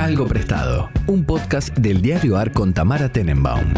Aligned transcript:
Algo 0.00 0.26
Prestado, 0.26 0.88
un 1.06 1.24
podcast 1.24 1.76
del 1.76 2.00
diario 2.00 2.36
AR 2.38 2.52
con 2.52 2.72
Tamara 2.72 3.10
Tenenbaum. 3.10 3.72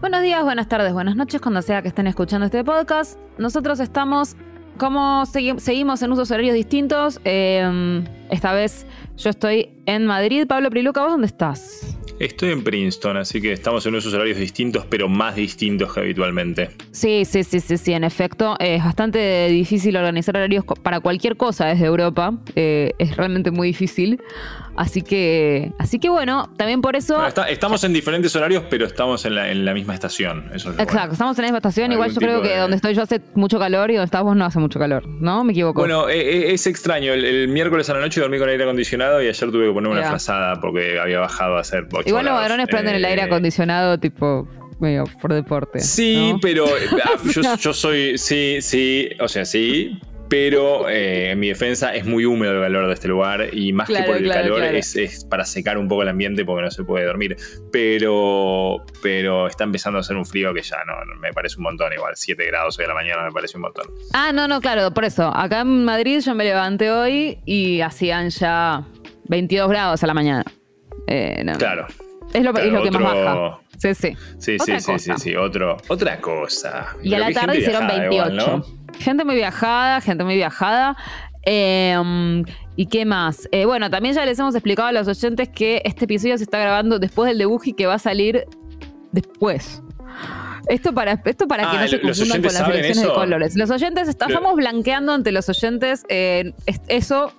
Buenos 0.00 0.22
días, 0.22 0.42
buenas 0.42 0.68
tardes, 0.68 0.92
buenas 0.92 1.14
noches, 1.14 1.40
cuando 1.40 1.62
sea 1.62 1.82
que 1.82 1.88
estén 1.88 2.06
escuchando 2.06 2.46
este 2.46 2.64
podcast. 2.64 3.18
Nosotros 3.38 3.78
estamos, 3.80 4.34
como 4.78 5.22
segui- 5.26 5.58
seguimos 5.58 6.02
en 6.02 6.10
usos 6.12 6.30
horarios 6.30 6.54
distintos, 6.54 7.20
eh, 7.24 8.02
esta 8.30 8.52
vez 8.52 8.86
yo 9.16 9.30
estoy 9.30 9.70
en 9.86 10.06
Madrid. 10.06 10.46
Pablo 10.48 10.70
Priluca, 10.70 11.02
¿vos 11.02 11.12
dónde 11.12 11.26
estás? 11.26 11.89
Estoy 12.20 12.50
en 12.52 12.62
Princeton, 12.62 13.16
así 13.16 13.40
que 13.40 13.50
estamos 13.52 13.84
en 13.86 13.94
unos 13.94 14.06
horarios 14.12 14.36
distintos, 14.38 14.84
pero 14.90 15.08
más 15.08 15.36
distintos 15.36 15.92
que 15.94 16.00
habitualmente. 16.00 16.68
Sí, 16.92 17.24
sí, 17.24 17.42
sí, 17.44 17.60
sí, 17.60 17.78
sí, 17.78 17.92
en 17.94 18.04
efecto. 18.04 18.56
Es 18.60 18.84
bastante 18.84 19.48
difícil 19.48 19.96
organizar 19.96 20.36
horarios 20.36 20.64
para 20.82 21.00
cualquier 21.00 21.36
cosa 21.38 21.64
desde 21.66 21.86
Europa. 21.86 22.34
eh, 22.54 22.92
es 22.98 23.16
realmente 23.16 23.50
muy 23.50 23.68
difícil. 23.68 24.20
Así 24.76 25.02
que, 25.02 25.72
así 25.78 25.98
que 25.98 26.08
bueno, 26.08 26.48
también 26.56 26.80
por 26.80 26.94
eso... 26.96 27.14
Bueno, 27.14 27.28
está- 27.28 27.48
estamos 27.50 27.82
en 27.84 27.92
diferentes 27.92 28.34
horarios, 28.36 28.62
pero 28.70 28.86
estamos 28.86 29.24
en 29.26 29.34
la, 29.34 29.50
en 29.50 29.64
la 29.64 29.74
misma 29.74 29.92
estación. 29.94 30.44
Eso 30.54 30.70
es 30.70 30.76
lo 30.76 30.82
Exacto, 30.82 30.92
bueno. 30.98 31.12
estamos 31.12 31.38
en 31.38 31.42
la 31.42 31.46
misma 31.48 31.58
estación. 31.58 31.92
Igual 31.92 32.10
yo 32.12 32.20
creo 32.20 32.40
que 32.42 32.48
de- 32.48 32.56
donde 32.58 32.76
estoy 32.76 32.94
yo 32.94 33.02
hace 33.02 33.20
mucho 33.34 33.58
calor 33.58 33.90
y 33.90 33.94
donde 33.94 34.06
estás 34.06 34.22
vos 34.22 34.36
no 34.36 34.44
hace 34.44 34.58
mucho 34.58 34.78
calor, 34.78 35.06
¿no? 35.06 35.42
Me 35.44 35.52
equivoco. 35.52 35.80
Bueno, 35.80 36.08
eh, 36.08 36.20
eh, 36.20 36.52
es 36.54 36.66
extraño. 36.66 37.12
El, 37.12 37.24
el 37.24 37.48
miércoles 37.48 37.90
a 37.90 37.94
la 37.94 38.00
noche 38.00 38.20
dormí 38.20 38.38
con 38.38 38.48
aire 38.48 38.62
acondicionado 38.64 39.22
y 39.22 39.28
ayer 39.28 39.50
tuve 39.50 39.66
que 39.66 39.72
poner 39.72 39.90
una 39.90 40.00
Mira. 40.00 40.10
frazada 40.10 40.60
porque 40.60 40.98
había 40.98 41.18
bajado 41.18 41.56
a 41.56 41.60
hacer 41.60 41.86
8 41.92 42.09
Igual 42.10 42.26
los 42.26 42.34
varones 42.34 42.66
prenden 42.68 42.94
el 42.96 43.04
Eh, 43.04 43.08
aire 43.08 43.22
acondicionado 43.22 43.98
tipo 43.98 44.46
medio 44.78 45.04
por 45.20 45.32
deporte. 45.34 45.80
Sí, 45.80 46.32
¿no? 46.32 46.38
pero 46.40 46.66
eh, 46.66 46.80
ah, 47.04 47.16
yo, 47.30 47.42
yo 47.56 47.72
soy, 47.74 48.16
sí, 48.18 48.58
sí, 48.60 49.08
o 49.20 49.28
sea, 49.28 49.44
sí, 49.44 49.98
pero 50.28 50.88
eh, 50.88 51.32
en 51.32 51.40
mi 51.40 51.48
defensa 51.48 51.92
es 51.92 52.06
muy 52.06 52.24
húmedo 52.24 52.54
el 52.54 52.60
calor 52.62 52.86
de 52.86 52.94
este 52.94 53.08
lugar 53.08 53.48
y 53.52 53.72
más 53.72 53.88
Claro, 53.88 54.04
que 54.04 54.10
por 54.12 54.16
el 54.18 54.24
claro, 54.24 54.42
calor 54.42 54.58
claro. 54.60 54.76
Es, 54.78 54.94
es 54.94 55.24
para 55.24 55.44
secar 55.44 55.76
un 55.76 55.88
poco 55.88 56.02
el 56.02 56.08
ambiente 56.08 56.44
porque 56.44 56.62
no 56.62 56.70
se 56.70 56.84
puede 56.84 57.04
dormir. 57.04 57.36
Pero, 57.72 58.84
pero 59.02 59.48
está 59.48 59.64
empezando 59.64 59.98
a 59.98 60.00
hacer 60.00 60.16
un 60.16 60.24
frío 60.24 60.54
que 60.54 60.62
ya 60.62 60.76
no, 60.86 60.92
no, 61.04 61.20
me 61.20 61.32
parece 61.32 61.56
un 61.56 61.64
montón 61.64 61.92
igual. 61.92 62.12
7 62.14 62.46
grados 62.46 62.78
hoy 62.78 62.84
a 62.84 62.88
la 62.88 62.94
mañana 62.94 63.24
me 63.24 63.32
parece 63.32 63.56
un 63.56 63.62
montón. 63.62 63.86
Ah, 64.12 64.30
no, 64.32 64.46
no, 64.46 64.60
claro, 64.60 64.92
por 64.94 65.04
eso. 65.04 65.30
Acá 65.34 65.60
en 65.62 65.84
Madrid 65.84 66.20
yo 66.24 66.34
me 66.36 66.44
levanté 66.44 66.90
hoy 66.92 67.38
y 67.44 67.80
hacían 67.80 68.30
ya 68.30 68.84
22 69.28 69.68
grados 69.68 70.02
a 70.04 70.06
la 70.06 70.14
mañana. 70.14 70.44
Eh, 71.08 71.42
no. 71.44 71.54
Claro. 71.58 71.86
Es 72.32 72.44
lo, 72.44 72.50
es 72.50 72.54
Claro, 72.54 72.70
lo 72.70 72.82
que 72.82 72.90
más 72.90 73.02
baja. 73.02 73.60
Sí, 73.78 73.94
sí. 73.94 74.16
Sí, 74.38 74.56
Otra 74.60 74.80
sí, 74.80 74.98
sí, 74.98 75.12
sí, 75.16 75.36
otro, 75.36 75.76
otra 75.88 76.20
cosa. 76.20 76.88
Y 77.02 77.14
a 77.14 77.18
la 77.18 77.32
tarde 77.32 77.58
hicieron 77.58 77.86
viajada 77.86 78.08
28. 78.08 78.14
igual, 78.14 78.36
¿no? 78.36 78.94
Gente 78.98 79.24
muy 79.24 79.34
viajada, 79.34 80.00
gente 80.00 80.24
muy 80.24 80.36
viajada. 80.36 80.96
Eh, 81.44 82.42
¿Y 82.76 82.86
qué 82.86 83.04
más? 83.04 83.48
Eh, 83.52 83.64
bueno, 83.64 83.90
también 83.90 84.14
ya 84.14 84.24
les 84.24 84.38
hemos 84.38 84.54
explicado 84.54 84.88
a 84.88 84.92
los 84.92 85.08
oyentes 85.08 85.48
que 85.48 85.82
este 85.84 86.04
episodio 86.04 86.36
se 86.38 86.44
está 86.44 86.58
grabando 86.58 86.98
después 86.98 87.28
del 87.28 87.38
de 87.38 87.46
Buji 87.46 87.72
que 87.72 87.86
va 87.86 87.94
a 87.94 87.98
salir 87.98 88.44
después. 89.12 89.82
Esto 90.68 90.92
para, 90.94 91.20
esto 91.24 91.48
para 91.48 91.62
que 91.70 91.76
Ah, 91.76 91.80
no 91.82 91.88
se 91.88 91.96
¿los 91.98 92.18
confundan 92.18 92.42
con 92.42 92.52
las 92.54 92.68
elecciones 92.68 93.02
de 93.02 93.08
colores. 93.12 93.56
Los 93.56 93.70
oyentes, 93.70 94.08
estamos 94.08 94.54
blanqueando 94.56 95.12
ante 95.12 95.32
los 95.32 95.48
oyentes 95.48 96.04
eh, 96.08 96.52
es- 96.66 96.80
eso. 96.88 97.32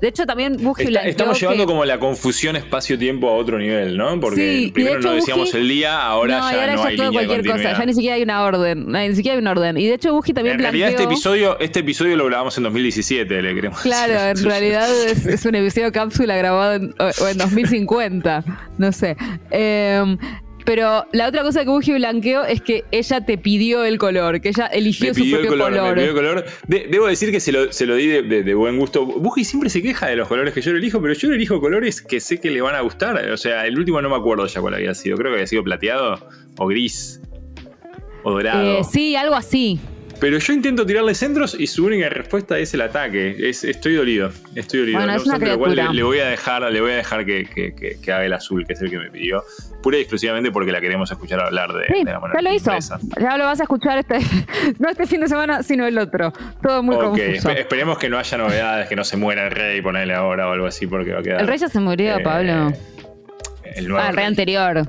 De 0.00 0.08
hecho, 0.08 0.26
también 0.26 0.56
Buji 0.62 0.84
Está- 0.84 1.02
estamos 1.06 1.40
llevando 1.40 1.64
que- 1.64 1.66
como 1.68 1.84
la 1.84 1.98
confusión 1.98 2.54
espacio-tiempo 2.56 3.28
a 3.30 3.32
otro 3.34 3.58
nivel, 3.58 3.96
¿no? 3.96 4.20
Porque 4.20 4.36
Sí, 4.36 4.42
y 4.42 4.66
de 4.66 4.72
primero 4.72 4.98
hecho 4.98 5.08
no 5.08 5.14
decíamos 5.14 5.54
el 5.54 5.68
día, 5.68 6.02
ahora 6.02 6.38
no, 6.38 6.50
ya 6.50 6.60
ahora 6.60 6.74
no 6.76 6.82
ya 6.82 6.88
hay 6.88 6.96
todo 6.96 7.10
línea 7.10 7.26
cualquier 7.26 7.52
cosa, 7.56 7.78
ya 7.78 7.86
ni 7.86 7.94
siquiera 7.94 8.16
hay 8.16 8.22
una 8.22 8.42
orden, 8.42 8.86
ni 8.92 9.14
siquiera 9.16 9.34
hay 9.36 9.40
un 9.40 9.46
orden. 9.48 9.76
Y 9.78 9.86
de 9.86 9.94
hecho 9.94 10.12
Buji 10.12 10.32
también 10.34 10.56
En 10.56 10.60
realidad 10.62 10.90
este 10.90 11.04
episodio, 11.04 11.58
este 11.60 11.80
episodio 11.80 12.16
lo 12.16 12.26
grabamos 12.26 12.56
en 12.58 12.64
2017, 12.64 13.40
le 13.42 13.54
queremos 13.54 13.80
Claro, 13.80 14.12
en 14.38 14.44
realidad 14.44 14.86
es, 15.06 15.24
es 15.26 15.44
un 15.46 15.54
episodio 15.54 15.90
cápsula 15.92 16.36
grabado 16.36 16.74
en, 16.74 16.94
o- 16.98 17.24
o 17.24 17.28
en 17.28 17.38
2050. 17.38 18.44
No 18.78 18.92
sé. 18.92 19.16
Eh, 19.50 20.16
pero 20.66 21.06
la 21.12 21.28
otra 21.28 21.42
cosa 21.42 21.62
que 21.64 21.70
Buji 21.70 21.92
blanqueó 21.94 22.44
es 22.44 22.60
que 22.60 22.84
ella 22.90 23.24
te 23.24 23.38
pidió 23.38 23.84
el 23.84 23.96
color, 23.96 24.40
que 24.42 24.50
ella 24.50 24.66
eligió 24.66 25.08
Me 25.08 25.14
su 25.14 25.22
pidió 25.22 25.36
el 25.40 25.46
propio 25.46 25.64
color, 25.64 25.78
color. 25.78 25.88
me 25.96 26.02
pidió 26.02 26.08
el 26.10 26.14
color. 26.16 26.44
De- 26.68 26.86
debo 26.90 27.06
decir 27.06 27.30
que 27.30 27.40
se 27.40 27.52
lo, 27.52 27.72
se 27.72 27.86
lo 27.86 27.94
di 27.94 28.06
de, 28.08 28.22
de- 28.22 28.42
de 28.42 28.54
buen 28.54 28.76
gusto. 28.78 29.06
Buji 29.06 29.44
siempre 29.44 29.70
se 29.70 29.80
queja 29.80 30.08
de 30.08 30.16
los 30.16 30.28
colores 30.28 30.52
que 30.52 30.60
yo 30.60 30.72
le 30.72 30.78
elijo, 30.78 31.00
pero 31.00 31.14
yo 31.14 31.28
le 31.30 31.36
elijo 31.36 31.60
colores 31.60 32.02
que 32.02 32.20
sé 32.20 32.38
que 32.40 32.50
le 32.50 32.60
van 32.60 32.74
a 32.74 32.80
gustar. 32.82 33.16
O 33.30 33.36
sea, 33.38 33.66
el 33.66 33.78
último 33.78 34.02
no 34.02 34.10
me 34.10 34.16
acuerdo 34.16 34.46
ya 34.46 34.60
cuál 34.60 34.74
había 34.74 34.92
sido. 34.94 35.16
Creo 35.16 35.30
que 35.30 35.36
había 35.36 35.46
sido 35.46 35.64
plateado 35.64 36.28
o 36.58 36.66
gris 36.66 37.20
o 38.24 38.32
dorado. 38.32 38.80
Eh, 38.80 38.84
sí, 38.84 39.14
algo 39.16 39.34
así. 39.36 39.78
Pero 40.18 40.38
yo 40.38 40.52
intento 40.54 40.86
tirarle 40.86 41.14
centros 41.14 41.54
y 41.58 41.66
su 41.66 41.84
única 41.84 42.08
respuesta 42.08 42.58
es 42.58 42.72
el 42.72 42.80
ataque. 42.80 43.36
Es, 43.38 43.64
estoy 43.64 43.94
dolido. 43.94 44.30
Estoy 44.54 44.80
dolido. 44.80 44.98
Bueno, 44.98 45.12
No 45.12 45.18
es 45.18 45.24
una 45.26 45.34
obstante 45.34 45.46
lo 45.52 45.58
cual 45.58 45.72
criatura. 45.72 45.92
le, 45.92 45.96
le 45.98 46.02
voy 46.04 46.18
a 46.20 46.26
dejar, 46.28 46.62
le 46.72 46.80
voy 46.80 46.92
a 46.92 46.96
dejar 46.96 47.26
que, 47.26 47.44
que- 47.44 47.74
que- 47.74 48.00
que 48.00 48.12
haga 48.12 48.24
el 48.24 48.32
azul, 48.32 48.66
que 48.66 48.72
es 48.72 48.80
el 48.80 48.88
que 48.90 48.98
me 48.98 49.10
pidió. 49.10 49.42
Pura 49.82 49.98
y 49.98 50.00
exclusivamente 50.00 50.50
porque 50.50 50.72
la 50.72 50.80
queremos 50.80 51.10
escuchar 51.10 51.40
hablar 51.40 51.72
de, 51.74 51.84
Sí, 51.86 51.98
de 51.98 52.04
la 52.04 52.12
ya 52.12 52.18
monarquía 52.20 52.42
lo 52.50 52.54
hizo. 52.56 52.72
Ya 53.20 53.36
lo 53.36 53.44
vas 53.44 53.60
a 53.60 53.64
escuchar 53.64 53.98
este, 53.98 54.18
no 54.78 54.88
este 54.88 55.06
fin 55.06 55.20
de 55.20 55.28
semana, 55.28 55.62
sino 55.62 55.86
el 55.86 55.98
otro. 55.98 56.32
Todo 56.62 56.82
muy 56.82 56.96
Ok, 56.96 57.02
confuso. 57.02 57.50
espe- 57.50 57.58
esperemos 57.60 57.98
que 57.98 58.08
no 58.08 58.18
haya 58.18 58.38
novedades, 58.38 58.88
que 58.88 58.96
no 58.96 59.04
se 59.04 59.16
muera 59.18 59.44
el 59.44 59.50
rey, 59.50 59.82
ponerle 59.82 60.14
ahora 60.14 60.48
o 60.48 60.52
algo 60.52 60.66
así, 60.66 60.86
porque 60.86 61.12
va 61.12 61.20
a 61.20 61.22
quedar. 61.22 61.40
El 61.42 61.46
rey 61.46 61.58
ya 61.58 61.68
se 61.68 61.78
murió, 61.78 62.16
eh, 62.16 62.22
Pablo. 62.22 62.72
El 63.74 63.88
nuevo 63.88 64.02
Ah, 64.02 64.08
el 64.10 64.16
rey 64.16 64.24
anterior. 64.24 64.88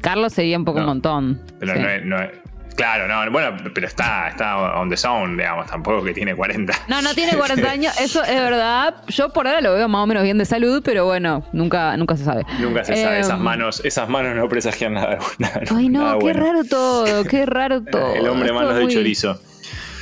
Carlos 0.00 0.32
sería 0.32 0.56
un 0.58 0.64
poco 0.64 0.78
un 0.78 0.86
montón. 0.86 1.40
Pero 1.58 1.74
Sí. 1.74 1.80
no 1.80 1.88
es- 1.88 2.04
no 2.04 2.20
es- 2.22 2.30
Claro, 2.80 3.06
no, 3.06 3.30
bueno, 3.30 3.58
pero 3.74 3.86
está, 3.86 4.28
está 4.30 4.56
on 4.80 4.88
the 4.88 4.96
zone, 4.96 5.36
digamos, 5.36 5.66
tampoco 5.66 6.02
que 6.02 6.14
tiene 6.14 6.34
40. 6.34 6.72
No, 6.88 7.02
no 7.02 7.12
tiene 7.12 7.36
40 7.36 7.70
años, 7.70 8.00
eso 8.00 8.22
es 8.24 8.34
verdad. 8.40 8.94
Yo 9.08 9.28
por 9.34 9.46
ahora 9.46 9.60
lo 9.60 9.74
veo 9.74 9.86
más 9.86 10.02
o 10.02 10.06
menos 10.06 10.22
bien 10.22 10.38
de 10.38 10.46
salud, 10.46 10.80
pero 10.82 11.04
bueno, 11.04 11.44
nunca, 11.52 11.94
nunca 11.98 12.16
se 12.16 12.24
sabe. 12.24 12.46
Nunca 12.58 12.82
se 12.82 12.96
sabe, 12.96 13.20
esas 13.20 13.38
manos, 13.38 13.82
esas 13.84 14.08
manos 14.08 14.34
no 14.34 14.48
presagian 14.48 14.94
nada, 14.94 15.18
nada- 15.38 15.60
Ay, 15.76 15.90
no, 15.90 16.04
nada 16.04 16.12
qué 16.14 16.24
bueno. 16.24 16.40
raro 16.46 16.64
todo, 16.64 17.24
qué 17.24 17.44
raro 17.44 17.82
todo. 17.90 18.14
El 18.14 18.26
hombre 18.26 18.50
manos 18.50 18.74
de 18.74 18.88
chorizo. 18.88 19.38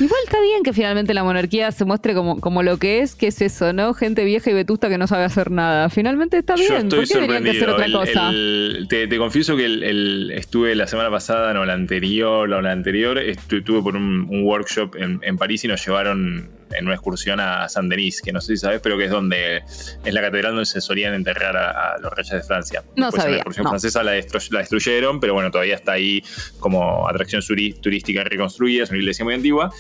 Igual 0.00 0.20
está 0.24 0.40
bien 0.40 0.62
que 0.62 0.72
finalmente 0.72 1.12
la 1.12 1.24
monarquía 1.24 1.72
se 1.72 1.84
muestre 1.84 2.14
como, 2.14 2.40
como 2.40 2.62
lo 2.62 2.76
que 2.76 3.00
es, 3.00 3.16
que 3.16 3.26
es 3.28 3.42
eso, 3.42 3.72
¿no? 3.72 3.94
Gente 3.94 4.24
vieja 4.24 4.48
y 4.50 4.54
vetusta 4.54 4.88
que 4.88 4.96
no 4.96 5.06
sabe 5.08 5.24
hacer 5.24 5.50
nada. 5.50 5.88
Finalmente 5.90 6.38
está 6.38 6.54
bien. 6.54 6.68
Yo 6.68 6.76
estoy 6.76 6.98
¿Por 7.00 7.08
qué 7.08 7.14
tenían 7.14 7.42
que 7.44 7.50
hacer 7.50 7.64
sorprendido. 7.68 8.00
otra 8.00 8.12
El- 8.12 8.14
cosa? 8.14 8.30
el- 8.30 8.86
te, 8.88 9.06
te 9.08 9.18
confieso 9.18 9.56
que 9.56 9.64
el, 9.64 10.30
estuve 10.30 10.74
la 10.76 10.86
semana 10.86 11.10
pasada, 11.10 11.52
no, 11.52 11.64
la 11.64 11.72
anterior, 11.74 12.48
o 12.52 12.60
la 12.62 12.70
anterior, 12.70 13.18
estu- 13.18 13.58
estuve 13.58 13.82
por 13.82 13.96
un, 13.96 14.26
un 14.30 14.44
workshop 14.44 14.94
en, 14.96 15.18
en 15.22 15.36
París 15.36 15.64
y 15.64 15.68
nos 15.68 15.84
llevaron 15.84 16.48
en 16.72 16.84
una 16.86 16.94
excursión 16.94 17.40
a 17.40 17.68
Saint 17.68 17.90
Denis, 17.90 18.20
que 18.22 18.32
no 18.32 18.40
sé 18.40 18.56
si 18.56 18.58
sabes, 18.58 18.80
pero 18.80 18.96
que 18.98 19.04
es 19.06 19.10
donde 19.10 19.58
es 20.04 20.14
la 20.14 20.20
catedral 20.20 20.52
donde 20.52 20.66
se 20.66 20.80
solían 20.80 21.14
enterrar 21.14 21.56
a, 21.56 21.94
a 21.94 21.98
los 21.98 22.12
reyes 22.12 22.32
de 22.32 22.42
Francia. 22.42 22.82
No 22.96 23.06
Después 23.06 23.14
en 23.14 23.20
sabía, 23.22 23.30
La 23.30 23.36
excursión 23.38 23.64
no. 23.64 23.70
francesa 23.70 24.02
la, 24.02 24.16
destru- 24.16 24.50
la 24.52 24.58
destruyeron, 24.60 25.20
pero 25.20 25.34
bueno, 25.34 25.50
todavía 25.50 25.74
está 25.76 25.92
ahí 25.92 26.22
como 26.60 27.08
atracción 27.08 27.42
turística 27.80 28.24
reconstruida, 28.24 28.84
es 28.84 28.90
una 28.90 28.98
iglesia 28.98 29.24
muy 29.24 29.34
antigua. 29.34 29.70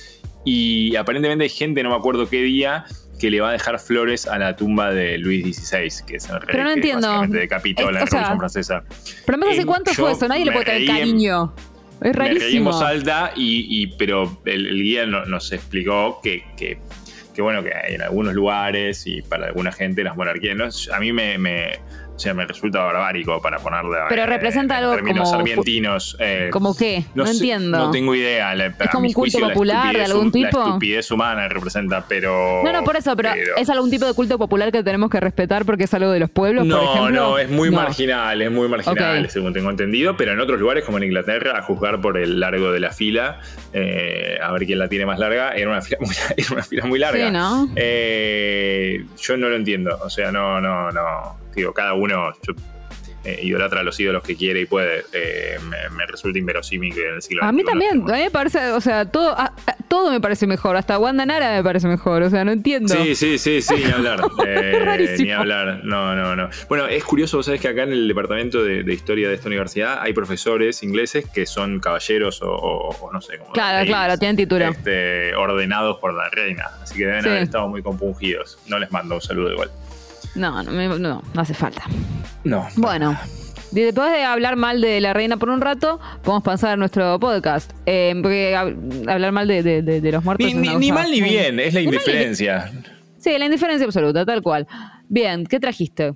Y 0.44 0.96
aparentemente 0.96 1.44
hay 1.44 1.50
gente, 1.50 1.82
no 1.82 1.90
me 1.90 1.96
acuerdo 1.96 2.28
qué 2.28 2.42
día, 2.42 2.84
que 3.18 3.30
le 3.30 3.40
va 3.40 3.48
a 3.50 3.52
dejar 3.52 3.78
flores 3.80 4.26
a 4.26 4.38
la 4.38 4.54
tumba 4.56 4.92
de 4.92 5.18
Luis 5.18 5.56
XVI, 5.56 6.06
que 6.06 6.16
es 6.16 6.28
el 6.30 6.40
rey 6.40 6.48
Pero 6.52 6.62
no 6.64 6.68
que 6.70 6.74
entiendo. 6.76 7.06
básicamente 7.08 7.38
decapitó 7.38 7.88
Es- 7.88 7.94
la 7.94 8.06
sea, 8.06 8.06
Revolución 8.06 8.38
Francesa. 8.38 8.84
Pero 9.26 9.36
además, 9.36 9.48
¿hace 9.52 9.62
eh, 9.62 9.66
cuánto 9.66 9.90
yo 9.90 9.96
fue 10.04 10.12
eso? 10.12 10.28
Nadie 10.28 10.44
le 10.44 10.52
puede 10.52 10.64
tener 10.64 10.82
en- 10.82 10.86
cariño. 10.86 11.54
Es 12.02 12.14
rarísimo. 12.14 12.70
voz 12.70 12.82
alta, 12.82 13.32
y, 13.36 13.66
y- 13.82 13.86
pero 13.98 14.40
el, 14.44 14.66
el 14.66 14.82
guía 14.82 15.06
no- 15.06 15.24
nos 15.26 15.52
explicó 15.52 16.20
que, 16.22 16.44
que, 16.56 16.78
que, 17.34 17.42
bueno, 17.42 17.62
que 17.62 17.72
en 17.88 18.02
algunos 18.02 18.34
lugares 18.34 19.06
y 19.06 19.22
para 19.22 19.46
alguna 19.46 19.72
gente 19.72 20.02
las 20.04 20.16
monarquías, 20.16 20.56
¿no? 20.56 20.64
a 20.94 21.00
mí 21.00 21.12
me, 21.12 21.38
me- 21.38 21.78
o 22.18 22.20
sea, 22.20 22.34
me 22.34 22.44
resulta 22.44 22.80
barbárico 22.80 23.40
para 23.40 23.58
ponerle 23.60 23.96
Pero 24.08 24.22
eh, 24.22 24.26
representa 24.26 24.76
en 24.78 24.82
algo 24.82 24.96
términos 24.96 25.28
como- 25.28 25.36
sarmientinos. 25.38 26.16
eh, 26.18 26.48
¿Cómo 26.50 26.76
qué? 26.76 27.04
No, 27.14 27.24
sé, 27.24 27.32
entiendo. 27.34 27.78
No 27.78 27.90
tengo 27.92 28.12
idea. 28.12 28.56
la- 28.56 28.74
a 28.76 28.88
como 28.90 29.06
un 29.06 29.12
culto 29.12 29.38
juicio, 29.38 29.48
popular 29.54 29.94
de 29.94 30.02
algún 30.04 30.32
tipo? 30.32 30.58
La 30.58 30.64
estupidez 30.66 31.08
humana 31.12 31.48
representa, 31.48 32.04
pero. 32.08 32.62
No, 32.64 32.72
no, 32.72 32.82
por 32.82 32.96
eso, 32.96 33.14
pero, 33.14 33.30
¿es 33.56 33.70
algún 33.70 33.88
tipo 33.90 34.04
de 34.04 34.14
culto 34.14 34.36
popular 34.36 34.72
que 34.72 34.82
tenemos 34.82 35.10
que 35.10 35.20
respetar 35.20 35.64
porque 35.64 35.84
es 35.84 35.94
algo 35.94 36.10
de 36.10 36.18
los 36.18 36.28
pueblos, 36.30 36.66
por 36.66 36.74
No, 36.76 36.82
ejemplo? 36.92 37.10
no, 37.14 37.38
es 37.38 37.48
muy 37.50 37.70
No. 37.70 37.76
marginal, 37.76 38.42
es 38.42 38.50
muy 38.50 38.68
marginal, 38.68 39.30
según 39.30 39.52
tengo 39.52 39.70
entendido, 39.70 40.16
pero 40.16 40.32
en 40.32 40.40
otros 40.40 40.58
lugares 40.58 40.84
como 40.84 40.98
en 40.98 41.04
Inglaterra, 41.04 41.56
a 41.56 41.62
juzgar 41.62 42.00
por 42.00 42.18
el 42.18 42.40
largo 42.40 42.72
de 42.72 42.80
la 42.80 42.90
fila, 42.90 43.38
eh, 43.72 44.38
a 44.42 44.50
ver 44.50 44.66
quién 44.66 44.80
la 44.80 44.88
tiene 44.88 45.06
más 45.06 45.20
larga, 45.20 45.52
era 45.52 45.70
una 45.70 45.80
fila 45.82 45.98
muy, 46.00 46.14
era 46.36 46.48
una 46.52 46.62
fila 46.64 46.84
muy 46.86 46.98
larga. 46.98 47.26
Sí, 47.26 47.30
¿no? 47.32 47.68
Eh, 47.76 49.04
yo 49.20 49.36
no 49.36 49.48
lo 49.48 49.56
entiendo, 49.56 49.98
o 50.02 50.10
sea, 50.10 50.32
no, 50.32 50.60
no, 50.60 50.90
no, 50.90 51.36
digo, 51.54 51.72
cada 51.72 51.94
uno, 51.94 52.32
yo- 52.46 52.54
eh, 53.24 53.40
idolatra 53.42 53.80
a 53.80 53.82
los 53.82 53.98
ídolos 53.98 54.22
que 54.22 54.36
quiere 54.36 54.60
y 54.60 54.66
puede. 54.66 55.04
Eh, 55.12 55.58
me, 55.90 56.06
resulta 56.06 56.38
inverosímil 56.38 56.94
que 56.94 57.08
en 57.08 57.14
el 57.16 57.22
siglo 57.22 57.44
A 57.44 57.52
mí 57.52 57.62
también, 57.64 58.02
a 58.08 58.14
mí 58.14 58.22
me 58.22 58.30
parece, 58.30 58.70
o 58.70 58.80
sea, 58.80 59.04
todo, 59.04 59.36
todo 59.88 60.10
me 60.10 60.20
parece 60.20 60.46
mejor, 60.46 60.76
hasta 60.76 60.98
Wanda 60.98 61.26
Nara 61.26 61.56
me 61.56 61.62
parece 61.62 61.88
mejor, 61.88 62.22
o 62.22 62.30
sea, 62.30 62.44
no 62.44 62.52
entiendo. 62.52 62.94
Sí, 62.94 63.14
sí, 63.14 63.36
sí, 63.36 63.60
sí, 63.60 63.74
ni 63.84 63.90
hablar. 63.90 64.20
ni 65.18 65.30
hablar, 65.32 65.80
no, 65.84 66.14
no, 66.14 66.36
no. 66.36 66.48
Bueno, 66.68 66.86
es 66.86 67.04
curioso, 67.04 67.36
vos 67.36 67.46
sabés 67.46 67.60
que 67.60 67.68
acá 67.68 67.82
en 67.82 67.92
el 67.92 68.08
departamento 68.08 68.62
de, 68.62 68.90
historia 68.92 69.28
de 69.28 69.34
esta 69.34 69.48
universidad 69.48 70.00
hay 70.00 70.12
profesores 70.12 70.82
ingleses 70.82 71.28
que 71.28 71.44
son 71.44 71.80
caballeros 71.80 72.40
o, 72.42 73.10
no 73.12 73.20
sé 73.20 73.38
cómo. 73.38 73.52
Claro, 73.52 73.84
claro, 73.86 74.16
tienen 74.16 74.36
título. 74.36 74.64
Este, 74.68 75.34
ordenados 75.34 75.98
por 75.98 76.14
la 76.14 76.30
reina, 76.30 76.70
así 76.82 76.96
que 76.96 77.06
deben 77.06 77.26
haber 77.26 77.42
estado 77.42 77.68
muy 77.68 77.82
compungidos. 77.82 78.58
No 78.68 78.78
les 78.78 78.90
mando 78.90 79.16
un 79.16 79.20
saludo 79.20 79.52
igual. 79.52 79.70
No, 80.34 80.62
no, 80.62 80.98
no, 80.98 81.22
no 81.34 81.40
hace 81.40 81.54
falta. 81.54 81.82
No. 82.44 82.66
Bueno. 82.76 83.18
Después 83.70 84.10
de 84.12 84.24
hablar 84.24 84.56
mal 84.56 84.80
de 84.80 84.98
la 85.00 85.12
reina 85.12 85.36
por 85.36 85.50
un 85.50 85.60
rato, 85.60 86.00
podemos 86.22 86.42
pasar 86.42 86.70
a 86.70 86.76
nuestro 86.76 87.20
podcast. 87.20 87.72
Eh, 87.84 88.14
porque 88.22 88.56
hablar 88.56 89.32
mal 89.32 89.46
de, 89.46 90.00
los 90.10 90.24
muertos. 90.24 90.54
Ni, 90.54 90.90
mal 90.90 91.10
ni 91.10 91.20
bien, 91.20 91.60
es 91.60 91.74
la 91.74 91.82
indiferencia. 91.82 92.72
Sí, 93.18 93.36
la 93.36 93.44
indiferencia 93.44 93.84
absoluta, 93.84 94.24
tal 94.24 94.42
cual. 94.42 94.66
Bien, 95.08 95.44
¿qué 95.44 95.60
trajiste? 95.60 96.14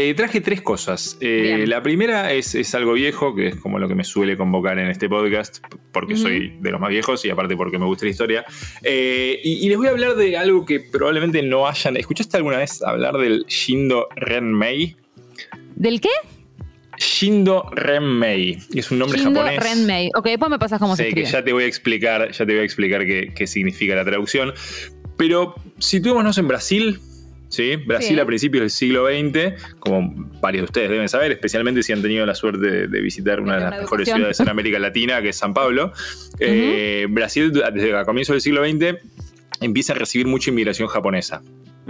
Eh, 0.00 0.14
traje 0.14 0.40
tres 0.40 0.62
cosas. 0.62 1.18
Eh, 1.20 1.64
la 1.66 1.82
primera 1.82 2.32
es, 2.32 2.72
algo 2.76 2.92
viejo, 2.92 3.34
que 3.34 3.48
es 3.48 3.56
como 3.56 3.80
lo 3.80 3.88
que 3.88 3.96
me 3.96 4.04
suele 4.04 4.36
convocar 4.36 4.78
en 4.78 4.86
este 4.86 5.08
podcast, 5.08 5.58
porque 5.90 6.14
soy 6.14 6.56
de 6.60 6.70
los 6.70 6.80
más 6.80 6.90
viejos 6.90 7.24
y 7.24 7.30
aparte 7.30 7.56
porque 7.56 7.80
me 7.80 7.84
gusta 7.84 8.04
la 8.04 8.12
historia. 8.12 8.44
Eh, 8.84 9.40
y, 9.42 9.68
les 9.68 9.76
voy 9.76 9.88
a 9.88 9.90
hablar 9.90 10.14
de 10.14 10.36
algo 10.36 10.64
que 10.64 10.78
probablemente 10.78 11.42
no 11.42 11.66
hayan. 11.66 11.96
¿Escuchaste 11.96 12.36
alguna 12.36 12.58
vez 12.58 12.80
hablar 12.80 13.18
del 13.18 13.44
Shindo 13.48 14.06
Renmei? 14.14 14.94
¿Del 15.74 16.00
qué? 16.00 16.10
Shindo 16.96 17.68
Renmei. 17.72 18.56
Es 18.72 18.92
un 18.92 19.00
nombre 19.00 19.18
Shindo 19.18 19.40
japonés. 19.40 19.64
Renmei. 19.64 20.10
Ok, 20.14 20.26
después 20.26 20.48
me 20.48 20.60
pasas 20.60 20.78
cómo 20.78 20.94
se 20.94 21.08
escribe. 21.08 21.26
que 21.26 21.32
ya 21.32 21.42
te 21.42 21.52
voy 21.52 21.64
a 21.64 21.66
explicar, 21.66 22.30
ya 22.30 22.46
te 22.46 22.52
voy 22.52 22.60
a 22.60 22.64
explicar 22.64 23.04
qué, 23.04 23.32
qué 23.34 23.48
significa 23.48 23.96
la 23.96 24.04
traducción. 24.04 24.54
Pero 25.16 25.56
situémonos 25.78 26.38
en 26.38 26.46
Brasil, 26.46 27.00
¿sí? 27.48 27.76
Brasil 27.76 28.18
a 28.20 28.26
principios 28.26 28.62
del 28.62 28.70
siglo 28.70 29.06
XX, 29.06 29.62
como 29.78 30.30
varios 30.40 30.62
de 30.62 30.64
ustedes 30.64 30.90
deben 30.90 31.08
saber, 31.08 31.32
especialmente 31.32 31.82
si 31.82 31.92
han 31.92 32.02
tenido 32.02 32.24
la 32.26 32.34
suerte 32.34 32.88
de, 32.88 33.00
visitar 33.00 33.40
una 33.40 33.54
de 33.54 33.60
las 33.60 33.80
mejores 33.80 34.08
ciudades 34.08 34.40
en 34.40 34.48
América 34.48 34.78
Latina, 34.78 35.22
que 35.22 35.30
es 35.30 35.36
San 35.36 35.54
Pablo. 35.54 35.92
Eh, 36.38 37.06
Brasil, 37.10 37.52
desde 37.52 37.90
el 37.90 38.04
comienzo 38.04 38.32
del 38.32 38.42
siglo 38.42 38.64
XX, 38.64 38.98
empieza 39.60 39.92
a 39.92 39.96
recibir 39.96 40.26
mucha 40.26 40.50
inmigración 40.50 40.88
japonesa. 40.88 41.42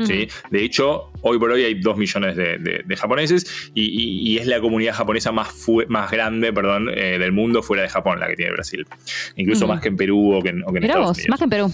¿Sí? 0.06 0.28
De 0.50 0.62
hecho, 0.62 1.10
hoy 1.22 1.40
por 1.40 1.50
hoy 1.50 1.64
hay 1.64 1.74
dos 1.74 1.96
millones 1.96 2.36
de, 2.36 2.96
japoneses 2.96 3.70
y, 3.74 4.38
es 4.38 4.46
la 4.46 4.60
comunidad 4.60 4.94
japonesa 4.94 5.32
más, 5.32 5.48
más 5.88 6.10
grande 6.10 6.52
perdón, 6.52 6.88
eh, 6.94 7.18
del 7.18 7.32
mundo 7.32 7.64
fuera 7.64 7.82
de 7.82 7.88
Japón, 7.88 8.20
la 8.20 8.28
que 8.28 8.36
tiene 8.36 8.52
Brasil. 8.52 8.86
Incluso 9.34 9.66
más 9.66 9.80
que 9.80 9.88
en 9.88 9.96
Perú 9.96 10.34
o 10.34 10.40
que, 10.42 10.50
en, 10.50 10.58
Estados 10.60 11.18
Unidos. 11.18 11.28
Más 11.28 11.38
que 11.40 11.44
en 11.44 11.50
Perú. 11.50 11.72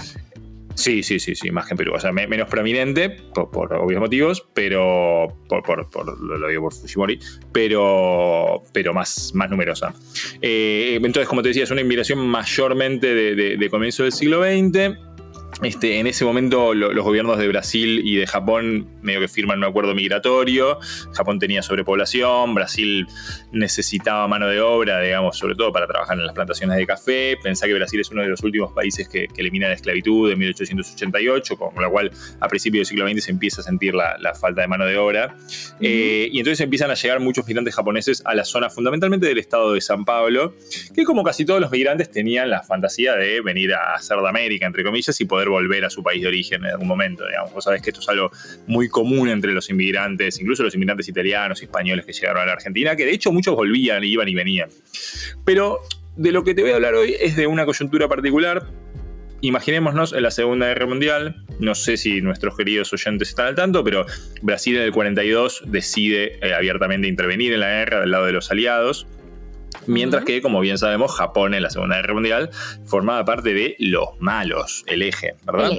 Sí, 0.75 1.03
sí, 1.03 1.21
sí, 1.21 1.35
sí, 1.35 1.50
más 1.50 1.67
que 1.67 1.75
en 1.75 1.79
Perú. 1.79 1.93
O 1.94 2.00
sea, 2.00 2.12
menos 2.12 2.49
prominente, 2.49 3.11
por, 3.11 3.73
obvios 3.75 4.00
motivos, 4.00 4.47
pero. 4.55 5.29
Por, 5.49 6.21
lo 6.21 6.49
digo 6.49 6.62
por 6.62 6.75
Fujimori, 6.75 7.19
pero, 7.53 8.62
pero 8.73 8.93
más, 8.93 9.32
más 9.35 9.50
numerosa. 9.50 9.94
Eh, 10.43 10.97
entonces, 10.97 11.29
como 11.29 11.43
te 11.43 11.49
decía, 11.49 11.65
es 11.65 11.71
una 11.71 11.81
inmigración 11.81 12.19
mayormente 12.26 13.15
de 13.15 13.71
comienzo 13.71 14.03
del 14.03 14.12
siglo 14.12 14.43
XX 14.43 15.14
este, 15.62 15.99
en 15.99 16.06
ese 16.06 16.25
momento 16.25 16.75
los 16.75 17.05
gobiernos 17.05 17.39
de 17.39 17.49
Brasil 17.49 18.01
y 18.05 18.17
de 18.17 18.27
Japón 18.27 18.89
medio 19.03 19.21
que 19.21 19.29
firman 19.29 19.59
un 19.59 19.65
acuerdo 19.65 19.95
migratorio. 19.95 20.79
Japón 21.12 21.39
tenía 21.39 21.62
sobrepoblación, 21.62 22.55
Brasil 22.55 23.06
necesitaba 23.53 24.27
mano 24.29 24.49
de 24.49 24.61
obra, 24.61 25.01
digamos, 25.01 25.39
sobre 25.39 25.55
todo 25.55 25.73
para 25.73 25.87
trabajar 25.87 26.19
en 26.19 26.27
las 26.27 26.35
plantaciones 26.35 26.77
de 26.77 26.87
café. 26.87 27.37
Pensá 27.43 27.67
que 27.67 27.75
Brasil 27.75 28.01
es 28.01 28.11
uno 28.11 28.23
de 28.23 28.29
los 28.29 28.43
últimos 28.43 28.73
países 28.73 29.09
que, 29.09 29.29
elimina 29.37 29.69
la 29.69 29.75
esclavitud 29.75 30.31
en 30.31 30.39
1888, 30.39 31.56
con 31.56 31.83
lo 31.83 31.91
cual 31.91 32.11
a 32.41 32.49
principios 32.49 32.81
del 32.81 32.87
siglo 32.87 33.09
XX 33.09 33.25
se 33.25 33.31
empieza 33.31 33.61
a 33.61 33.65
sentir 33.65 33.95
la, 33.95 34.17
falta 34.35 34.62
de 34.62 34.69
mano 34.69 34.87
de 34.87 34.97
obra. 34.97 35.37
Eh, 35.81 36.29
y 36.33 36.39
entonces 36.39 36.61
empiezan 36.61 36.91
a 36.91 36.95
llegar 36.95 37.21
muchos 37.21 37.47
migrantes 37.47 37.75
japoneses 37.75 38.23
a 38.25 38.35
la 38.35 38.45
zona 38.45 38.71
fundamentalmente 38.71 39.27
del 39.27 39.39
estado 39.39 39.75
de 39.75 39.81
San 39.81 40.05
Pablo, 40.05 40.55
que 40.95 41.05
como 41.05 41.23
casi 41.23 41.45
todos 41.45 41.61
los 41.61 41.71
migrantes 41.71 42.11
tenían 42.11 42.49
la 42.51 42.62
fantasía 42.62 43.15
de 43.15 43.41
venir 43.41 43.75
a 43.75 43.95
hacer 43.95 44.19
de 44.19 44.29
América, 44.29 44.67
entre 44.67 44.83
comillas, 44.83 45.21
y 45.21 45.25
poder 45.25 45.44
volver 45.49 45.85
a 45.85 45.91
su 45.91 46.02
país 46.02 46.23
de 46.23 46.29
origen 46.29 46.64
en 46.64 46.70
algún 46.70 46.88
momento. 46.88 47.26
Digamos. 47.26 47.52
Vos 47.52 47.64
sabés 47.64 47.82
que 47.82 47.91
esto 47.91 48.00
es 48.00 48.08
algo 48.08 48.31
muy 48.67 48.88
común 48.88 49.29
entre 49.29 49.52
los 49.52 49.69
inmigrantes, 49.70 50.41
incluso 50.41 50.62
los 50.62 50.75
inmigrantes 50.75 51.08
italianos 51.08 51.62
y 51.62 51.64
españoles 51.64 52.05
que 52.06 52.12
llegaron 52.12 52.43
a 52.43 52.46
la 52.46 52.52
Argentina, 52.52 52.96
que 52.96 53.05
de 53.05 53.12
hecho 53.12 53.32
muchos 53.32 53.55
volvían, 53.55 54.05
iban 54.05 54.29
y 54.29 54.35
venían. 54.35 54.69
Pero 55.44 55.81
de 56.17 56.32
lo 56.32 56.44
que 56.44 56.55
te 56.55 56.62
voy 56.62 56.70
a 56.70 56.76
hablar 56.76 56.94
hoy 56.94 57.17
es 57.20 57.37
de 57.37 57.46
una 57.46 57.64
coyuntura 57.64 58.08
particular. 58.08 58.67
Imaginémonos 59.41 60.14
en 60.14 60.23
la 60.23 60.31
Segunda 60.31 60.69
Guerra 60.69 60.87
Mundial, 60.87 61.44
no 61.58 61.75
sé 61.75 61.96
si 61.96 62.23
nuestros 62.23 62.56
queridos 62.56 62.93
oyentes 62.93 63.29
están 63.29 63.49
al 63.49 63.55
tanto, 63.55 63.85
pero 63.85 64.06
Brasil 64.41 64.76
en 64.76 64.85
el 64.85 64.93
42 64.93 65.64
decide 65.67 66.38
eh, 66.41 66.55
abiertamente 66.55 67.08
intervenir 67.08 67.52
en 67.52 67.61
la 67.61 67.69
guerra 67.69 68.00
del 68.00 68.11
lado 68.11 68.25
de 68.25 68.32
los 68.32 68.50
aliados. 68.50 69.06
Mientras 69.87 70.25
que, 70.25 70.41
como 70.41 70.61
bien 70.61 70.79
sabemos, 70.79 71.12
Japón 71.12 71.55
en 71.55 71.62
la 71.62 71.71
Segunda 71.71 71.97
Guerra 71.97 72.15
Mundial 72.15 72.50
formaba 72.85 73.25
parte 73.25 73.55
de 73.55 73.76
los 73.79 74.09
malos, 74.19 74.85
el 74.87 75.03
eje, 75.03 75.35
¿verdad? 75.44 75.73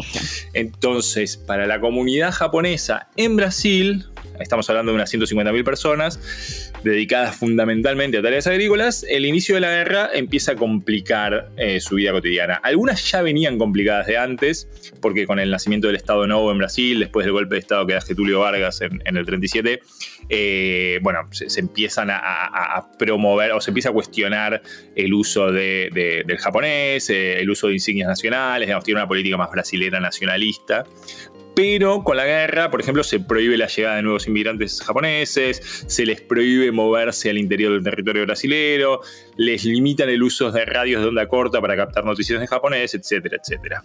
Entonces, 0.54 1.38
para 1.38 1.66
la 1.66 1.80
comunidad 1.80 2.32
japonesa 2.32 3.08
en 3.16 3.36
Brasil, 3.36 4.06
estamos 4.40 4.70
hablando 4.70 4.92
de 4.92 4.96
unas 4.96 5.14
150.000 5.14 5.64
personas, 5.64 6.72
dedicadas 6.84 7.36
fundamentalmente 7.36 8.20
a 8.20 8.22
tareas 8.22 8.48
agrícolas, 8.48 9.06
el 9.10 9.26
inicio 9.26 9.56
de 9.56 9.62
la 9.62 9.72
guerra 9.72 10.10
empieza 10.14 10.52
a 10.52 10.56
complicar 10.56 11.50
eh, 11.58 11.80
su 11.80 11.96
vida 11.96 12.12
cotidiana. 12.12 12.56
Algunas 12.56 13.12
ya 13.12 13.22
venían 13.22 13.58
complicadas 13.58 14.06
de 14.08 14.18
antes, 14.18 14.68
porque 15.02 15.26
con 15.26 15.40
el 15.40 15.50
nacimiento 15.50 15.88
del 15.88 15.96
Estado 15.96 16.28
Novo 16.28 16.52
en 16.52 16.60
Brasil, 16.60 17.00
después 17.00 17.26
del 17.26 17.34
golpe 17.34 17.56
de 17.56 17.60
Estado 17.62 17.88
que 17.88 17.94
da 17.94 18.02
Getulio 18.02 18.42
Vargas 18.42 18.82
en, 18.82 19.02
el 19.06 19.26
37, 19.26 19.82
eh, 20.30 21.00
bueno, 21.02 21.20
se, 21.32 21.60
empiezan 21.60 22.10
a, 22.12 22.88
promover 22.98 23.52
o 23.52 23.62
se 23.62 23.72
empieza 23.72 23.90
a 23.90 23.94
cuestionar 23.94 24.62
el 24.96 25.14
uso 25.14 25.52
del 25.52 26.38
japonés, 26.40 27.10
eh, 27.10 27.40
el 27.40 27.50
uso 27.50 27.68
de 27.68 27.74
insignias 27.74 28.08
nacionales, 28.08 28.68
digamos, 28.68 28.84
tiene 28.84 29.00
una 29.00 29.08
política 29.08 29.38
más 29.38 29.52
brasilera 29.52 30.00
nacionalista. 30.00 30.86
Pero 31.56 32.04
con 32.04 32.18
la 32.18 32.26
guerra, 32.26 32.70
por 32.70 32.82
ejemplo, 32.82 33.02
se 33.02 33.22
prohíbe 33.22 33.58
la 33.58 33.68
llegada 33.68 33.96
de 33.96 34.02
nuevos 34.02 34.28
inmigrantes 34.28 34.82
japoneses, 34.82 35.86
se 35.88 36.06
les 36.06 36.20
prohíbe 36.20 36.70
moverse 36.74 37.30
al 37.30 37.38
interior 37.38 37.72
del 37.72 37.84
territorio 37.84 38.26
brasilero, 38.26 39.00
les 39.38 39.64
limitan 39.64 40.10
el 40.10 40.22
uso 40.22 40.52
de 40.52 40.66
radios 40.66 41.02
de 41.02 41.08
onda 41.08 41.26
corta 41.30 41.62
para 41.62 41.78
captar 41.78 42.04
noticias 42.04 42.42
en 42.42 42.48
japonés, 42.48 42.94
etcétera, 42.94 43.38
etcétera. 43.42 43.84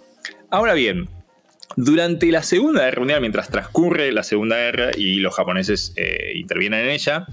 Ahora 0.50 0.75
bien, 0.75 1.08
durante 1.76 2.26
la 2.31 2.43
Segunda 2.43 2.84
Guerra 2.84 3.00
Mundial, 3.00 3.20
mientras 3.20 3.49
transcurre 3.49 4.12
la 4.12 4.22
Segunda 4.22 4.56
Guerra 4.56 4.90
y 4.96 5.17
los 5.17 5.34
japoneses 5.34 5.93
eh, 5.96 6.32
intervienen 6.34 6.81
en 6.81 6.90
ella, 6.90 7.26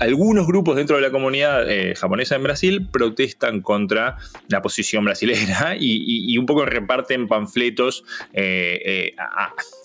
algunos 0.00 0.46
grupos 0.46 0.76
dentro 0.76 0.96
de 0.96 1.02
la 1.02 1.10
comunidad 1.10 1.68
eh, 1.68 1.94
japonesa 1.96 2.36
en 2.36 2.44
Brasil 2.44 2.88
protestan 2.90 3.60
contra 3.60 4.16
la 4.48 4.62
posición 4.62 5.04
brasilera 5.04 5.76
y, 5.80 6.36
un 6.38 6.46
poco 6.46 6.64
reparten 6.64 7.26
panfletos 7.26 8.04
eh, 8.32 8.80
eh, 8.84 9.16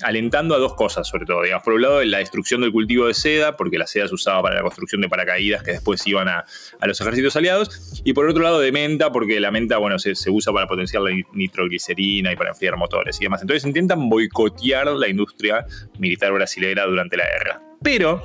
alentando 0.03 0.55
a 0.55 0.59
dos 0.59 0.75
cosas, 0.75 1.07
sobre 1.07 1.25
todo. 1.25 1.41
Digamos, 1.41 1.63
por 1.63 1.73
un 1.73 1.81
lado, 1.81 2.03
la 2.03 2.19
destrucción 2.19 2.61
del 2.61 2.71
cultivo 2.71 3.07
de 3.07 3.13
seda, 3.13 3.57
porque 3.57 3.77
la 3.77 3.87
seda 3.87 4.07
se 4.07 4.13
usaba 4.13 4.43
para 4.43 4.55
la 4.55 4.61
construcción 4.61 5.01
de 5.01 5.09
paracaídas 5.09 5.63
que 5.63 5.71
después 5.71 6.05
iban 6.05 6.27
a, 6.27 6.45
los 6.85 7.01
ejércitos 7.01 7.35
aliados, 7.35 8.01
y 8.03 8.13
por 8.13 8.29
otro 8.29 8.43
lado, 8.43 8.59
de 8.59 8.71
menta, 8.71 9.11
porque 9.11 9.39
la 9.39 9.49
menta 9.49 9.77
bueno, 9.77 9.97
se, 9.97 10.13
se 10.13 10.29
usa 10.29 10.53
para 10.53 10.67
potenciar 10.67 11.01
la 11.01 11.11
nitroglicerina 11.33 12.31
y 12.31 12.35
para 12.35 12.51
enfriar 12.51 12.77
motores 12.77 13.19
y 13.19 13.23
demás. 13.23 13.41
Entonces 13.41 13.65
intentan 13.65 14.09
boicotear 14.09 14.87
la 14.87 15.07
industria 15.07 15.65
militar 15.97 16.31
brasilera 16.31 16.85
durante 16.85 17.17
la 17.17 17.25
guerra. 17.25 17.61
Pero 17.81 18.23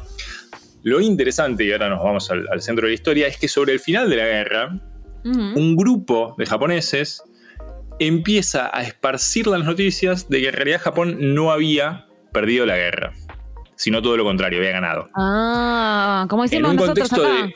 lo 0.88 1.00
interesante, 1.00 1.64
y 1.64 1.72
ahora 1.72 1.88
nos 1.88 2.02
vamos 2.02 2.30
al, 2.30 2.60
centro 2.60 2.86
de 2.86 2.92
la 2.92 2.94
historia, 2.94 3.26
es 3.26 3.36
que 3.38 3.48
sobre 3.48 3.72
el 3.72 3.80
final 3.80 4.08
de 4.10 4.16
la 4.16 4.24
guerra, 4.24 4.80
un 5.24 5.76
grupo 5.76 6.34
de 6.38 6.46
japoneses 6.46 7.22
empieza 7.98 8.70
a 8.72 8.82
esparcir 8.82 9.46
las 9.46 9.64
noticias 9.64 10.28
de 10.28 10.40
que 10.40 10.48
en 10.48 10.54
realidad 10.54 10.80
Japón 10.80 11.34
no 11.34 11.50
había 11.50 12.06
perdido 12.32 12.64
la 12.64 12.76
guerra, 12.76 13.12
sino 13.76 14.00
todo 14.00 14.16
lo 14.16 14.24
contrario, 14.24 14.58
había 14.58 14.70
ganado. 14.70 15.10
Ah, 15.14 16.26
como 16.30 16.44
decimos 16.44 16.72
en 16.72 16.80
un 16.80 16.86
contexto 16.86 17.22
de 17.22 17.54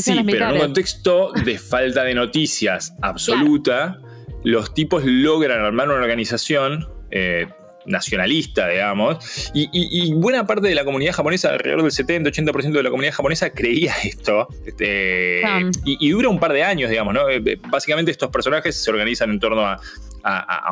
sí, 0.00 0.20
pero 0.24 0.48
en 0.48 0.52
un 0.54 0.58
contexto 0.58 1.32
de 1.32 1.58
falta 1.58 2.04
de 2.04 2.14
noticias 2.14 2.94
absoluta, 3.02 3.98
los 4.44 4.74
tipos 4.74 5.04
logran 5.04 5.60
armar 5.60 5.88
una 5.88 5.98
organización 5.98 6.88
eh, 7.10 7.48
nacionalista, 7.88 8.68
digamos, 8.68 9.50
y, 9.54 10.12
buena 10.14 10.46
parte 10.46 10.68
de 10.68 10.74
la 10.74 10.84
comunidad 10.84 11.12
japonesa, 11.12 11.50
alrededor 11.50 11.82
del 11.82 11.92
70-80% 11.92 12.72
de 12.72 12.82
la 12.82 12.90
comunidad 12.90 13.14
japonesa 13.14 13.50
creía 13.50 13.94
esto, 14.04 14.48
este, 14.66 15.42
y, 15.84 16.10
dura 16.10 16.28
un 16.28 16.38
par 16.38 16.52
de 16.52 16.62
años, 16.62 16.90
digamos, 16.90 17.14
¿no? 17.14 17.28
Eh, 17.28 17.58
básicamente 17.68 18.10
estos 18.10 18.30
personajes 18.30 18.76
se 18.76 18.90
organizan 18.90 19.30
en 19.30 19.40
torno 19.40 19.66
a, 19.66 19.80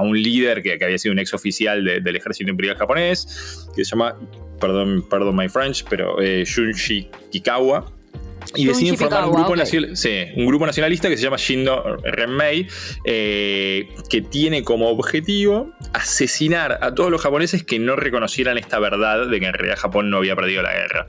un 0.00 0.20
líder 0.20 0.62
que, 0.62 0.78
había 0.82 0.98
sido 0.98 1.12
un 1.12 1.18
ex 1.18 1.32
oficial 1.32 1.82
del 1.82 2.16
ejército 2.16 2.50
imperial 2.50 2.76
japonés, 2.76 3.66
que 3.74 3.84
se 3.84 3.90
llama 3.90 4.14
perdón, 4.60 5.06
perdón 5.08 5.36
my 5.36 5.48
French, 5.48 5.84
pero 5.88 6.20
eh, 6.20 6.44
Kikawa. 7.30 7.95
Y 8.56 8.66
deciden 8.66 8.96
formar 8.96 9.24
un 9.24 9.32
grupo, 9.32 9.52
un 9.52 10.46
grupo, 10.46 10.66
nacionalista 10.66 11.08
que 11.08 11.16
se 11.16 11.22
llama 11.22 11.36
Shindo 11.36 11.96
Renmei, 12.02 12.66
eh, 13.04 13.88
que 14.08 14.22
tiene 14.22 14.62
como 14.62 14.88
objetivo 14.88 15.72
asesinar 15.92 16.78
a 16.80 16.94
todos 16.94 17.10
los 17.10 17.20
japoneses 17.20 17.64
que 17.64 17.78
no 17.78 17.96
reconocieran 17.96 18.58
esta 18.58 18.78
verdad 18.78 19.28
de 19.28 19.40
que 19.40 19.46
en 19.46 19.52
realidad 19.52 19.76
Japón 19.78 20.10
no 20.10 20.18
había 20.18 20.36
perdido 20.36 20.62
la 20.62 20.72
guerra. 20.72 21.08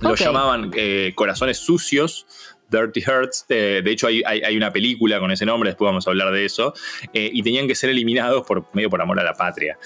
Lo 0.00 0.14
llamaban 0.14 0.70
eh, 0.74 1.12
corazones 1.14 1.58
sucios, 1.58 2.26
Dirty 2.70 3.02
Hearts. 3.02 3.44
de 3.48 3.82
hecho, 3.86 4.06
hay, 4.06 4.56
una 4.56 4.72
película 4.72 5.18
con 5.18 5.30
ese 5.30 5.44
nombre, 5.44 5.70
después 5.70 5.88
vamos 5.88 6.06
a 6.06 6.10
hablar 6.10 6.32
de 6.32 6.44
eso. 6.44 6.72
y 7.12 7.42
tenían 7.42 7.66
que 7.68 7.74
ser 7.74 7.90
eliminados 7.90 8.46
por 8.46 8.66
medio 8.72 8.88
por 8.88 9.02
amor 9.02 9.20
a 9.20 9.24
la 9.24 9.34
patria. 9.34 9.76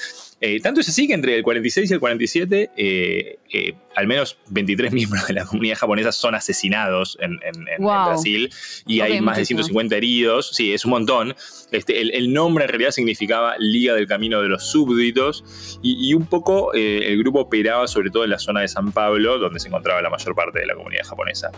Eh, 0.47 0.61
tanto 0.61 0.83
es 0.83 0.89
así 0.91 1.07
que 1.07 1.15
entre 1.15 1.37
el 1.37 1.43
46 1.43 1.91
y 1.91 1.95
el 1.95 2.01
47, 2.01 2.71
eh, 2.77 3.39
eh, 3.51 3.73
al 3.97 4.07
menos 4.07 4.37
23 4.51 4.93
miembros 4.93 5.27
de 5.27 5.33
la 5.33 5.47
comunidad 5.47 5.77
japonesa 5.79 6.13
son 6.13 6.35
asesinados 6.35 7.17
en, 7.23 7.41
Brasil 7.79 8.53
y 8.87 9.01
hay 9.01 9.23
más 9.23 9.39
de 9.39 9.47
150 9.47 9.97
heridos. 9.97 10.51
Sí, 10.53 10.75
es 10.75 10.85
un 10.85 10.91
montón. 10.91 11.35
Este, 11.73 11.99
el, 11.99 12.31
nombre 12.35 12.65
en 12.65 12.69
realidad 12.69 12.91
significaba 12.91 13.55
Liga 13.59 13.95
del 13.95 14.07
Camino 14.07 14.43
de 14.43 14.49
los 14.51 14.65
Súbditos 14.65 15.79
y, 15.83 16.13
un 16.13 16.27
poco 16.27 16.75
el 16.75 17.19
grupo 17.19 17.41
operaba 17.41 17.89
sobre 17.89 18.11
todo 18.11 18.25
en 18.25 18.31
la 18.31 18.39
zona 18.39 18.61
de 18.61 18.69
San 18.69 18.93
Pablo, 18.93 19.39
donde 19.39 19.59
se 19.61 19.69
encontraba 19.69 20.03
la 20.03 20.11
mayor 20.11 20.35
parte 20.35 20.59
de 20.59 20.67
la 20.67 20.75
comunidad 20.75 21.05
japonesa. 21.05 21.53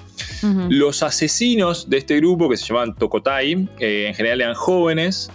Los 0.68 1.02
asesinos 1.02 1.90
de 1.90 1.98
este 1.98 2.16
grupo, 2.18 2.48
que 2.48 2.56
se 2.56 2.66
llamaban 2.66 2.94
Tokotai, 2.94 3.68
en 3.80 4.14
general 4.14 4.42
eran 4.42 4.54
jóvenes. 4.54 5.28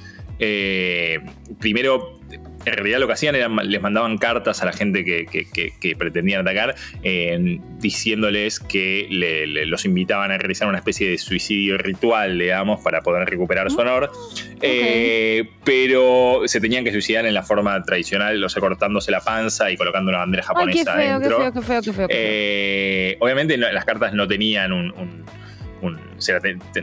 primero 1.59 2.20
en 2.65 2.73
realidad 2.73 2.99
lo 2.99 3.07
que 3.07 3.13
hacían 3.13 3.35
era 3.35 3.47
les 3.47 3.81
mandaban 3.81 4.17
cartas 4.17 4.61
a 4.61 4.65
la 4.65 4.73
gente 4.73 5.03
que, 5.03 5.95
pretendían 5.97 6.41
atacar, 6.41 6.75
eh, 7.03 7.59
diciéndoles 7.79 8.59
que 8.59 9.07
los 9.65 9.85
invitaban 9.85 10.31
a 10.31 10.37
realizar 10.37 10.67
una 10.67 10.77
especie 10.77 11.09
de 11.09 11.17
suicidio 11.17 11.77
ritual, 11.77 12.37
digamos, 12.37 12.81
para 12.81 13.01
poder 13.01 13.27
recuperar 13.29 13.69
su 13.71 13.79
honor. 13.79 14.11
Eh, 14.61 15.49
pero 15.63 16.43
se 16.45 16.61
tenían 16.61 16.83
que 16.83 16.91
suicidar 16.91 17.25
en 17.25 17.33
la 17.33 17.43
forma 17.43 17.81
tradicional, 17.83 18.43
o 18.43 18.49
sea, 18.49 18.59
cortándose 18.59 19.11
la 19.11 19.21
panza 19.21 19.71
y 19.71 19.77
colocando 19.77 20.09
una 20.09 20.19
bandera 20.19 20.43
japonesa 20.43 20.95
Ay, 20.95 21.19
qué 21.19 21.29
feo, 21.29 21.51
Qué 21.51 21.61
feo, 21.61 21.81
qué 21.81 21.93
feo, 21.93 22.07
eh, 22.09 23.17
obviamente 23.19 23.57
las 23.57 23.85
cartas 23.85 24.13
no 24.13 24.27
tenían 24.27 24.71
un, 24.71 24.93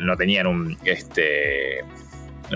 no 0.00 0.16
tenían 0.16 0.46
un 0.46 0.76
este 0.84 1.84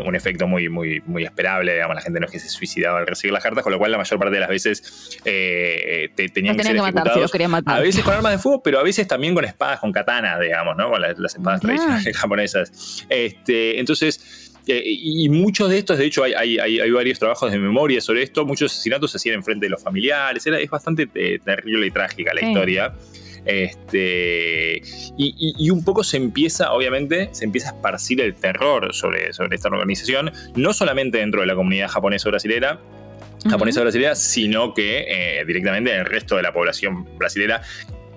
un 0.01 0.15
efecto 0.15 0.47
muy, 0.47 0.69
muy, 0.69 1.03
muy 1.07 1.25
esperable. 1.25 1.73
Digamos, 1.73 1.95
la 1.95 2.03
gente 2.03 2.21
no 2.21 2.27
es 2.27 2.33
que 2.33 2.39
se 2.39 2.49
suicidaba 2.49 2.99
al 2.99 3.07
recibir 3.07 3.33
las 3.33 3.43
cartas, 3.43 3.63
con 3.63 3.73
lo 3.73 3.79
cual 3.79 3.93
la 3.93 3.99
mayor 3.99 4.19
parte 4.19 4.35
de 4.35 4.41
las 4.41 4.49
veces 4.49 5.21
eh, 5.25 6.11
te, 6.15 6.29
tenían 6.29 6.57
que 6.57 6.65
ser 6.65 6.75
que 6.75 6.83
matar. 7.49 7.77
A 7.77 7.81
veces 7.81 8.03
con 8.03 8.15
armas 8.15 8.33
de 8.33 8.39
fuego, 8.39 8.63
pero 8.63 8.79
a 8.79 8.83
veces 8.83 9.07
también 9.07 9.35
con 9.35 9.45
espadas, 9.45 9.81
con 9.81 9.93
katanas, 9.93 10.41
digamos, 10.41 10.77
¿no? 10.77 10.91
Con 10.91 11.01
las, 11.01 11.19
espadas 11.19 11.61
tradicionales 11.61 12.17
japonesas. 12.17 13.07
Este, 13.09 13.79
entonces. 13.79 14.49
Eh, 14.69 14.81
y 14.85 15.29
muchos 15.29 15.69
de 15.69 15.79
estos, 15.79 15.99
de 15.99 16.05
hecho, 16.05 16.23
hay, 16.23 16.35
hay, 16.35 16.57
hay, 16.57 16.91
varios 16.93 17.19
trabajos 17.19 17.51
de 17.51 17.59
memoria 17.59 18.01
sobre 18.01 18.23
esto. 18.23 18.47
Muchos 18.47 18.71
asesinatos 18.71 19.11
se 19.11 19.17
hacían 19.17 19.35
en 19.35 19.43
frente 19.43 19.67
de 19.67 19.71
los 19.71 19.83
familiares. 19.83 20.47
Era, 20.47 20.61
es 20.61 20.71
bastante 20.71 21.09
eh, 21.17 21.41
terrible 21.45 21.89
y 21.89 21.91
trágica 21.91 22.33
la 22.33 22.47
historia. 22.47 22.93
Este, 23.45 24.83
y, 25.17 25.71
un 25.71 25.85
poco 25.85 26.05
se 26.05 26.17
empieza, 26.17 26.73
obviamente, 26.73 27.29
se 27.33 27.45
empieza 27.45 27.71
a 27.71 27.73
esparcir 27.73 28.21
el 28.21 28.35
terror 28.35 28.95
sobre, 28.95 29.33
sobre 29.33 29.57
esta 29.57 29.69
organización, 29.69 30.33
no 30.55 30.73
solamente 30.73 31.19
dentro 31.19 31.41
de 31.41 31.47
la 31.47 31.55
comunidad 31.55 31.89
japonesa 31.89 32.29
brasilera, 32.29 32.81
japonesa 33.49 33.81
brasilera, 33.81 34.15
sino 34.15 34.73
que 34.75 35.05
eh, 35.09 35.45
directamente 35.45 35.93
en 35.93 36.01
el 36.01 36.07
resto 36.07 36.37
de 36.37 36.43
la 36.43 36.53
población 36.53 37.07
brasilera 37.19 37.63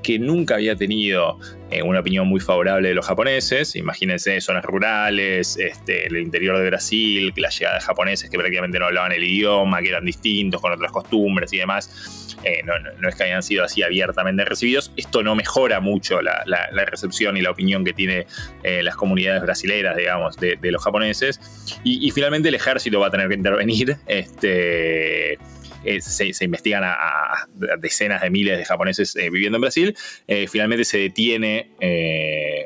que 0.06 0.20
nunca 0.20 0.54
había 0.54 0.76
tenido 0.76 1.40
eh, 1.72 1.82
una 1.82 2.02
opinión 2.02 2.28
muy 2.28 2.40
favorable 2.40 2.90
de 2.90 2.94
los 2.94 3.08
japoneses. 3.08 3.76
Imagínense 3.76 4.40
zonas 4.40 4.64
rurales, 4.64 5.58
este, 5.58 6.06
el 6.06 6.18
interior 6.18 6.60
de 6.60 6.68
Brasil, 6.68 7.34
la 7.36 7.50
llegada 7.50 7.80
de 7.80 7.82
japoneses 7.82 8.30
que 8.30 8.38
prácticamente 8.38 8.78
no 8.78 8.86
hablaban 8.86 9.14
el 9.14 9.24
idioma, 9.24 9.82
que 9.82 9.90
eran 9.90 10.06
distintos, 10.06 10.62
con 10.62 10.72
otras 10.72 10.92
costumbres 10.92 11.52
y 11.54 11.58
demás. 11.58 12.36
Eh, 12.44 12.62
no, 12.64 13.10
es 13.10 13.16
que 13.16 13.24
hayan 13.24 13.42
sido 13.42 13.64
así 13.64 13.82
abiertamente 13.82 14.46
recibidos. 14.46 14.92
Esto 14.96 15.24
no 15.24 15.34
mejora 15.34 15.80
mucho 15.80 16.22
la, 16.22 16.44
recepción 16.86 17.36
y 17.36 17.42
la 17.42 17.50
opinión 17.50 17.84
que 17.84 17.94
tienen 17.94 18.26
eh, 18.62 18.84
las 18.84 18.96
comunidades 18.96 19.42
brasileras, 19.42 19.98
digamos, 19.98 20.38
de, 20.38 20.60
los 20.62 20.84
japoneses. 20.84 21.40
Y, 21.84 22.08
y, 22.08 22.12
finalmente 22.12 22.50
el 22.50 22.56
ejército 22.56 23.00
va 23.00 23.08
a 23.08 23.10
tener 23.10 23.28
que 23.28 23.36
intervenir. 23.36 23.98
Este, 24.06 25.40
eh, 25.86 26.02
se, 26.02 26.44
investigan 26.44 26.84
a, 26.84 27.48
decenas 27.80 28.22
de 28.22 28.30
miles 28.30 28.58
de 28.58 28.66
japoneses 28.66 29.16
eh, 29.16 29.30
viviendo 29.30 29.58
en 29.58 29.62
Brasil. 29.62 29.96
Eh, 30.28 30.48
finalmente 30.48 30.84
se 30.84 30.98
detiene 30.98 31.72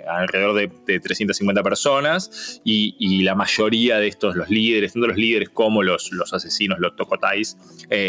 alrededor 0.08 0.56
de, 0.56 1.00
350 1.00 1.62
personas 1.62 2.62
y, 2.64 3.24
la 3.24 3.36
mayoría 3.36 4.00
de 4.00 4.08
estos, 4.08 4.36
los 4.36 4.50
líderes, 4.50 4.94
tanto 4.94 5.08
los 5.08 5.18
líderes 5.18 5.50
como 5.50 5.84
los, 5.84 6.10
asesinos, 6.32 6.80
los 6.80 6.96
tokotais, 6.96 7.58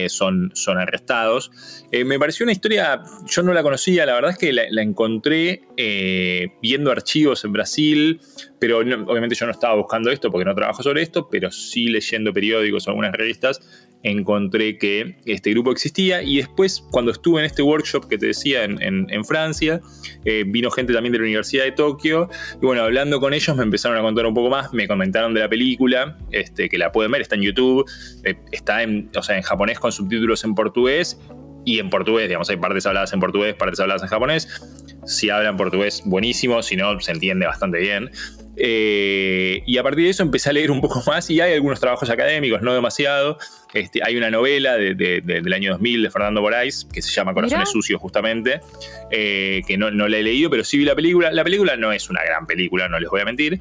son, 0.08 0.52
arrestados. 0.78 1.50
me 1.92 2.18
pareció 2.18 2.44
una 2.44 2.52
historia, 2.52 3.02
yo 3.26 3.42
no 3.42 3.52
la 3.52 3.62
conocía, 3.62 4.06
la 4.06 4.14
verdad 4.14 4.30
es 4.30 4.38
que 4.38 4.52
la, 4.52 4.82
encontré 4.82 5.62
viendo 6.62 6.90
archivos 6.90 7.44
en 7.44 7.52
Brasil, 7.52 8.20
pero 8.58 8.78
obviamente 8.78 9.34
yo 9.34 9.46
no 9.46 9.52
estaba 9.52 9.74
buscando 9.74 10.10
esto 10.10 10.30
porque 10.30 10.44
no 10.44 10.54
trabajo 10.54 10.82
sobre 10.82 11.02
esto, 11.02 11.28
pero 11.28 11.50
sí 11.50 11.88
leyendo 11.88 12.32
periódicos 12.32 12.86
algunas 12.88 13.12
revistas 13.12 13.60
encontré 14.02 14.78
que 14.78 15.16
este 15.26 15.50
grupo 15.50 15.73
existía 15.73 16.23
y 16.23 16.38
después 16.38 16.83
cuando 16.90 17.12
estuve 17.12 17.40
en 17.40 17.47
este 17.47 17.62
workshop 17.62 18.09
que 18.09 18.19
te 18.19 18.26
decía 18.26 18.64
en, 18.64 19.25
Francia, 19.25 19.80
eh, 20.25 20.45
vino 20.47 20.71
gente 20.71 20.92
también 20.92 21.12
de 21.12 21.19
la 21.19 21.25
Universidad 21.25 21.64
de 21.64 21.73
Tokio 21.73 22.28
y 22.61 22.64
bueno, 22.64 22.83
hablando 22.83 23.21
con 23.21 23.35
ellos 23.35 23.54
me 23.57 23.62
empezaron 23.62 23.99
a 23.99 24.00
contar 24.00 24.26
un 24.26 24.35
poco 24.35 24.49
más, 24.49 24.73
me 24.73 24.88
comentaron 24.88 25.35
de 25.35 25.40
la 25.40 25.49
película, 25.49 26.16
este, 26.30 26.69
que 26.69 26.78
la 26.78 26.92
pueden 26.92 27.12
ver, 27.12 27.21
está 27.21 27.35
en 27.35 27.42
YouTube, 27.42 27.85
eh, 28.25 28.35
está 28.52 28.83
en, 28.83 29.11
o 29.14 29.23
sea, 29.23 29.37
en 29.37 29.42
japonés 29.42 29.78
con 29.78 29.92
subtítulos 29.92 30.45
en 30.45 30.54
portugués 30.54 31.19
y 31.64 31.78
en 31.78 31.90
portugués, 31.90 32.28
digamos, 32.28 32.49
hay 32.50 32.57
partes 32.57 32.87
habladas 32.87 33.12
en 33.12 33.21
portugués, 33.21 33.54
partes 33.54 33.80
habladas 33.80 34.02
en 34.02 34.09
japonés. 34.09 34.49
Si 35.04 35.30
hablan 35.30 35.57
portugués, 35.57 36.02
buenísimo, 36.04 36.62
si 36.62 36.76
no, 36.76 36.99
se 37.00 37.12
entiende 37.12 37.47
bastante 37.47 37.78
bien. 37.78 38.11
Eh, 38.62 39.62
y 39.64 39.78
a 39.78 39.82
partir 39.82 40.04
de 40.04 40.10
eso 40.10 40.22
empecé 40.22 40.50
a 40.50 40.52
leer 40.52 40.70
un 40.70 40.82
poco 40.82 41.02
más 41.06 41.30
y 41.30 41.40
hay 41.40 41.54
algunos 41.54 41.80
trabajos 41.80 42.10
académicos, 42.10 42.60
no 42.60 42.74
demasiado. 42.74 43.38
Este, 43.72 44.00
hay 44.04 44.16
una 44.16 44.30
novela 44.30 44.76
del 44.76 45.52
año 45.52 45.72
2000 45.72 46.02
de 46.02 46.10
Fernando 46.10 46.42
Moraes 46.42 46.86
que 46.92 47.00
se 47.00 47.10
llama 47.10 47.32
Corazones 47.32 47.70
Sucios 47.70 48.00
justamente, 48.00 48.60
eh, 49.10 49.62
que 49.66 49.78
no, 49.78 49.90
no 49.90 50.08
la 50.08 50.18
he 50.18 50.22
leído, 50.22 50.50
pero 50.50 50.64
sí 50.64 50.76
vi 50.76 50.84
la 50.84 50.94
película. 50.94 51.32
La 51.32 51.42
película 51.42 51.76
no 51.76 51.90
es 51.90 52.10
una 52.10 52.22
gran 52.22 52.46
película, 52.46 52.88
no 52.88 53.00
les 53.00 53.08
voy 53.08 53.22
a 53.22 53.24
mentir. 53.24 53.60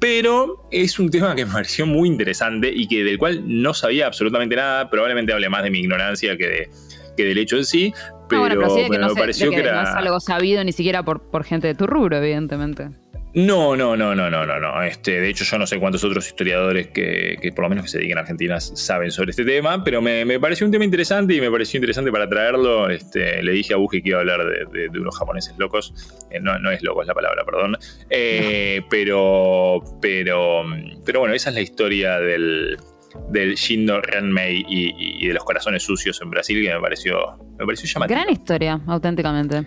Pero 0.00 0.68
es 0.70 0.98
un 0.98 1.10
tema 1.10 1.34
que 1.34 1.44
me 1.44 1.52
pareció 1.52 1.86
muy 1.86 2.08
interesante 2.08 2.70
y 2.72 2.86
que 2.86 3.02
del 3.02 3.18
cual 3.18 3.42
no 3.44 3.74
sabía 3.74 4.06
absolutamente 4.06 4.54
nada. 4.54 4.90
Probablemente 4.90 5.32
hable 5.32 5.48
más 5.48 5.64
de 5.64 5.70
mi 5.70 5.80
ignorancia 5.80 6.36
que, 6.36 6.46
de, 6.46 6.70
que 7.16 7.24
del 7.24 7.38
hecho 7.38 7.56
en 7.56 7.64
sí. 7.64 7.92
Pero, 8.28 8.44
me 8.44 9.14
pareció 9.14 9.50
que, 9.50 9.56
era... 9.56 9.82
no 9.82 9.88
es 9.88 9.94
algo 9.94 10.20
sabido 10.20 10.62
ni 10.62 10.72
siquiera 10.72 11.02
por, 11.02 11.22
por 11.30 11.44
gente 11.44 11.66
de 11.66 11.74
tu 11.74 11.86
rubro, 11.86 12.18
evidentemente. 12.18 12.90
No, 13.34 13.76
no, 13.76 13.96
no, 13.96 14.14
no, 14.14 14.30
no, 14.30 14.46
no, 14.46 14.58
no. 14.58 14.82
Este, 14.82 15.20
de 15.20 15.28
hecho, 15.28 15.44
yo 15.44 15.58
no 15.58 15.66
sé 15.66 15.78
cuántos 15.78 16.02
otros 16.02 16.26
historiadores 16.26 16.88
que, 16.88 17.52
por 17.54 17.64
lo 17.64 17.68
menos 17.68 17.84
que 17.84 17.90
se 17.90 17.98
dediquen 17.98 18.18
a 18.18 18.22
Argentina 18.22 18.58
saben 18.60 19.10
sobre 19.10 19.30
este 19.30 19.44
tema, 19.44 19.84
pero 19.84 20.00
me, 20.00 20.40
pareció 20.40 20.66
un 20.66 20.72
tema 20.72 20.84
interesante 20.84 21.34
y 21.34 21.40
me 21.40 21.50
pareció 21.50 21.78
interesante 21.78 22.10
para 22.10 22.28
traerlo. 22.28 22.88
Este, 22.88 23.42
le 23.42 23.52
dije 23.52 23.74
a 23.74 23.76
Buji 23.76 24.02
que 24.02 24.10
iba 24.10 24.18
a 24.18 24.20
hablar 24.22 24.40
de, 24.70 24.88
unos 24.98 25.16
japoneses 25.18 25.54
locos. 25.58 25.92
Eh, 26.30 26.40
no, 26.40 26.58
no 26.58 26.70
es 26.70 26.82
loco, 26.82 27.02
es 27.02 27.08
la 27.08 27.14
palabra, 27.14 27.44
perdón. 27.44 27.76
Eh, 28.08 28.82
pero, 28.88 29.82
pero, 30.00 30.62
pero 31.04 31.20
bueno, 31.20 31.34
esa 31.34 31.50
es 31.50 31.54
la 31.54 31.60
historia 31.60 32.18
del, 32.18 32.78
del 33.30 33.54
Shindo 33.56 34.00
Renmei 34.00 34.64
y, 34.66 35.22
y, 35.22 35.28
de 35.28 35.34
los 35.34 35.44
corazones 35.44 35.82
sucios 35.82 36.20
en 36.22 36.30
Brasil 36.30 36.64
que 36.64 36.72
me 36.72 36.80
pareció, 36.80 37.36
me 37.58 37.66
pareció 37.66 37.88
llamativo. 37.88 38.18
Gran 38.18 38.32
historia, 38.32 38.80
auténticamente. 38.86 39.66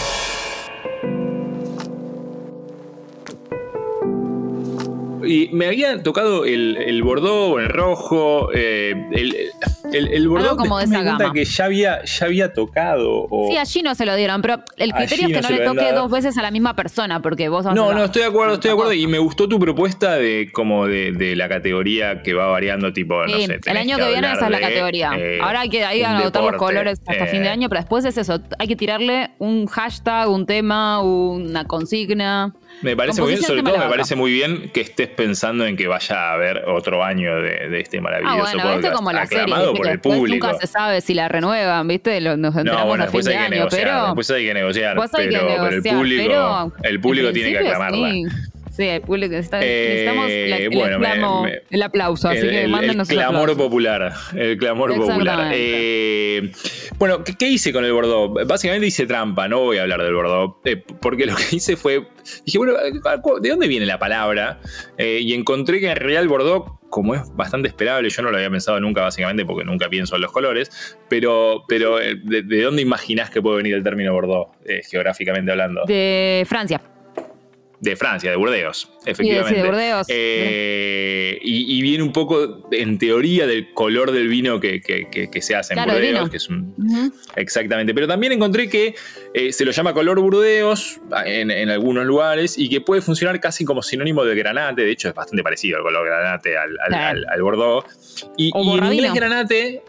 Y 5.31 5.49
me 5.53 5.67
había 5.67 6.03
tocado 6.03 6.43
el, 6.45 6.75
el 6.77 7.01
bordó, 7.03 7.57
el 7.59 7.69
rojo, 7.69 8.49
eh, 8.53 8.93
El, 9.93 10.07
el 10.07 10.27
Bordeaux 10.27 10.57
como 10.57 10.77
de 10.79 10.85
esa 10.85 11.01
gama. 11.01 11.31
que 11.33 11.45
ya 11.45 11.65
había, 11.65 12.03
ya 12.03 12.25
había 12.25 12.53
tocado. 12.53 13.27
O... 13.29 13.47
Sí, 13.49 13.57
allí 13.57 13.81
no 13.81 13.95
se 13.95 14.05
lo 14.05 14.15
dieron, 14.15 14.41
pero 14.41 14.55
el 14.77 14.91
Allí 14.93 15.07
criterio 15.07 15.27
es 15.27 15.33
que 15.47 15.51
no 15.53 15.57
le 15.57 15.65
toque 15.65 15.85
dado. 15.85 16.01
dos 16.03 16.11
veces 16.11 16.37
a 16.37 16.41
la 16.41 16.51
misma 16.51 16.75
persona, 16.75 17.21
porque 17.21 17.49
vos 17.49 17.65
No, 17.73 17.89
a- 17.89 17.93
no, 17.93 18.03
estoy 18.05 18.21
de 18.23 18.27
acuerdo, 18.29 18.53
estoy 18.55 18.69
de 18.69 18.73
acuerdo. 18.73 18.93
Y 18.93 19.07
me 19.07 19.19
gustó 19.19 19.47
tu 19.47 19.59
propuesta 19.59 20.15
de 20.15 20.49
como 20.53 20.85
de, 20.87 21.11
de 21.13 21.35
la 21.35 21.47
categoría 21.49 22.21
que 22.23 22.33
va 22.33 22.47
variando, 22.47 22.91
tipo, 22.93 23.25
no 23.25 23.37
sé. 23.39 23.59
el 23.65 23.77
año 23.77 23.97
que, 23.97 24.07
viene 24.09 24.31
esa 24.33 24.45
es 24.45 24.51
la 24.51 24.59
categoría. 24.59 25.11
eh, 25.17 25.39
Ahora 25.41 25.61
hay 25.61 25.69
que 25.69 25.83
ahí 25.85 25.99
un 26.01 26.07
anotar 26.07 26.41
los 26.43 26.51
deporte, 26.53 26.57
colores 26.57 26.99
hasta 27.07 27.23
eh, 27.25 27.27
fin 27.27 27.43
de 27.43 27.49
año, 27.49 27.69
pero 27.69 27.81
después 27.81 28.05
es 28.05 28.17
eso. 28.17 28.39
Hay 28.59 28.67
que 28.67 28.75
tirarle 28.75 29.31
un 29.39 29.65
hashtag, 29.67 30.29
un 30.29 30.45
tema, 30.45 31.01
una 31.01 31.65
consigna. 31.65 32.53
Me 32.81 32.95
parece 32.97 33.21
muy 33.21 33.31
bien, 33.33 33.43
sobre 33.43 33.61
todo 33.61 33.77
me 33.77 33.87
parece 33.89 34.15
muy 34.15 34.31
bien 34.31 34.71
que 34.73 34.81
estés 34.81 35.07
pensando 35.07 35.65
en 35.67 35.77
que 35.77 35.87
vaya 35.87 36.15
a 36.15 36.33
haber 36.33 36.63
otro 36.67 37.03
año 37.03 37.35
de, 37.41 37.69
de 37.69 37.79
este 37.79 37.99
Ah, 37.99 38.01
maravilloso 38.01 38.53
bueno, 38.57 38.73
podcast. 38.75 38.95
como 38.95 39.11
la 39.11 39.25
serie, 39.27 39.43
aclamado 39.43 39.71
¿viste? 39.73 39.77
por 39.83 39.91
el 39.91 39.99
público. 39.99 40.47
nunca 40.47 40.59
se 40.59 40.67
sabe 40.67 41.01
si 41.01 41.13
la 41.13 41.27
renuevan, 41.29 41.87
¿viste? 41.87 42.19
Nos 42.21 42.55
No, 42.55 42.85
bueno, 42.87 43.03
a 43.03 43.07
fin 43.07 43.21
después 43.21 43.25
de 43.25 43.31
hay 43.33 43.37
que 43.37 43.43
año, 43.45 43.55
negociar, 43.55 43.83
pero... 43.83 44.05
después 44.05 44.31
hay 44.31 44.45
que 44.45 44.53
negociar, 44.55 44.95
después 44.99 45.13
hay 45.13 45.29
que 45.29 45.35
pero, 45.35 45.47
pero 45.47 45.55
el 45.67 45.69
negociar, 45.69 45.95
público, 45.95 46.23
pero 46.27 46.89
el 46.89 46.99
público 47.01 47.31
tiene 47.33 47.51
que 47.51 47.57
aclamarla. 47.59 48.09
Sí, 48.09 48.25
Sí, 48.71 48.83
el 48.83 49.01
público 49.01 49.35
está, 49.35 49.59
Eh, 49.61 49.87
necesitamos 49.89 50.29
la- 50.29 50.57
el, 50.57 50.69
bueno, 50.69 50.99
me- 50.99 51.07
aclamo- 51.07 51.43
me- 51.43 51.61
el 51.69 51.81
aplauso, 51.83 52.29
así 52.29 52.39
el, 52.39 52.49
que 52.51 52.67
mándenos 52.67 53.09
el 53.09 53.15
clamor 53.17 53.57
popular. 53.57 54.13
El 54.35 54.57
clamor 54.57 54.95
popular. 54.95 55.51
Eh, 55.53 56.51
bueno, 56.97 57.23
¿qué, 57.23 57.35
qué 57.37 57.47
hice 57.49 57.73
con 57.73 57.83
el 57.83 57.91
Bordeaux? 57.91 58.47
Básicamente 58.47 58.87
hice 58.87 59.05
trampa, 59.05 59.47
no 59.47 59.59
voy 59.59 59.77
a 59.77 59.81
hablar 59.83 60.01
del 60.01 60.13
Bordeaux. 60.13 60.55
eh, 60.65 60.83
porque 61.01 61.25
lo 61.25 61.35
que 61.35 61.43
hice 61.57 61.75
fue. 61.75 62.07
Dije, 62.45 62.57
bueno, 62.57 62.73
¿de 63.41 63.49
dónde 63.49 63.67
viene 63.67 63.85
la 63.85 63.99
palabra? 63.99 64.59
Eh, 64.97 65.19
y 65.21 65.33
encontré 65.33 65.79
que 65.79 65.89
en 65.89 65.95
realidad 65.97 66.21
el 66.21 66.29
Bordeaux, 66.29 66.71
como 66.89 67.15
es 67.15 67.21
bastante 67.35 67.67
esperable, 67.67 68.09
yo 68.09 68.21
no 68.21 68.31
lo 68.31 68.37
había 68.37 68.49
pensado 68.49 68.79
nunca, 68.79 69.01
básicamente, 69.01 69.45
porque 69.45 69.65
nunca 69.65 69.89
pienso 69.89 70.15
en 70.15 70.21
los 70.21 70.31
colores. 70.31 70.97
Pero, 71.09 71.63
pero 71.67 71.99
eh, 71.99 72.15
¿de, 72.23 72.41
de 72.43 72.61
dónde 72.61 72.81
imaginás 72.81 73.29
que 73.29 73.41
puede 73.41 73.57
venir 73.57 73.75
el 73.75 73.83
término 73.83 74.13
Bordeaux, 74.13 74.49
eh, 74.65 74.81
geográficamente 74.89 75.51
hablando? 75.51 75.83
De 75.87 76.45
Francia. 76.47 76.81
De 77.81 77.95
Francia, 77.95 78.29
de 78.29 78.37
Burdeos, 78.37 78.91
Sí, 79.03 79.09
efectivamente. 79.09 79.59
de 79.59 79.67
Burdeos. 79.67 80.05
Eh, 80.07 81.39
y, 81.41 81.79
y 81.79 81.81
viene 81.81 82.03
un 82.03 82.13
poco, 82.13 82.67
en 82.71 82.99
teoría, 82.99 83.47
del 83.47 83.73
color 83.73 84.11
del 84.11 84.27
vino 84.27 84.59
que, 84.59 84.81
que- 84.81 85.09
que- 85.09 85.31
que 85.31 85.41
se 85.41 85.55
hace 85.55 85.73
en 85.73 85.77
Claro, 85.83 85.93
Burdeos, 85.93 86.29
que 86.29 86.37
es 86.37 86.47
un. 86.47 86.75
Exactamente. 87.35 87.93
Pero 87.95 88.07
también 88.07 88.33
encontré 88.33 88.69
que 88.69 88.93
eh, 89.33 89.51
se 89.51 89.65
lo 89.65 89.71
llama 89.71 89.93
color 89.95 90.19
Burdeos 90.19 91.01
en, 91.25 91.49
en 91.49 91.69
algunos 91.71 92.05
lugares 92.05 92.55
y 92.55 92.69
que 92.69 92.81
puede 92.81 93.01
funcionar 93.01 93.39
casi 93.39 93.65
como 93.65 93.81
sinónimo 93.81 94.23
de 94.25 94.35
granate. 94.35 94.83
De 94.83 94.91
hecho, 94.91 95.09
es 95.09 95.15
bastante 95.15 95.41
parecido 95.41 95.77
el 95.79 95.83
color 95.83 96.05
granate 96.05 96.55
al, 96.57 96.77
al, 96.81 96.87
Claro. 96.89 97.17
al- 97.19 97.25
al 97.33 97.41
Bordeaux. 97.41 97.85
Y, 98.37 98.51
O 98.53 98.63
y 98.63 98.77
en 98.77 98.93
inglés 98.93 99.13
granate. 99.15 99.81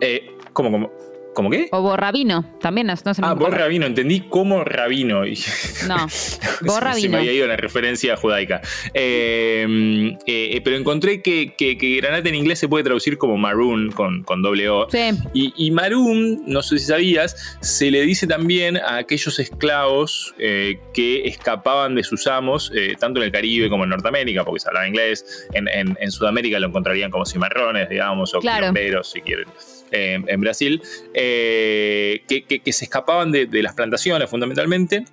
Eh, 0.00 0.30
¿Cómo, 0.52 0.70
cómo? 0.70 0.92
¿Cómo 1.34 1.48
qué? 1.48 1.68
O 1.72 1.80
borrabino, 1.80 2.44
también 2.60 2.86
no, 2.88 2.94
no 3.04 3.10
es 3.10 3.18
el 3.18 3.24
Ah, 3.24 3.28
mismo 3.28 3.40
vos 3.40 3.46
color. 3.46 3.60
rabino, 3.60 3.86
entendí 3.86 4.20
como 4.20 4.64
rabino. 4.64 5.22
No, 5.88 6.08
Se 6.08 6.38
borrabino. 6.62 7.10
me 7.12 7.18
había 7.18 7.32
ido 7.32 7.46
la 7.46 7.56
referencia 7.56 8.16
judaica. 8.16 8.60
Eh, 8.92 10.16
eh, 10.26 10.60
pero 10.64 10.76
encontré 10.76 11.22
que, 11.22 11.54
que- 11.56 11.76
que 11.78 11.96
granate 11.96 12.28
en 12.28 12.34
inglés 12.34 12.58
se 12.58 12.68
puede 12.68 12.84
traducir 12.84 13.18
como 13.18 13.36
maroon 13.36 13.90
con, 13.92 14.22
con 14.24 14.42
doble 14.42 14.68
O. 14.68 14.88
Sí, 14.90 15.10
Y, 15.32 15.52
y 15.56 15.70
maroon, 15.70 16.42
no 16.46 16.62
sé 16.62 16.78
si 16.78 16.86
sabías, 16.86 17.56
se 17.60 17.90
le 17.90 18.02
dice 18.02 18.26
también 18.26 18.76
a 18.76 18.96
aquellos 18.98 19.38
esclavos 19.38 20.34
eh, 20.38 20.78
que 20.94 21.26
escapaban 21.26 21.94
de 21.94 22.04
sus 22.04 22.26
amos, 22.26 22.72
tanto 23.00 23.20
en 23.20 23.26
el 23.26 23.32
Caribe 23.32 23.68
como 23.70 23.84
en 23.84 23.90
Norteamérica, 23.90 24.44
porque 24.44 24.60
se 24.60 24.68
hablaba 24.68 24.86
inglés. 24.86 25.48
En, 25.54 25.66
en- 25.68 25.96
en 26.00 26.10
Sudamérica 26.10 26.58
lo 26.60 26.68
encontrarían 26.68 27.10
como 27.10 27.24
cimarrones, 27.24 27.88
digamos, 27.88 28.34
o 28.34 28.40
Claro. 28.40 28.60
quilomberos, 28.60 29.10
si 29.10 29.20
quieren. 29.22 29.46
Eh, 29.92 30.20
en 30.26 30.40
Brasil, 30.40 30.82
eh, 31.14 32.24
que, 32.28 32.72
se 32.72 32.84
escapaban 32.84 33.30
de, 33.30 33.48
las 33.62 33.74
plantaciones 33.74 34.28
fundamentalmente 34.28 35.04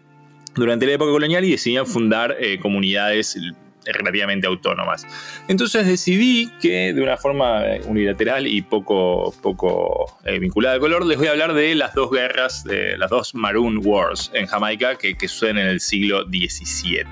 durante 0.55 0.85
la 0.85 0.93
época 0.93 1.11
colonial 1.11 1.45
y 1.45 1.51
decidían 1.51 1.85
fundar 1.85 2.35
eh, 2.39 2.59
comunidades 2.59 3.37
relativamente 3.85 4.47
autónomas. 4.47 5.05
Entonces 5.47 5.85
decidí 5.85 6.49
que 6.61 6.93
de 6.93 7.01
una 7.01 7.17
forma 7.17 7.65
eh, 7.65 7.81
unilateral 7.85 8.47
y 8.47 8.61
poco, 8.61 9.33
poco 9.41 10.17
vinculada 10.39 10.75
al 10.75 10.81
color, 10.81 11.05
les 11.05 11.17
voy 11.17 11.27
a 11.27 11.31
hablar 11.31 11.53
de 11.53 11.75
las 11.75 11.93
dos 11.93 12.11
guerras, 12.11 12.65
las 12.97 13.09
dos 13.09 13.35
Maroon 13.35 13.81
Wars 13.83 14.31
en 14.33 14.47
Jamaica 14.47 14.95
que, 14.95 15.15
que 15.15 15.27
suceden 15.27 15.57
en 15.57 15.67
el 15.67 15.79
siglo 15.79 16.23
XVII. 16.25 17.05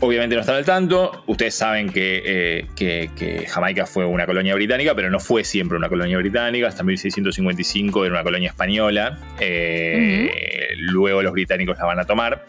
Obviamente 0.00 0.36
no 0.36 0.42
están 0.42 0.54
al 0.54 0.64
tanto, 0.64 1.24
ustedes 1.26 1.56
saben 1.56 1.90
que, 1.90 2.22
eh, 2.24 2.66
que- 2.76 3.10
que 3.16 3.46
Jamaica 3.48 3.84
fue 3.84 4.04
una 4.04 4.26
colonia 4.26 4.54
británica, 4.54 4.94
pero 4.94 5.10
no 5.10 5.18
fue 5.18 5.42
siempre 5.42 5.76
una 5.76 5.88
colonia 5.88 6.16
británica, 6.18 6.68
hasta 6.68 6.84
1655 6.84 8.04
era 8.04 8.14
una 8.14 8.22
colonia 8.22 8.50
española, 8.50 9.18
eh, 9.40 10.30
luego 10.76 11.20
los 11.20 11.32
británicos 11.32 11.76
la 11.78 11.84
van 11.84 11.98
a 11.98 12.04
tomar, 12.04 12.46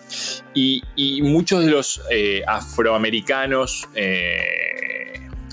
y, 0.54 0.84
y 0.96 1.24
muchos 1.24 1.66
de 1.66 1.72
los 1.72 2.04
eh, 2.12 2.44
afroamericanos, 2.46 3.90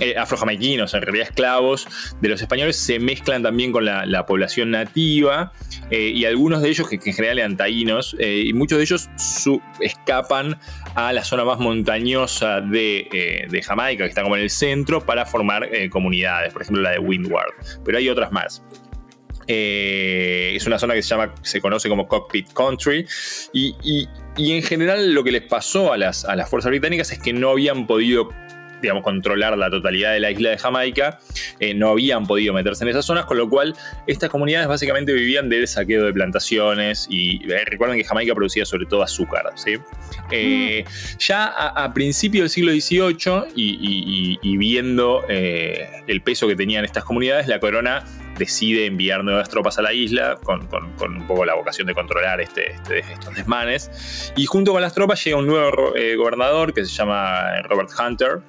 eh, 0.01 0.15
afrojamaiquinos, 0.17 0.93
en 0.95 1.03
realidad 1.03 1.29
esclavos 1.29 1.87
de 2.21 2.29
los 2.29 2.41
españoles, 2.43 2.77
se 2.77 2.99
mezclan 2.99 3.43
también 3.43 3.73
con 3.73 3.85
la, 3.85 4.05
la 4.07 4.27
población 4.27 4.71
nativa, 4.71 5.53
eh, 5.91 6.11
y 6.15 6.25
algunos 6.25 6.63
de 6.63 6.69
ellos, 6.69 6.89
que, 6.89 6.97
en 6.97 7.15
general 7.15 7.39
eran 7.39 7.57
taínos, 7.57 8.17
eh, 8.19 8.45
y 8.47 8.53
muchos 8.53 8.79
de 8.79 8.85
ellos 8.85 9.09
su- 9.17 9.61
escapan 9.81 10.59
a 10.95 11.13
la 11.13 11.25
zona 11.25 11.45
más 11.45 11.59
montañosa 11.59 12.61
de, 12.61 13.09
eh, 13.13 13.47
de 13.51 13.63
Jamaica, 13.63 14.05
que 14.05 14.09
está 14.09 14.23
como 14.23 14.37
en 14.37 14.43
el 14.43 14.51
centro, 14.51 15.05
para 15.05 15.25
formar 15.27 15.69
comunidades, 15.91 16.53
por 16.53 16.63
ejemplo 16.63 16.83
la 16.83 16.91
de 16.91 16.99
Windward. 16.99 17.53
Pero 17.85 17.99
hay 17.99 18.09
otras 18.09 18.33
más. 18.33 18.63
Es 19.49 20.67
una 20.67 20.79
zona 20.79 20.95
que 20.95 21.03
se 21.03 21.09
llama, 21.11 21.33
se 21.43 21.61
conoce 21.61 21.89
como 21.89 22.09
Cockpit 22.09 22.53
Country. 22.53 23.07
Y, 23.53 23.75
y- 23.83 24.09
y 24.37 24.53
en 24.53 24.63
general 24.63 25.15
lo 25.15 25.25
que 25.25 25.33
les 25.33 25.43
pasó 25.43 25.93
a 25.93 25.97
las, 25.97 26.25
a 26.25 26.37
las 26.37 26.51
fuerzas 26.51 26.71
británicas 26.71 27.11
es 27.13 27.19
que 27.19 27.33
no 27.33 27.51
habían 27.51 27.87
podido 27.87 28.29
digamos, 28.83 29.03
controlar 29.03 29.57
la 29.57 29.71
totalidad 29.71 30.13
de 30.13 30.21
la 30.21 30.31
isla 30.31 30.51
de 30.51 30.59
Jamaica, 30.59 31.19
eh, 31.61 31.75
no 31.75 31.91
habían 31.91 32.27
podido 32.27 32.53
meterse 32.55 32.85
en 32.85 32.91
esas 32.91 33.05
zonas, 33.05 33.25
con 33.25 33.37
lo 33.37 33.49
cual 33.49 33.75
estas 34.07 34.31
comunidades 34.31 34.69
básicamente 34.69 35.13
vivían 35.13 35.49
del 35.49 35.67
saqueo 35.69 36.05
de 36.05 36.13
plantaciones 36.13 37.07
y 37.11 37.41
eh, 37.51 37.65
recuerden 37.67 37.99
que 37.99 38.05
Jamaica 38.05 38.35
producía 38.35 38.65
sobre 38.65 38.87
todo 38.87 39.03
azúcar, 39.03 39.53
¿sí? 39.55 39.77
Eh, 40.31 40.85
Ya 41.19 41.45
a, 41.47 41.85
a 41.85 41.95
principios 41.95 42.43
del 42.43 42.51
siglo 42.51 42.73
XVIII 42.73 43.53
y, 43.55 44.57
viendo 44.59 45.25
eh, 45.29 45.89
el 46.07 46.21
peso 46.23 46.47
que 46.49 46.57
tenían 46.57 46.85
estas 46.85 47.05
comunidades, 47.05 47.47
la 47.47 47.59
corona 47.61 48.05
decide 48.39 48.85
enviar 48.87 49.25
nuevas 49.25 49.49
tropas 49.49 49.79
a 49.79 49.83
la 49.83 49.93
isla 49.95 50.39
con, 50.43 50.69
un 50.71 51.27
poco 51.27 51.45
la 51.47 51.55
vocación 51.55 51.87
de 51.87 51.95
controlar 51.95 52.41
este, 52.41 52.73
este- 52.73 52.99
estos 52.99 53.35
desmanes. 53.35 54.33
Y 54.37 54.45
junto 54.47 54.73
con 54.73 54.83
las 54.83 54.93
tropas 54.93 55.25
llega 55.25 55.39
un 55.39 55.47
nuevo 55.47 55.95
gobernador 56.19 56.75
que 56.75 56.85
se 56.85 56.91
llama 56.95 57.63
Robert 57.63 57.89
Hunter. 57.99 58.41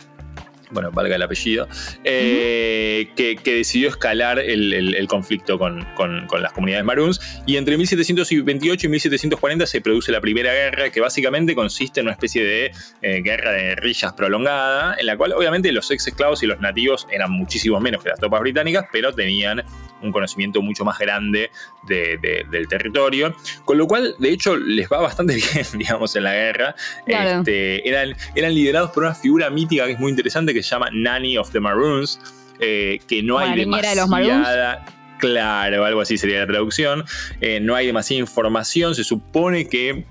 Bueno, 0.69 0.91
valga 0.91 1.15
el 1.15 1.21
apellido, 1.21 1.67
eh, 2.03 3.10
que, 3.15 3.36
que 3.38 3.56
decidió 3.56 3.89
escalar 3.89 4.39
el, 4.39 4.73
el- 4.73 4.95
el 4.95 5.08
conflicto 5.08 5.58
con, 5.58 5.86
con- 5.95 6.27
con 6.27 6.41
las 6.41 6.51
comunidades 6.51 6.84
maroons. 6.86 7.19
Y 7.45 7.58
entre 7.58 7.77
1728 7.77 8.88
y 8.88 8.89
1740 8.89 9.65
se 9.65 9.82
produce 9.82 10.12
la 10.12 10.19
primera 10.21 10.53
guerra, 10.53 10.89
que 10.89 10.99
básicamente 10.99 11.56
consiste 11.56 11.99
en 12.01 12.08
una 12.08 12.13
especie 12.13 12.43
de 12.43 12.71
eh, 13.01 13.21
guerra 13.21 13.51
de 13.53 13.62
guerrillas 13.63 14.13
prolongada, 14.13 14.95
en 14.99 15.06
la 15.06 15.15
cual 15.17 15.34
obviamente 15.34 15.71
los 15.71 15.89
ex 15.91 16.08
esclavos 16.08 16.43
y 16.43 16.47
los 16.47 16.60
nativos 16.60 17.08
eran 17.12 17.32
muchísimo 17.32 17.80
menos 17.80 18.03
que 18.03 18.10
las 18.10 18.19
tropas 18.19 18.41
británicas, 18.41 18.86
pero 18.91 19.13
tenían 19.13 19.63
un 20.01 20.12
conocimiento 20.12 20.62
mucho 20.62 20.86
más 20.86 20.99
grande 20.99 21.49
de- 21.88 22.17
de- 22.17 22.45
del 22.51 22.67
territorio, 22.67 23.36
con 23.65 23.77
lo 23.80 23.88
cual 23.88 24.13
de 24.19 24.30
hecho 24.30 24.56
les 24.56 24.88
va 24.89 24.99
bastante 25.01 25.36
bien, 25.53 25.65
digamos, 25.73 26.15
en 26.15 26.23
la 26.23 26.34
guerra. 26.34 26.75
Claro. 27.06 27.39
Este, 27.39 27.88
eran, 27.88 28.15
eran 28.36 28.53
liderados 28.53 28.91
por 28.91 29.03
una 29.03 29.15
figura 29.15 29.49
mítica 29.49 29.86
que 29.86 29.93
es 29.93 29.99
muy 29.99 30.12
interesante 30.12 30.53
que 30.60 30.63
se 30.63 30.70
llama 30.70 30.89
Nanny 30.91 31.38
of 31.38 31.52
the 31.52 31.60
Maroons, 31.60 32.20
eh, 32.60 33.00
que 33.08 33.22
no 33.24 33.36
Como 33.36 33.46
hay 33.46 33.65
niñera 33.65 33.89
de 33.91 33.96
los 33.96 34.08
Maroons. 34.10 34.32
demasiada... 34.34 34.86
Claro, 35.20 35.84
algo 35.84 36.02
así 36.02 36.15
sería 36.15 36.41
la 36.41 36.46
traducción. 36.48 37.04
Eh, 37.41 37.60
no 37.60 37.74
hay 37.74 37.88
demasiada 37.88 38.20
información. 38.20 38.93
Se 38.93 39.04
supone 39.04 39.67
que 39.67 40.06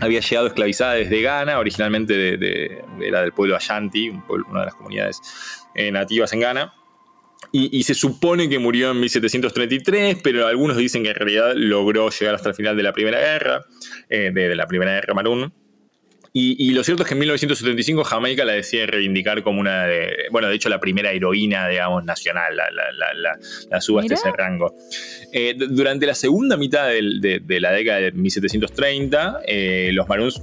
había 0.00 0.20
llegado 0.20 0.46
esclavizada 0.46 0.92
desde 0.94 1.20
Ghana, 1.22 1.58
originalmente 1.58 2.16
de, 2.16 2.36
de- 2.36 2.84
era 3.00 3.22
del 3.22 3.32
pueblo 3.32 3.56
Ashanti, 3.56 4.10
un 4.10 4.22
pueblo- 4.24 4.46
una 4.50 4.60
de 4.60 4.66
las 4.66 4.74
comunidades 4.76 5.20
eh, 5.74 5.90
nativas 5.90 6.32
en 6.34 6.38
Ghana. 6.40 6.72
Y, 7.50 7.76
y 7.76 7.82
se 7.82 7.94
supone 7.94 8.48
que 8.48 8.60
murió 8.60 8.92
en 8.92 9.00
1733, 9.00 10.18
pero 10.22 10.46
algunos 10.46 10.76
dicen 10.76 11.02
que 11.02 11.10
en 11.10 11.16
realidad 11.16 11.52
logró 11.56 12.08
llegar 12.10 12.36
hasta 12.36 12.50
el 12.50 12.54
final 12.54 12.76
de 12.76 12.82
la 12.84 12.92
Primera 12.92 13.18
Guerra, 13.18 13.64
eh, 14.08 14.30
de, 14.32 14.48
de 14.48 14.54
la 14.54 14.68
Primera 14.68 14.92
Guerra 14.94 15.14
Maroon. 15.14 15.52
Y, 16.36 16.56
y 16.58 16.72
lo 16.72 16.82
cierto 16.82 17.04
es 17.04 17.08
que 17.08 17.14
en 17.14 17.20
1975 17.20 18.02
Jamaica 18.02 18.44
la 18.44 18.54
decide 18.54 18.86
reivindicar 18.86 19.44
como 19.44 19.60
una 19.60 19.84
de, 19.86 20.10
bueno, 20.32 20.48
de 20.48 20.56
hecho 20.56 20.68
la 20.68 20.80
primera 20.80 21.12
heroína, 21.12 21.68
digamos, 21.68 22.04
nacional, 22.04 22.56
la, 22.56 22.64
la, 22.72 22.90
la, 22.90 23.14
la, 23.14 23.38
la 23.70 23.80
suba 23.80 24.00
hasta 24.00 24.14
ese 24.14 24.32
rango. 24.36 24.74
Eh, 25.32 25.54
durante 25.56 26.06
la 26.06 26.14
segunda 26.16 26.56
mitad 26.56 26.88
del- 26.88 27.20
de, 27.20 27.38
de 27.38 27.60
la 27.60 27.70
década 27.70 28.00
de 28.00 28.10
1730, 28.10 29.42
eh, 29.46 29.90
los 29.92 30.08
Maroons 30.08 30.42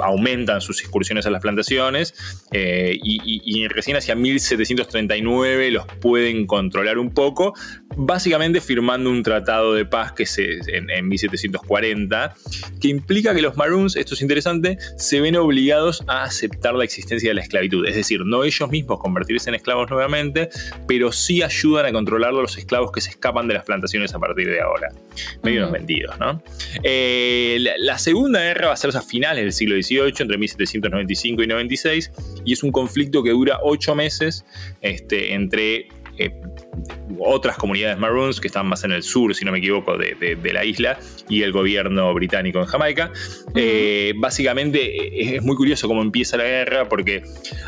aumentan 0.00 0.60
sus 0.60 0.80
excursiones 0.80 1.24
a 1.26 1.30
las 1.30 1.40
plantaciones 1.40 2.14
eh, 2.52 2.98
y, 3.00 3.68
recién 3.68 3.96
hacia 3.96 4.16
1739 4.16 5.70
los 5.70 5.86
pueden 6.00 6.46
controlar 6.46 6.98
un 6.98 7.12
poco, 7.14 7.54
básicamente 7.96 8.60
firmando 8.60 9.10
un 9.10 9.22
tratado 9.22 9.74
de 9.74 9.84
paz 9.84 10.12
que 10.12 10.26
se, 10.26 10.58
en, 10.68 10.90
en 10.90 11.08
1740, 11.08 12.34
que 12.80 12.88
implica 12.88 13.34
que 13.34 13.42
los 13.42 13.56
Maroons, 13.56 13.96
esto 13.96 14.14
es 14.14 14.22
interesante, 14.22 14.78
se 14.96 15.20
ven 15.20 15.36
obligados 15.36 16.04
a 16.06 16.24
aceptar 16.24 16.74
la 16.74 16.84
existencia 16.84 17.30
de 17.30 17.34
la 17.34 17.42
esclavitud, 17.42 17.86
es 17.86 17.96
decir, 17.96 18.20
no 18.24 18.44
ellos 18.44 18.68
mismos 18.70 18.98
convertirse 19.00 19.48
en 19.50 19.54
esclavos 19.54 19.90
nuevamente, 19.90 20.48
pero 20.86 21.12
sí 21.12 21.42
ayudan 21.42 21.86
a 21.86 21.92
controlar 21.92 22.32
los 22.32 22.56
esclavos 22.58 22.92
que 22.92 23.00
se 23.00 23.10
escapan 23.10 23.48
de 23.48 23.54
las 23.54 23.64
plantaciones 23.64 24.14
a 24.14 24.18
partir 24.18 24.48
de 24.48 24.60
ahora. 24.60 24.88
Medio 25.42 25.60
unos 25.60 25.72
vendidos, 25.72 26.18
¿no? 26.18 26.42
Eh, 26.82 27.58
la, 27.78 27.98
Segunda 27.98 28.40
Guerra 28.40 28.68
va 28.68 28.74
a 28.74 28.76
ser 28.76 28.94
a 28.94 29.00
finales 29.00 29.42
del 29.42 29.52
siglo 29.52 29.74
XVIII, 29.74 30.12
entre 30.20 30.38
1795 30.38 31.42
y 31.42 31.46
96, 31.46 32.12
y 32.44 32.52
es 32.52 32.62
un 32.62 32.70
conflicto 32.70 33.22
que 33.22 33.30
dura 33.30 33.58
ocho 33.62 33.94
meses 33.94 34.44
este, 34.80 35.34
entre 35.34 35.88
eh, 36.18 36.30
otras 37.18 37.56
comunidades 37.56 37.98
maroons 37.98 38.40
que 38.40 38.48
están 38.48 38.66
más 38.66 38.84
en 38.84 38.92
el 38.92 39.02
sur, 39.02 39.34
si 39.34 39.44
no 39.44 39.52
me 39.52 39.58
equivoco, 39.58 39.96
de, 39.96 40.38
la 40.52 40.64
isla 40.64 40.98
y 41.28 41.42
el 41.42 41.52
gobierno 41.52 42.12
británico 42.14 42.58
en 42.60 42.66
Jamaica. 42.66 43.10
Eh, 43.54 44.12
básicamente 44.16 44.96
eh, 44.96 45.36
es 45.36 45.42
muy 45.42 45.56
curioso 45.56 45.88
cómo 45.88 46.02
empieza 46.02 46.36
la 46.36 46.44
guerra 46.44 46.88
porque 46.88 47.22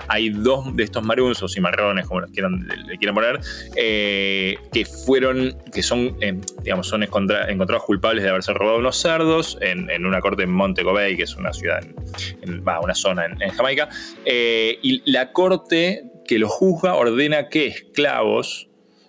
hay 0.08 0.30
dos 0.30 0.74
de 0.76 0.84
estos 0.84 1.02
maroons 1.02 1.42
o 1.42 1.48
cimarrones, 1.48 2.06
como 2.06 2.20
los 2.20 2.30
quieran, 2.30 2.68
le 2.86 2.98
quieran 2.98 3.14
poner, 3.14 3.40
que 3.74 4.86
fueron, 5.06 5.56
que 5.72 5.82
son, 5.82 6.16
digamos, 6.62 6.88
son 6.88 7.02
encontrados 7.02 7.84
culpables 7.84 8.22
de 8.24 8.30
haberse 8.30 8.52
robado 8.52 8.78
unos 8.78 8.96
cerdos 8.96 9.58
en, 9.60 10.04
una 10.04 10.20
corte 10.20 10.42
en 10.42 10.50
Montego 10.50 10.92
Bay, 10.92 11.16
que 11.16 11.24
es 11.24 11.36
una 11.36 11.52
ciudad, 11.52 11.80
en, 12.42 12.62
una 12.64 12.94
zona 12.94 13.26
en, 13.26 13.42
en 13.42 13.50
Jamaica. 13.50 13.88
y 14.26 15.10
la 15.10 15.32
corte 15.32 16.04
que 16.28 16.38
lo 16.38 16.48
juzga 16.48 16.94
ordena 16.94 17.48
que 17.48 17.66
esclavos 17.66 18.68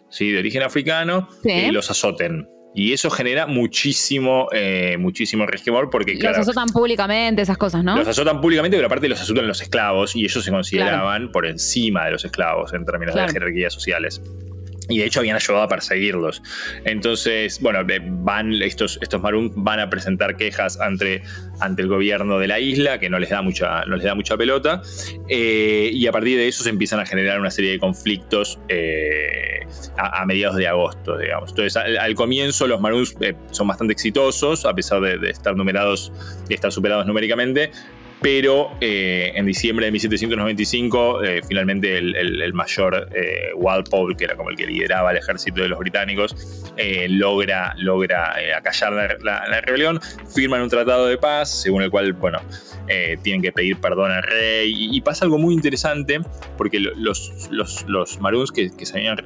¿sí? 0.10 0.32
de 0.32 0.40
origen 0.40 0.64
africano 0.64 1.28
eh, 1.44 1.72
los 1.72 1.92
azoten. 1.92 2.48
Y 2.74 2.94
eso 2.94 3.10
genera 3.10 3.48
muchísimo, 3.48 4.48
eh, 4.52 4.96
muchísimo 5.00 5.46
resquemor 5.46 5.90
porque, 5.90 6.16
Los 6.16 6.38
azotan 6.38 6.68
públicamente, 6.70 7.42
esas 7.42 7.58
cosas, 7.58 7.84
¿no? 7.84 7.98
Los 7.98 8.08
azotan 8.08 8.42
públicamente, 8.42 8.78
pero 8.78 8.86
aparte 8.86 9.10
los 9.10 9.20
azotan 9.20 9.48
los 9.48 9.62
esclavos 9.62 10.16
y 10.16 10.24
ellos 10.24 10.44
se 10.44 10.52
consideraban 10.52 11.32
por 11.32 11.46
encima 11.46 12.06
de 12.06 12.12
los 12.12 12.26
esclavos 12.26 12.74
en 12.74 12.86
términos 12.86 13.16
de 13.16 13.28
jerarquías 13.28 13.74
sociales 13.74 14.22
y 14.90 14.98
de 14.98 15.06
hecho 15.06 15.20
habían 15.20 15.36
ayudado 15.36 15.64
a 15.64 15.68
perseguirlos. 15.68 16.42
Entonces, 16.84 17.62
bueno, 17.62 17.80
van, 18.24 18.54
estos, 18.62 19.00
estos 19.02 19.22
van 19.22 19.80
a 19.80 19.90
presentar 19.90 20.36
quejas 20.36 20.80
ante, 20.82 21.22
ante 21.60 21.84
el 21.84 21.88
gobierno 21.88 22.40
de 22.40 22.48
la 22.48 22.60
isla, 22.60 23.00
que 23.00 23.10
no 23.10 23.20
les 23.20 23.30
da 23.30 23.42
mucha, 23.42 23.86
no 23.86 23.96
les 23.96 24.06
da 24.06 24.16
mucha 24.16 24.36
pelota, 24.36 24.82
eh, 25.28 25.92
y 25.94 26.08
a 26.08 26.12
partir 26.12 26.38
de 26.38 26.48
eso 26.48 26.64
se 26.64 26.70
empiezan 26.70 27.00
a 27.00 27.06
generar 27.06 27.40
una 27.40 27.52
serie 27.52 27.72
de 27.72 27.80
conflictos 27.80 28.60
eh, 28.68 29.62
a, 29.98 30.26
mediados 30.26 30.58
de 30.58 30.68
agosto, 30.68 31.18
digamos. 31.18 31.52
Entonces, 31.52 31.78
al, 31.78 32.16
comienzo 32.16 32.68
los 32.68 32.82
Maroons 32.82 33.16
eh, 33.22 33.36
son 33.52 33.68
bastante 33.68 33.94
exitosos, 33.94 34.66
a 34.66 34.74
pesar 34.74 35.02
de, 35.02 35.30
estar 35.30 35.56
numerados, 35.56 36.12
de 36.48 36.56
estar 36.56 36.72
superados 36.72 37.06
numéricamente, 37.06 37.72
pero 38.22 38.72
eh, 38.82 39.32
en 39.36 39.46
diciembre 39.46 39.86
de 39.86 39.92
1795 39.92 41.24
eh, 41.24 41.42
finalmente 41.48 41.98
el, 41.98 42.54
mayor 42.54 43.10
eh, 43.14 43.52
Walpole, 43.56 44.16
que 44.16 44.26
era 44.26 44.36
como 44.36 44.50
el 44.50 44.58
que 44.58 44.68
lideraba 44.68 45.12
el 45.12 45.18
ejército 45.18 45.62
de 45.62 45.70
los 45.70 45.80
británicos, 45.80 46.36
logra, 47.08 47.74
logra 47.78 48.36
acallar 48.58 49.18
la, 49.22 49.62
rebelión, 49.62 50.00
firman 50.34 50.62
un 50.62 50.70
tratado 50.70 51.08
de 51.08 51.18
paz, 51.18 51.62
según 51.62 51.84
el 51.84 51.92
cual, 51.92 52.14
bueno, 52.14 52.40
tienen 53.22 53.42
que 53.42 53.52
pedir 53.52 53.78
perdón 53.78 54.12
al 54.12 54.24
rey, 54.24 54.74
y, 54.76 55.02
pasa 55.02 55.26
algo 55.26 55.38
muy 55.38 55.54
interesante, 55.54 56.20
porque 56.58 56.80
los, 56.80 57.50
los, 57.52 57.86
los 57.88 58.20
Maroons 58.20 58.52
que, 58.52 58.70
se 58.70 58.98
habían 58.98 59.18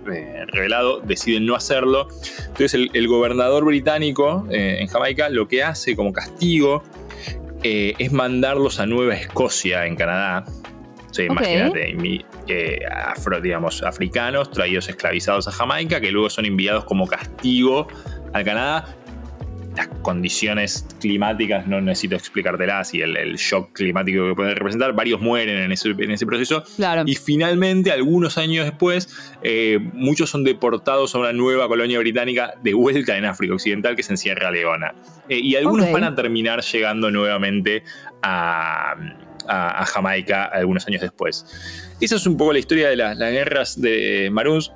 revelado 0.48 1.00
deciden 1.02 1.46
no 1.46 1.56
hacerlo, 1.56 2.08
entonces 2.40 2.74
el, 2.74 2.90
el 2.94 3.08
gobernador 3.08 3.66
británico 3.66 4.46
en 4.50 4.88
Jamaica 4.88 5.30
lo 5.30 5.48
que 5.48 5.64
hace 5.64 5.96
como 5.96 6.12
castigo, 6.12 6.84
eh, 7.64 7.94
es 7.98 8.12
mandarlos 8.12 8.80
a 8.80 8.86
Nueva 8.86 9.16
Escocia, 9.16 9.86
en 9.86 9.96
Canadá. 9.96 10.46
Sí, 11.12 11.24
imagínate, 11.24 11.96
eh, 12.48 12.80
afro, 12.92 13.40
digamos, 13.40 13.84
africanos 13.84 14.50
traídos 14.50 14.90
esclavizados 14.90 15.48
a 15.48 15.52
Jamaica, 15.52 16.02
que 16.02 16.12
luego 16.12 16.30
son 16.30 16.46
enviados 16.46 16.86
como 16.86 17.08
castigo 17.08 17.88
al 18.34 18.44
Canadá 18.44 18.96
las 19.76 19.88
condiciones 20.02 20.86
climáticas 21.00 21.68
no 21.68 21.82
necesito 21.82 22.16
explicártelas 22.16 22.94
y 22.94 23.02
el, 23.02 23.36
shock 23.36 23.74
climático 23.74 24.30
que 24.30 24.36
pueden 24.36 24.56
representar. 24.56 24.94
Varios 24.94 25.20
mueren 25.20 25.58
en 25.58 25.72
ese, 25.72 26.26
proceso. 26.26 26.64
Y 27.06 27.16
finalmente, 27.16 27.92
algunos 27.92 28.38
años 28.38 28.66
después, 28.66 29.10
eh, 29.42 29.80
muchos 29.94 30.30
son 30.30 30.44
deportados 30.44 31.16
a 31.16 31.20
una 31.20 31.34
nueva 31.34 31.68
colonia 31.68 32.00
británica 32.00 32.54
de 32.64 32.74
vuelta 32.74 33.18
en 33.18 33.26
África 33.26 33.54
Occidental, 33.54 33.96
que 33.96 34.02
es 34.02 34.10
en 34.10 34.18
Sierra 34.18 34.52
Leona. 34.52 34.94
Eh, 35.30 35.40
y 35.40 35.56
algunos 35.56 35.92
van 35.92 36.04
a 36.04 36.16
terminar 36.16 36.62
llegando 36.62 37.10
nuevamente 37.10 37.84
a, 38.22 38.96
Jamaica 39.86 40.46
algunos 40.46 40.88
años 40.88 41.02
después. 41.02 41.46
Esa 42.00 42.16
es 42.16 42.26
un 42.26 42.38
poco 42.38 42.54
la 42.54 42.60
historia 42.60 42.90
de 42.90 42.96
las 42.96 43.18
guerras 43.18 43.80
de 43.80 44.30
Maroons 44.32 44.72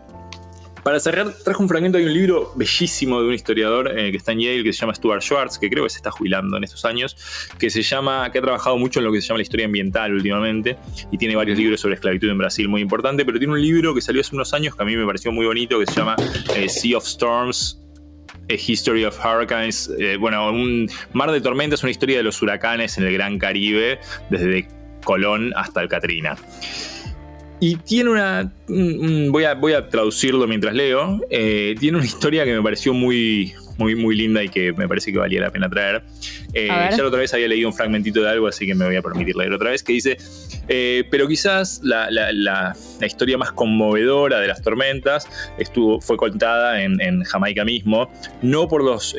para 0.88 1.02
cerrar, 1.02 1.34
trajo 1.44 1.62
un 1.62 1.68
fragmento 1.68 1.98
de 1.98 2.06
un 2.06 2.14
libro 2.14 2.54
bellísimo 2.56 3.22
de 3.22 3.28
un 3.28 3.34
historiador 3.34 3.92
eh, 4.00 4.10
que 4.10 4.16
está 4.16 4.32
en 4.32 4.40
Yale, 4.40 4.64
que 4.64 4.72
se 4.72 4.80
llama 4.80 4.96
Stuart 4.96 5.22
Schwartz, 5.22 5.60
que 5.60 5.70
creo 5.70 5.84
que 5.84 5.90
se 5.90 5.98
está 5.98 6.12
jubilando 6.12 6.56
en 6.56 6.64
estos 6.64 6.86
años, 6.86 7.18
que 7.60 7.70
se 7.70 7.82
llama, 7.82 8.32
que 8.32 8.40
ha 8.40 8.42
trabajado 8.42 8.78
mucho 8.78 9.02
en 9.02 9.06
lo 9.06 9.12
que 9.12 9.20
se 9.20 9.28
llama 9.28 9.40
la 9.40 9.42
historia 9.42 9.66
ambiental 9.66 10.14
últimamente, 10.14 10.78
y 11.12 11.18
tiene 11.18 11.36
varios 11.36 11.58
libros 11.58 11.82
sobre 11.82 11.96
esclavitud 11.96 12.30
en 12.30 12.38
Brasil 12.38 12.70
muy 12.70 12.80
importante, 12.80 13.26
pero 13.26 13.38
tiene 13.38 13.52
un 13.52 13.62
libro 13.62 13.94
que 13.94 14.00
salió 14.00 14.22
hace 14.22 14.34
unos 14.34 14.54
años 14.54 14.78
que 14.78 14.84
a 14.84 14.86
mí 14.86 14.96
me 14.96 15.06
pareció 15.06 15.30
muy 15.30 15.46
bonito, 15.46 15.78
que 15.78 15.88
se 15.88 15.94
llama 15.94 16.16
eh, 16.56 16.70
Sea 16.70 16.98
of 17.00 17.06
Storms, 17.06 17.82
a 18.50 18.54
History 18.54 19.04
of 19.04 19.20
Hurricanes, 19.20 19.92
eh, 20.00 20.16
bueno, 20.16 20.50
un 20.54 20.90
mar 21.12 21.32
de 21.32 21.42
tormentas, 21.42 21.84
una 21.84 21.92
historia 21.92 22.16
de 22.16 22.24
los 22.24 22.42
huracanes 22.42 22.98
en 22.98 23.04
el 23.04 23.12
Gran 23.12 23.40
Caribe, 23.40 24.00
desde 24.30 24.70
Colón 25.04 25.52
hasta 25.58 25.82
el 25.82 25.90
Katrina. 25.90 26.38
Y 27.60 27.76
tiene 27.78 28.12
una. 28.12 28.52
voy, 28.68 29.44
a, 29.44 29.56
voy 29.56 29.74
a 29.74 29.90
traducirlo 29.90 30.48
mientras 30.48 30.76
leo. 30.76 31.20
Eh, 31.30 31.76
tiene 31.80 31.98
una 31.98 32.06
historia 32.06 32.46
que 32.46 32.54
me 32.54 32.62
pareció 32.62 32.94
muy, 32.94 33.54
muy, 33.78 33.96
muy 33.96 34.16
linda 34.16 34.44
y 34.44 34.50
que 34.50 34.74
me 34.74 34.88
parece 34.88 35.12
que 35.12 35.18
valía 35.18 35.42
la 35.42 35.50
pena 35.50 35.68
traer. 35.68 36.04
Eh, 36.54 36.68
ya 36.68 36.98
la 36.98 37.08
otra 37.08 37.20
vez 37.20 37.34
había 37.34 37.48
leído 37.48 37.68
un 37.68 37.74
fragmentito 37.74 38.22
de 38.22 38.30
algo, 38.30 38.48
así 38.48 38.68
que 38.68 38.76
me 38.76 38.86
voy 38.86 38.96
a 38.96 39.02
permitir 39.02 39.36
leer 39.36 39.54
otra 39.54 39.72
vez, 39.72 39.82
que 39.82 39.94
dice, 39.94 40.18
eh, 40.68 41.06
pero 41.10 41.28
quizás 41.28 41.82
la, 41.84 42.12
la, 42.12 42.76
historia 43.02 43.40
más 43.40 43.52
conmovedora 43.52 44.40
de 44.40 44.48
las 44.48 44.62
tormentas 44.62 45.28
estuvo, 45.58 46.00
fue 46.00 46.16
contada 46.16 46.84
en, 46.84 47.02
en 47.02 47.24
Jamaica 47.24 47.66
mismo, 47.66 48.12
no 48.44 48.68
por 48.68 48.84
los, 48.84 49.16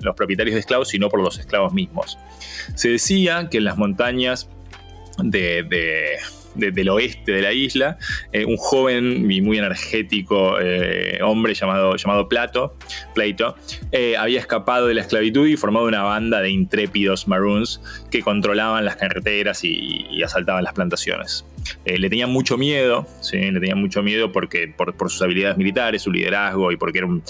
los 0.00 0.16
propietarios 0.16 0.54
de 0.54 0.60
esclavos, 0.60 0.88
sino 0.88 1.10
por 1.10 1.20
los 1.20 1.38
esclavos 1.38 1.74
mismos. 1.74 2.16
Se 2.74 2.88
decía 2.88 3.48
que 3.50 3.58
en 3.58 3.64
las 3.64 3.76
montañas 3.76 4.48
de 5.22 6.18
del 6.54 6.88
oeste 6.88 7.32
de 7.32 7.42
la 7.42 7.52
isla, 7.52 7.98
eh, 8.32 8.44
un 8.44 8.56
joven 8.56 9.30
y 9.30 9.40
muy 9.40 9.58
energético 9.58 10.58
eh, 10.60 11.18
hombre 11.22 11.54
llamado, 11.54 11.96
llamado 11.96 12.28
Plato, 12.28 12.76
Plato 13.14 13.56
eh, 13.92 14.16
había 14.16 14.40
escapado 14.40 14.86
de 14.86 14.94
la 14.94 15.02
esclavitud 15.02 15.46
y 15.46 15.56
formado 15.56 15.86
una 15.86 16.02
banda 16.02 16.40
de 16.40 16.50
intrépidos 16.50 17.28
maroons 17.28 17.80
que 18.10 18.22
controlaban 18.22 18.84
las 18.84 18.96
carreteras 18.96 19.64
y, 19.64 20.22
asaltaban 20.22 20.62
las 20.62 20.74
plantaciones. 20.74 21.46
le 21.86 22.10
tenían 22.10 22.30
mucho 22.30 22.58
miedo, 22.58 23.06
¿sí? 23.22 23.38
le 23.38 23.58
tenían 23.58 23.80
mucho 23.80 24.02
miedo 24.02 24.32
porque, 24.32 24.72
por, 24.76 24.94
sus 25.10 25.22
habilidades 25.22 25.56
militares, 25.56 26.02
su 26.02 26.12
liderazgo 26.12 26.70
y 26.70 26.76
porque 26.76 26.98
era 26.98 27.06
un 27.06 27.22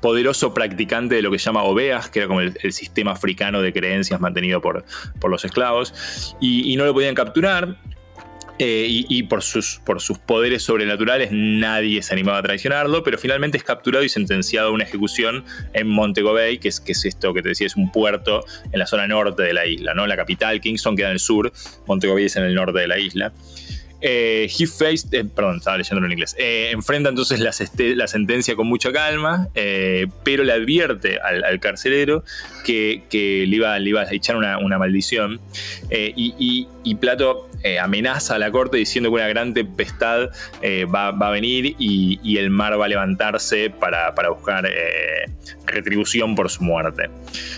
poderoso 0.00 0.54
practicante 0.54 1.16
de 1.16 1.22
lo 1.22 1.30
que 1.30 1.38
se 1.38 1.46
llama 1.46 1.62
Obeas, 1.62 2.08
que 2.08 2.20
era 2.20 2.28
como 2.28 2.40
el, 2.40 2.54
sistema 2.72 3.12
africano 3.12 3.62
de 3.62 3.72
creencias 3.72 4.20
mantenido 4.20 4.60
por, 4.60 4.84
por 5.20 5.30
los 5.30 5.44
esclavos, 5.44 6.36
y, 6.40 6.76
no 6.76 6.84
lo 6.84 6.94
podían 6.94 7.14
capturar. 7.14 7.76
Eh, 8.58 8.86
y, 8.88 9.22
por, 9.24 9.42
sus, 9.42 9.82
por 9.84 10.00
sus 10.00 10.18
poderes 10.18 10.62
sobrenaturales 10.62 11.28
nadie 11.30 12.02
se 12.02 12.14
animaba 12.14 12.38
a 12.38 12.42
traicionarlo, 12.42 13.02
pero 13.02 13.18
finalmente 13.18 13.58
es 13.58 13.64
capturado 13.64 14.02
y 14.02 14.08
sentenciado 14.08 14.68
a 14.68 14.70
una 14.70 14.84
ejecución 14.84 15.44
en 15.74 15.88
Montego 15.88 16.32
Bay, 16.32 16.56
que 16.56 16.68
es, 16.68 16.80
que 16.80 16.92
es 16.92 17.04
esto 17.04 17.34
que 17.34 17.42
te 17.42 17.50
decía, 17.50 17.66
es 17.66 17.76
un 17.76 17.92
puerto 17.92 18.46
en 18.72 18.78
la 18.78 18.86
zona 18.86 19.06
norte 19.06 19.42
de 19.42 19.52
la 19.52 19.66
isla. 19.66 19.92
¿no? 19.92 20.06
La 20.06 20.16
capital, 20.16 20.62
Kingston, 20.62 20.96
queda 20.96 21.08
en 21.08 21.14
el 21.14 21.18
sur, 21.18 21.52
Montego 21.86 22.14
Bay 22.14 22.24
es 22.24 22.36
en 22.36 22.44
el 22.44 22.54
norte 22.54 22.78
de 22.78 22.88
la 22.88 22.98
isla. 22.98 23.30
Eh, 24.00 24.48
he 24.50 24.66
faced, 24.66 25.12
eh, 25.14 25.24
perdón, 25.24 25.56
estaba 25.56 25.78
leyéndolo 25.78 26.06
en 26.06 26.12
inglés. 26.12 26.36
Eh, 26.38 26.70
enfrenta 26.72 27.08
entonces 27.08 27.40
la, 27.40 28.06
sentencia 28.06 28.54
con 28.54 28.66
mucha 28.66 28.92
calma, 28.92 29.48
pero 30.22 30.44
le 30.44 30.52
advierte 30.52 31.18
al, 31.18 31.58
carcelero 31.60 32.22
que, 32.64 33.02
le, 33.10 33.56
iba, 33.56 34.02
a 34.02 34.12
echar 34.12 34.36
una, 34.36 34.78
maldición. 34.78 35.40
Y, 35.90 36.94
Plato 36.96 37.45
eh, 37.62 37.78
amenaza 37.78 38.36
a 38.36 38.38
la 38.38 38.50
corte 38.50 38.76
diciendo 38.76 39.10
que 39.10 39.16
una 39.16 39.28
gran 39.28 39.54
tempestad 39.54 40.30
eh, 40.62 40.84
va, 40.84 41.08
a 41.08 41.30
venir 41.30 41.74
y, 41.78 42.36
el 42.36 42.50
mar 42.50 42.78
va 42.78 42.84
a 42.84 42.88
levantarse 42.88 43.70
para, 43.70 44.12
buscar 44.28 44.68
retribución 45.66 46.34
por 46.34 46.50
su 46.50 46.62
muerte. 46.62 47.08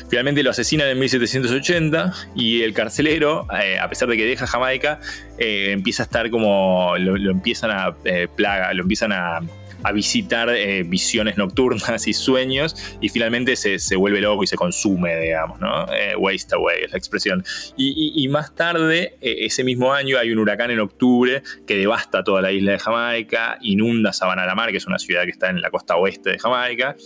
Finalmente 0.08 0.42
lo 0.42 0.50
asesinan 0.50 0.88
en 0.88 0.98
1780 0.98 2.12
y 2.36 2.62
el 2.62 2.72
carcelero, 2.74 3.46
a 3.50 3.88
pesar 3.88 4.08
de 4.08 4.16
que 4.16 4.24
deja 4.24 4.46
Jamaica, 4.46 5.00
empieza 5.38 6.04
a 6.04 6.04
estar 6.04 6.30
como 6.30 6.94
lo, 6.98 7.16
lo 7.16 7.30
empiezan 7.30 7.70
a 7.72 7.96
plaga, 8.36 8.72
lo 8.72 8.82
empiezan 8.82 9.12
a 9.12 9.40
a 9.82 9.92
visitar 9.92 10.48
eh, 10.50 10.82
visiones 10.82 11.36
nocturnas 11.36 12.06
y 12.06 12.12
sueños 12.12 12.76
y 13.00 13.08
finalmente 13.08 13.56
se, 13.56 13.96
vuelve 13.96 14.20
loco 14.20 14.44
y 14.44 14.46
se 14.46 14.56
consume, 14.56 15.18
digamos, 15.18 15.60
¿no? 15.60 15.86
Eh, 15.92 16.14
waste 16.16 16.54
away 16.54 16.82
es 16.84 16.92
la 16.92 16.98
expresión. 16.98 17.44
Y, 17.76 18.28
más 18.28 18.54
tarde, 18.54 19.16
eh, 19.20 19.46
ese 19.46 19.64
mismo 19.64 19.92
año, 19.92 20.18
hay 20.18 20.30
un 20.30 20.38
huracán 20.38 20.70
en 20.70 20.80
octubre 20.80 21.42
que 21.66 21.76
devasta 21.76 22.22
toda 22.22 22.42
la 22.42 22.52
isla 22.52 22.72
de 22.72 22.78
Jamaica, 22.78 23.58
inunda 23.62 24.12
Sabana 24.12 24.44
la 24.46 24.54
Mar, 24.54 24.70
que 24.70 24.76
es 24.76 24.86
una 24.86 24.98
ciudad 24.98 25.24
que 25.24 25.30
está 25.30 25.48
en 25.48 25.60
la 25.60 25.70
costa 25.70 25.96
oeste 25.96 26.30
de 26.30 26.38
Jamaica. 26.38 26.96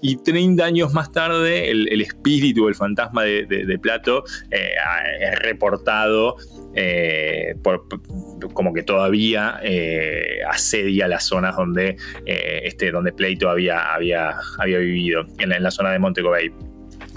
Y 0.00 0.22
30 0.22 0.64
años 0.64 0.92
más 0.92 1.10
tarde, 1.10 1.70
el, 1.70 2.00
espíritu, 2.00 2.68
el 2.68 2.74
fantasma 2.74 3.24
de, 3.24 3.78
Plato 3.78 4.24
es 4.50 5.38
reportado 5.40 6.36
como 8.52 8.72
que 8.72 8.82
todavía 8.82 9.60
asedia 10.48 11.08
las 11.08 11.24
zonas 11.24 11.56
donde 11.56 11.96
eh, 12.26 12.60
este, 12.64 12.90
donde 12.90 13.12
Plato 13.12 13.48
había, 13.48 13.94
había, 13.94 14.34
había 14.58 14.78
vivido, 14.78 15.24
en 15.38 15.62
la, 15.62 15.70
zona 15.70 15.92
de 15.92 15.98
Montego 15.98 16.30
Bay. 16.30 16.50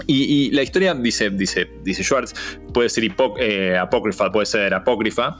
Y, 0.06 0.50
la 0.50 0.62
historia, 0.62 0.94
dice, 0.94 1.30
dice, 1.30 1.68
dice 1.84 2.02
Schwartz, 2.02 2.34
puede 2.72 2.88
ser 2.88 3.04
eh, 3.38 3.76
apócrifa, 3.76 4.32
puede 4.32 4.46
ser 4.46 4.74
apócrifa, 4.74 5.36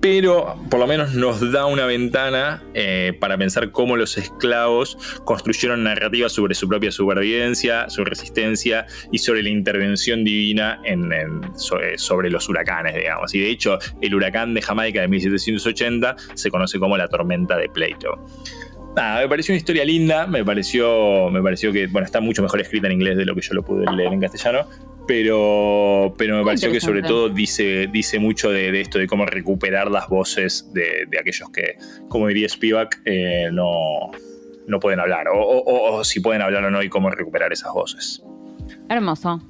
pero 0.00 0.56
por 0.70 0.80
lo 0.80 0.86
menos 0.86 1.14
nos 1.14 1.52
da 1.52 1.66
una 1.66 1.86
ventana 1.86 2.62
eh, 2.74 3.16
para 3.18 3.36
pensar 3.38 3.70
cómo 3.70 3.96
los 3.96 4.16
esclavos 4.18 4.96
construyeron 5.24 5.84
narrativas 5.84 6.32
sobre 6.32 6.54
su 6.54 6.68
propia 6.68 6.92
supervivencia, 6.92 7.88
su 7.88 8.04
resistencia 8.04 8.86
y 9.10 9.18
sobre 9.18 9.42
la 9.42 9.48
intervención 9.48 10.24
divina 10.24 10.80
en, 10.84 11.10
sobre, 11.56 12.30
los 12.30 12.48
huracanes, 12.48 12.94
digamos. 12.94 13.34
Y 13.34 13.40
de 13.40 13.50
hecho, 13.50 13.78
el 14.00 14.14
huracán 14.14 14.54
de 14.54 14.62
Jamaica 14.62 15.00
de 15.00 15.08
1780 15.08 16.16
se 16.34 16.50
conoce 16.50 16.78
como 16.78 16.96
la 16.96 17.08
tormenta 17.08 17.56
de 17.56 17.68
Plato 17.68 18.18
me 18.96 19.28
pareció 19.28 19.52
una 19.52 19.58
historia 19.58 19.84
linda, 19.84 20.26
me 20.26 20.44
pareció, 20.44 21.28
me 21.30 21.42
pareció 21.42 21.70
que, 21.70 21.86
bueno, 21.86 22.06
está 22.06 22.20
mucho 22.20 22.42
mejor 22.42 22.60
escrita 22.60 22.86
en 22.86 22.94
inglés 22.94 23.18
de 23.18 23.26
lo 23.26 23.34
que 23.34 23.42
yo 23.42 23.52
lo 23.52 23.62
pude 23.62 23.84
leer 23.92 24.12
en 24.12 24.20
castellano, 24.20 24.66
pero, 25.06 26.14
pero 26.16 26.38
me 26.38 26.44
pareció 26.44 26.70
que 26.70 26.80
sobre 26.80 27.02
todo 27.02 27.28
dice, 27.28 27.88
dice 27.92 28.18
mucho 28.18 28.50
de, 28.50 28.80
esto, 28.80 28.98
de 28.98 29.06
cómo 29.06 29.26
recuperar 29.26 29.90
las 29.90 30.08
voces 30.08 30.70
de, 30.72 31.08
aquellos 31.18 31.50
que, 31.50 31.78
como 32.08 32.28
diría 32.28 32.48
Spivak, 32.48 33.02
eh, 33.04 33.48
no, 33.52 34.10
no 34.66 34.80
pueden 34.80 35.00
hablar, 35.00 35.26
o 35.32 36.02
si 36.04 36.20
pueden 36.20 36.42
hablar 36.42 36.64
o 36.64 36.70
no, 36.70 36.82
y 36.82 36.88
cómo 36.88 37.10
recuperar 37.10 37.52
esas 37.52 37.72
voces. 37.72 38.22
Hermoso. 38.88 39.40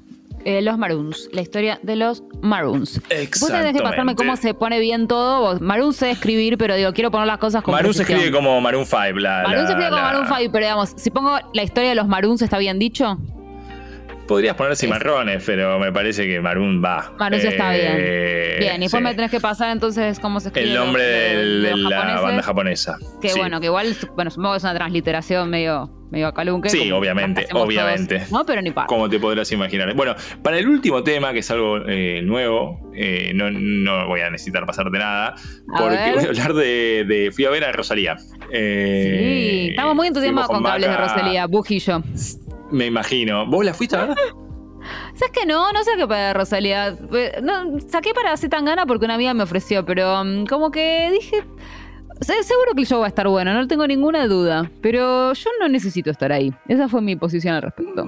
Eh, 0.46 0.62
los 0.62 0.78
Maroons, 0.78 1.28
la 1.32 1.40
historia 1.40 1.80
de 1.82 1.96
los 1.96 2.22
Maroons. 2.40 3.00
Vos 3.40 3.50
tenés 3.50 3.72
que 3.74 3.82
pasarme 3.82 4.14
cómo 4.14 4.36
se 4.36 4.54
pone 4.54 4.78
bien 4.78 5.08
todo. 5.08 5.58
Maroons 5.58 5.96
sé 5.96 6.12
escribir, 6.12 6.56
pero 6.56 6.76
digo, 6.76 6.92
quiero 6.92 7.10
poner 7.10 7.26
las 7.26 7.38
cosas 7.38 7.64
como. 7.64 7.76
Maroons 7.76 7.96
se 7.96 8.02
escribe 8.04 8.30
como 8.30 8.60
Maroon 8.60 8.86
5. 8.86 9.18
La, 9.18 9.42
Maroons 9.42 9.66
se 9.66 9.72
escribe 9.72 9.90
como 9.90 10.02
Maroon 10.02 10.26
5, 10.28 10.52
pero 10.52 10.64
digamos, 10.66 10.92
si 10.96 11.10
pongo 11.10 11.36
la 11.52 11.62
historia 11.64 11.88
de 11.88 11.96
los 11.96 12.06
Maroons, 12.06 12.42
¿está 12.42 12.58
bien 12.58 12.78
dicho? 12.78 13.18
Podrías 14.26 14.56
poner 14.56 14.76
cimarrones, 14.76 15.42
pero 15.44 15.78
me 15.78 15.92
parece 15.92 16.26
que 16.26 16.40
Maroon 16.40 16.82
va. 16.84 17.12
Maroon 17.18 17.40
está 17.40 17.72
bien. 17.72 17.94
Eh, 17.96 18.56
bien, 18.58 18.76
y 18.76 18.86
después 18.86 19.02
me 19.02 19.14
tenés 19.14 19.30
que 19.30 19.40
pasar 19.40 19.70
entonces 19.70 20.18
cómo 20.18 20.40
se 20.40 20.48
escribe. 20.48 20.68
El 20.68 20.74
nombre 20.74 21.02
de, 21.02 21.76
la 21.76 22.20
banda 22.20 22.42
japonesa. 22.42 22.98
Que 23.20 23.34
bueno, 23.34 23.60
que 23.60 23.66
igual, 23.66 23.96
bueno, 24.14 24.30
supongo 24.30 24.52
que 24.52 24.58
es 24.58 24.64
una 24.64 24.74
transliteración 24.74 25.50
medio 25.50 25.90
medio 26.10 26.32
calunque. 26.32 26.70
Sí, 26.70 26.90
obviamente, 26.90 27.46
obviamente. 27.52 28.26
no, 28.30 28.44
pero 28.44 28.62
ni 28.62 28.70
para. 28.70 28.86
Como 28.86 29.08
te 29.08 29.18
podrás 29.18 29.50
imaginar. 29.52 29.92
Bueno, 29.94 30.14
para 30.42 30.58
el 30.58 30.68
último 30.68 31.02
tema, 31.02 31.32
que 31.32 31.40
es 31.40 31.50
algo 31.50 31.78
eh, 31.86 32.22
nuevo, 32.22 32.90
eh, 32.94 33.32
no, 33.34 34.06
voy 34.06 34.20
a 34.20 34.30
necesitar 34.30 34.66
pasarte 34.66 34.98
nada, 34.98 35.34
porque 35.66 36.12
voy 36.14 36.24
a 36.24 36.28
hablar 36.28 36.54
de, 36.54 37.30
Fui 37.34 37.44
a 37.44 37.50
ver 37.50 37.64
a 37.64 37.72
Rosalía. 37.72 38.16
Eh, 38.52 39.18
sí, 39.18 39.70
estamos 39.70 39.94
muy 39.94 40.08
entusiasmados 40.08 40.50
con, 40.50 40.62
cables 40.62 40.90
de 40.90 40.96
Rosalía, 40.96 41.46
yo. 41.78 42.02
Me 42.70 42.86
imagino. 42.86 43.46
¿Vos 43.46 43.64
la 43.64 43.74
fuiste 43.74 43.96
a 43.96 44.06
ver? 44.06 44.16
¿Sabes 45.14 45.32
que 45.32 45.46
no? 45.46 45.72
No 45.72 45.82
sé 45.82 45.92
qué 45.96 46.06
para 46.06 46.32
Rosalía. 46.32 46.96
No, 47.42 47.78
saqué 47.88 48.14
para 48.14 48.32
hacer 48.32 48.50
tan 48.50 48.64
gana 48.64 48.86
porque 48.86 49.04
una 49.04 49.14
amiga 49.14 49.34
me 49.34 49.42
ofreció, 49.42 49.84
pero 49.84 50.24
mm, 50.24 50.46
como 50.46 50.70
que 50.70 51.10
dije 51.12 51.44
seguro 52.20 52.72
que 52.74 52.82
el 52.82 52.86
show 52.86 53.00
va 53.00 53.06
a 53.06 53.08
estar 53.08 53.28
bueno, 53.28 53.52
no 53.52 53.66
tengo 53.66 53.86
ninguna 53.86 54.26
duda. 54.26 54.70
Pero 54.80 55.32
yo 55.32 55.50
no 55.60 55.68
necesito 55.68 56.10
estar 56.10 56.32
ahí. 56.32 56.52
Esa 56.68 56.88
fue 56.88 57.02
mi 57.02 57.16
posición 57.16 57.54
al 57.54 57.62
respecto. 57.62 58.06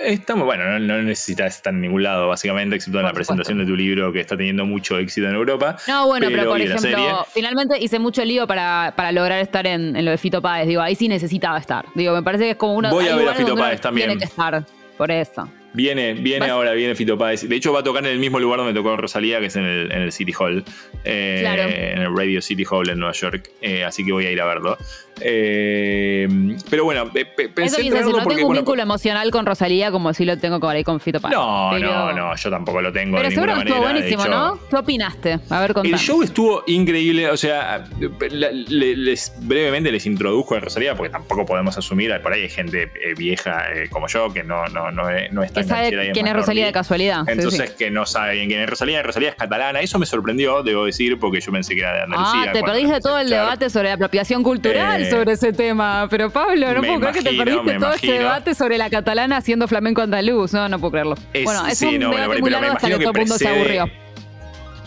Estamos, 0.00 0.44
bueno, 0.44 0.78
no, 0.78 1.02
necesitas 1.02 1.56
estar 1.56 1.72
en 1.72 1.80
ningún 1.80 2.02
lado, 2.02 2.28
básicamente, 2.28 2.76
excepto 2.76 2.98
en 2.98 3.06
la 3.06 3.12
presentación 3.12 3.58
de 3.58 3.66
tu 3.66 3.76
libro 3.76 4.12
que 4.12 4.20
está 4.20 4.36
teniendo 4.36 4.64
mucho 4.64 4.98
éxito 4.98 5.28
en 5.28 5.34
Europa. 5.34 5.76
No, 5.88 6.06
bueno, 6.06 6.28
pero, 6.30 6.50
por 6.50 6.60
ejemplo, 6.60 7.26
finalmente 7.32 7.78
hice 7.78 7.98
mucho 7.98 8.24
lío 8.24 8.46
para, 8.46 8.92
lograr 9.12 9.40
estar 9.40 9.66
en, 9.66 10.04
lo 10.04 10.10
de 10.10 10.18
Fito 10.18 10.42
Páez. 10.42 10.66
Digo, 10.66 10.82
ahí 10.82 10.94
sí 10.94 11.08
necesitaba 11.08 11.58
estar. 11.58 11.86
Digo, 11.94 12.14
me 12.14 12.22
parece 12.22 12.44
que 12.44 12.50
es 12.50 12.56
como 12.56 12.74
una. 12.74 12.90
Voy 12.90 13.08
a 13.08 13.16
ver 13.16 13.28
a 13.28 13.34
Fito 13.34 13.56
Páez 13.56 13.80
también. 13.80 14.08
Tiene 14.08 14.18
que 14.18 14.26
estar, 14.26 14.64
por 14.96 15.10
eso. 15.10 15.48
Viene, 15.74 16.14
viene 16.14 16.46
ahora, 16.50 16.72
viene 16.72 16.94
Fito 16.94 17.18
Páez. 17.18 17.48
De 17.48 17.56
hecho, 17.56 17.72
va 17.72 17.80
a 17.80 17.82
tocar 17.82 18.04
en 18.06 18.12
el 18.12 18.20
mismo 18.20 18.38
lugar 18.38 18.58
donde 18.58 18.72
tocó 18.72 18.96
Rosalía, 18.96 19.40
que 19.40 19.46
es 19.46 19.56
en 19.56 19.64
el, 19.64 19.90
en 19.90 20.02
el 20.02 20.12
City 20.12 20.32
Hall. 20.38 20.64
Eh, 21.02 21.92
en 21.96 22.02
el 22.02 22.16
Radio 22.16 22.40
City 22.40 22.64
Hall 22.70 22.88
en 22.88 23.00
Nueva 23.00 23.12
York. 23.12 23.50
Eh, 23.60 23.82
así 23.82 24.04
que 24.04 24.12
voy 24.12 24.26
a 24.26 24.30
ir 24.30 24.40
a 24.40 24.46
verlo. 24.46 24.78
Eh, 25.20 26.28
pero 26.70 26.84
bueno, 26.84 27.10
pensé 27.12 27.42
Eso 27.64 27.76
decir, 27.76 27.92
no 27.92 28.24
tengo 28.24 28.48
un 28.48 28.54
vínculo 28.54 28.82
emocional 28.82 29.30
con 29.30 29.46
Rosalía 29.46 29.90
como 29.90 30.12
si 30.12 30.24
lo 30.24 30.38
tengo 30.38 30.60
con, 30.60 30.80
con 30.84 31.00
Fito 31.00 31.20
Páez. 31.20 31.34
No, 31.34 31.76
no, 31.76 32.12
no, 32.12 32.36
yo 32.36 32.50
tampoco 32.50 32.80
lo 32.80 32.92
tengo. 32.92 33.16
Pero 33.16 33.30
seguro 33.32 33.54
que 33.54 33.60
estuvo 33.60 33.80
buenísimo, 33.80 34.26
¿no? 34.26 34.60
¿Qué 34.70 34.76
opinaste? 34.76 35.40
A 35.50 35.60
ver, 35.60 35.74
contame. 35.74 35.94
El 35.94 36.00
show 36.00 36.22
estuvo 36.22 36.62
increíble. 36.68 37.28
O 37.30 37.36
sea, 37.36 37.84
les, 38.30 39.32
brevemente 39.40 39.90
les 39.90 40.06
introduzco 40.06 40.54
a 40.54 40.60
Rosalía 40.60 40.94
porque 40.94 41.10
tampoco 41.10 41.44
podemos 41.44 41.76
asumir. 41.76 42.14
Por 42.22 42.32
ahí 42.32 42.42
hay 42.42 42.48
gente 42.48 42.90
vieja 43.16 43.64
como 43.90 44.06
yo 44.06 44.32
que 44.32 44.44
no, 44.44 44.66
no, 44.68 44.92
no, 44.92 45.02
no 45.32 45.42
está 45.42 45.63
sabe 45.64 46.12
quién 46.12 46.26
es 46.26 46.32
Rosalía 46.34 46.66
de 46.66 46.72
casualidad. 46.72 47.24
Entonces, 47.26 47.70
que 47.70 47.90
no 47.90 48.06
sabe 48.06 48.34
bien 48.34 48.48
quién 48.48 48.60
es 48.60 48.68
Rosalía. 48.68 49.02
Rosalía 49.02 49.30
es 49.30 49.34
catalana. 49.34 49.80
Eso 49.80 49.98
me 49.98 50.06
sorprendió, 50.06 50.62
debo 50.62 50.84
decir, 50.84 51.18
porque 51.18 51.40
yo 51.40 51.52
pensé 51.52 51.74
que 51.74 51.80
era 51.80 51.94
de 51.94 52.02
Andalucía. 52.02 52.44
Ah, 52.48 52.52
te 52.52 52.62
perdiste 52.62 53.00
todo 53.00 53.18
el 53.18 53.30
debate 53.30 53.70
sobre 53.70 53.88
la 53.88 53.94
apropiación 53.94 54.42
cultural 54.42 55.02
eh, 55.02 55.10
sobre 55.10 55.32
ese 55.32 55.52
tema. 55.52 56.06
Pero 56.10 56.30
Pablo, 56.30 56.74
no 56.74 56.80
puedo 56.80 57.00
creer 57.00 57.14
que 57.14 57.22
te 57.22 57.36
perdiste 57.36 57.78
todo 57.78 57.94
ese 57.94 58.12
debate 58.12 58.54
sobre 58.54 58.78
la 58.78 58.90
catalana 58.90 59.36
haciendo 59.38 59.68
flamenco 59.68 60.02
andaluz. 60.02 60.52
No, 60.52 60.68
no 60.68 60.78
puedo 60.78 60.92
creerlo. 60.92 61.16
bueno, 61.44 61.66
es 61.66 61.82
un 61.82 61.98
debate 61.98 62.40
muy 62.40 62.50
largo 62.50 62.72
hasta 62.72 62.88
que, 62.88 62.98
todo 62.98 63.12
el 63.12 63.18
mundo 63.18 63.38
se 63.38 63.48
aburrió 63.48 63.86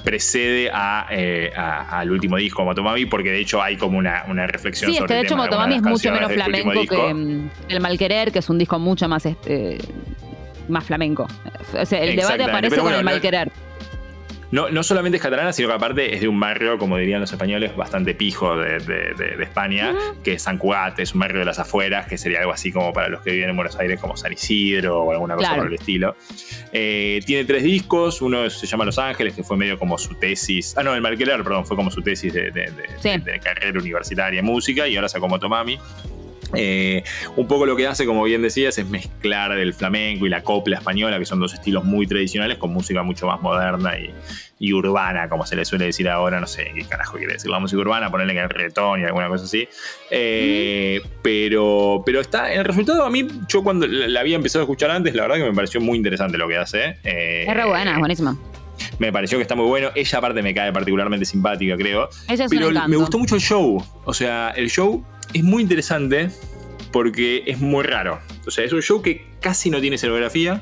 precede 0.08 0.72
eh, 1.12 1.52
a, 1.54 2.00
al 2.00 2.10
último 2.10 2.38
disco 2.38 2.64
Motomami, 2.64 3.06
porque 3.08 3.30
de 3.30 3.40
hecho 3.40 3.62
hay 3.62 3.76
como 3.76 3.98
una, 3.98 4.24
una 4.30 4.48
reflexión 4.48 4.90
sí, 4.90 4.98
sobre 4.98 5.04
es 5.04 5.08
que 5.10 5.14
de 5.16 5.22
hecho 5.24 5.36
Motomami 5.36 5.76
es 5.76 5.82
mucho 5.82 6.14
menos 6.14 6.32
flamenco 6.32 6.72
que 6.88 7.50
El 7.68 7.82
Malquerer, 7.82 8.32
que 8.32 8.40
es 8.40 8.50
un 8.50 8.58
disco 8.58 8.80
mucho 8.80 9.10
más 9.10 9.26
este, 9.26 9.78
más 10.68 10.86
flamenco. 10.86 11.28
O 11.74 11.86
sea, 11.86 12.04
el 12.04 12.16
debate 12.16 12.44
aparece 12.44 12.78
con 12.78 12.94
el 12.94 13.04
mal 13.04 13.22
querer. 13.22 13.52
No, 14.50 14.70
no 14.70 14.82
solamente 14.82 15.18
es 15.18 15.24
catalana, 15.24 15.52
sino 15.52 15.68
que 15.68 15.74
aparte 15.74 16.16
es 16.16 16.22
de 16.22 16.28
un 16.28 16.40
barrio, 16.40 16.78
como 16.78 16.98
dirían 16.98 17.20
los 17.20 17.32
españoles, 17.32 17.76
bastante 17.76 18.16
pijo 18.16 18.56
de, 18.56 18.78
España, 19.42 19.94
que 20.24 20.34
es 20.34 20.44
San 20.44 20.58
Cugat, 20.58 20.98
es 21.00 21.14
un 21.14 21.20
barrio 21.20 21.40
de 21.40 21.46
las 21.46 21.60
afueras, 21.60 22.08
que 22.08 22.18
sería 22.18 22.40
algo 22.40 22.54
así 22.54 22.72
como 22.72 22.94
para 22.94 23.10
los 23.10 23.22
que 23.22 23.32
viven 23.32 23.50
en 23.50 23.56
Buenos 23.58 23.78
Aires, 23.78 24.00
como 24.00 24.16
San 24.16 24.32
Isidro 24.32 25.04
o 25.04 25.12
alguna 25.12 25.36
cosa 25.36 25.56
por 25.56 25.68
el 25.68 25.74
estilo. 25.74 26.16
Eh, 26.72 27.20
tiene 27.26 27.44
tres 27.44 27.64
discos, 27.64 28.22
uno 28.22 28.50
se 28.50 28.68
llama 28.68 28.86
Los 28.86 28.98
Ángeles, 28.98 29.34
que 29.36 29.44
fue 29.44 29.58
medio 29.58 29.78
como 29.78 29.98
su 29.98 30.16
tesis, 30.16 30.76
ah 30.78 30.84
no, 30.84 30.96
el 30.96 31.02
Marqueler, 31.02 31.44
perdón, 31.44 31.66
fue 31.66 31.76
como 31.76 31.92
su 31.92 32.02
tesis 32.02 32.32
de, 32.34 32.72
carrera 33.44 33.80
universitaria 33.80 34.40
en 34.40 34.46
música, 34.46 34.88
y 34.88 34.96
ahora 34.96 35.10
sacó 35.10 35.28
Motomami. 35.28 35.78
Eh, 36.54 37.04
un 37.36 37.48
poco 37.48 37.66
lo 37.66 37.76
que 37.76 37.88
hace, 37.88 38.06
como 38.06 38.24
bien 38.24 38.42
decías, 38.42 38.78
es 38.78 38.88
mezclar 38.88 39.52
el 39.52 39.74
flamenco 39.74 40.26
y 40.26 40.30
la 40.30 40.44
copla 40.44 40.78
española, 40.78 41.20
que 41.20 41.26
son 41.26 41.40
dos 41.40 41.54
estilos 41.54 41.84
muy 41.84 42.08
tradicionales, 42.08 42.58
con 42.58 42.72
música 42.72 43.04
mucho 43.04 43.28
más 43.28 43.42
moderna 43.42 43.94
y, 44.60 44.74
urbana, 44.74 45.30
como 45.30 45.46
se 45.46 45.56
le 45.56 45.66
suele 45.66 45.86
decir 45.86 46.10
ahora. 46.10 46.40
No 46.40 46.48
sé 46.48 46.72
qué 46.74 46.84
carajo 46.84 47.18
quiere 47.18 47.34
decir 47.34 47.52
la 47.52 47.60
música 47.60 47.82
urbana, 47.82 48.10
ponerle 48.10 48.34
en 48.34 48.40
el 48.40 48.50
reggaetón 48.50 49.02
y 49.02 49.04
alguna 49.04 49.28
cosa 49.28 49.46
así. 49.46 49.68
Eh, 50.10 51.02
pero, 51.22 52.02
pero 52.06 52.22
está, 52.22 52.52
el 52.52 52.66
resultado 52.66 53.04
a 53.04 53.10
mí, 53.10 53.28
yo 53.48 53.64
cuando 53.64 53.88
la 53.88 54.20
había 54.20 54.36
empezado 54.36 54.64
a 54.64 54.66
escuchar 54.66 54.92
antes, 54.92 55.14
la 55.16 55.24
verdad 55.24 55.38
que 55.38 55.44
me 55.44 55.54
pareció 55.54 55.82
muy 55.82 55.98
interesante 55.98 56.38
lo 56.38 56.48
que 56.48 56.58
hace. 56.58 56.98
Eh, 57.04 57.46
es 57.48 57.54
re 57.54 57.66
buena, 57.66 57.94
es 57.94 58.00
buenísima 58.00 58.38
me 59.00 59.12
pareció 59.12 59.38
que 59.38 59.44
está 59.44 59.56
muy 59.56 59.66
bueno. 59.66 59.90
Ella 59.96 60.18
aparte 60.18 60.42
me 60.42 60.54
cae 60.54 60.72
particularmente 60.72 61.26
simpática, 61.26 61.76
creo. 61.78 62.10
Ella 62.28 62.46
es 62.46 62.50
Pero 62.52 62.72
me 62.88 62.96
gustó 62.96 63.18
mucho 63.18 63.36
el 63.36 63.42
show. 63.42 63.84
O 64.06 64.14
sea, 64.14 64.52
el 64.56 64.70
show 64.70 65.04
es 65.34 65.44
muy 65.44 65.62
interesante 65.64 66.30
porque 66.92 67.44
es 67.46 67.60
muy 67.60 67.84
raro. 67.84 68.20
O 68.46 68.52
sea, 68.52 68.64
es 68.64 68.74
un 68.74 68.82
show 68.82 69.02
que 69.02 69.28
casi 69.42 69.70
no 69.70 69.80
tiene 69.82 69.96
escenografía. 69.98 70.62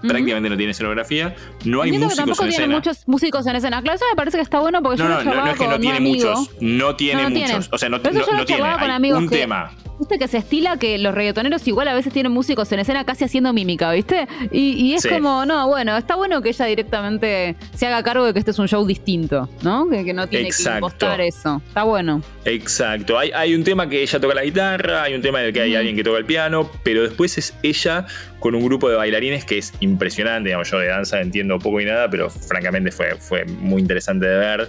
prácticamente 0.00 0.48
no 0.48 0.56
tiene 0.56 0.70
escenografía, 0.70 1.34
no 1.64 1.82
hay 1.82 1.88
Entiendo 1.88 1.90
que 1.90 1.96
músicos 2.04 2.16
tampoco 2.16 2.44
en 2.44 2.48
tiene 2.50 2.64
escena. 2.66 2.76
muchos 2.76 3.08
músicos 3.08 3.46
en 3.48 3.56
escena. 3.56 3.82
Claro, 3.82 3.96
eso 3.96 4.04
me 4.08 4.14
parece 4.14 4.36
que 4.38 4.42
está 4.44 4.60
bueno 4.60 4.80
porque 4.80 5.02
No, 5.02 5.08
yo 5.08 5.14
no, 5.24 5.24
lo 5.24 5.34
no, 5.36 5.44
no 5.44 5.50
es 5.50 5.58
que 5.58 5.66
no 5.66 5.80
tiene 5.80 5.98
muchos, 6.00 6.50
no 6.60 6.94
tiene 6.94 7.22
No, 7.24 7.30
muchos, 7.30 7.68
o 7.72 7.78
sea, 7.78 7.88
no, 7.88 8.00
Pero 8.00 8.14
no- 8.14 8.20
eso 8.20 8.28
yo 8.30 8.32
no 8.34 8.38
lo 8.42 8.46
tiene, 8.46 8.62
con 8.62 8.80
hay 8.82 8.90
amigos 8.90 9.18
un 9.18 9.28
que- 9.28 9.36
tema. 9.38 9.72
Viste 9.98 10.18
que 10.18 10.28
se 10.28 10.38
estila 10.38 10.76
que 10.78 10.96
los 10.98 11.14
reggaetoneros 11.14 11.66
igual 11.66 11.88
a 11.88 11.94
veces 11.94 12.12
tienen 12.12 12.30
músicos 12.32 12.70
en 12.72 12.78
escena 12.80 13.04
casi 13.04 13.24
haciendo 13.24 13.52
mímica, 13.52 13.90
¿viste? 13.92 14.26
Y, 14.50 14.72
y 14.72 14.94
es 14.94 15.02
Sí. 15.02 15.08
como, 15.08 15.44
no, 15.46 15.66
bueno, 15.68 15.96
está 15.96 16.14
bueno 16.16 16.40
que 16.42 16.50
ella 16.50 16.64
directamente 16.66 17.56
se 17.74 17.86
haga 17.86 18.02
cargo 18.02 18.24
de 18.26 18.32
que 18.32 18.38
este 18.38 18.50
es 18.52 18.58
un 18.58 18.68
show 18.68 18.86
distinto, 18.86 19.48
¿no? 19.62 19.88
Que, 19.88 20.04
que 20.04 20.12
no 20.12 20.26
tiene 20.26 20.46
Exacto. 20.48 20.70
que 20.70 20.76
impostar 20.76 21.20
eso. 21.20 21.62
Está 21.66 21.82
bueno. 21.84 22.22
Exacto, 22.44 23.18
hay, 23.18 23.30
hay 23.32 23.54
un 23.54 23.64
tema 23.64 23.88
que 23.88 24.02
ella 24.02 24.20
toca 24.20 24.34
la 24.34 24.44
guitarra, 24.44 25.02
hay 25.02 25.14
un 25.14 25.22
tema 25.22 25.40
en 25.40 25.46
el 25.48 25.52
que 25.52 25.60
hay 25.62 25.74
alguien 25.74 25.96
que 25.96 26.04
toca 26.04 26.18
el 26.18 26.24
piano, 26.24 26.70
pero 26.82 27.02
después 27.02 27.36
es 27.38 27.54
ella 27.62 28.06
con 28.38 28.54
un 28.54 28.64
grupo 28.64 28.88
de 28.88 28.94
bailarines 28.96 29.44
que 29.44 29.58
es 29.58 29.72
impresionante, 29.80 30.48
digamos, 30.50 30.70
yo 30.70 30.78
de 30.78 30.86
danza 30.86 31.20
entiendo 31.20 31.58
poco 31.58 31.80
y 31.80 31.84
nada, 31.84 32.08
pero 32.08 32.30
francamente 32.30 32.92
fue, 32.92 33.16
fue 33.16 33.44
muy 33.46 33.82
interesante 33.82 34.26
de 34.26 34.36
ver. 34.38 34.68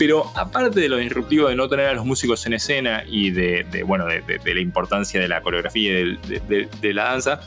Pero 0.00 0.32
aparte 0.34 0.80
de 0.80 0.88
lo 0.88 0.96
disruptivo 0.96 1.48
de 1.48 1.54
no 1.56 1.68
tener 1.68 1.84
a 1.88 1.92
los 1.92 2.06
músicos 2.06 2.46
en 2.46 2.54
escena 2.54 3.04
y 3.06 3.30
de, 3.32 3.64
de, 3.70 3.82
bueno, 3.82 4.06
de, 4.06 4.22
de- 4.22 4.38
de 4.38 4.54
la 4.54 4.60
importancia 4.60 5.20
de 5.20 5.28
la 5.28 5.42
coreografía 5.42 6.00
y 6.00 6.18
de, 6.80 6.94
la 6.94 7.04
danza, 7.04 7.40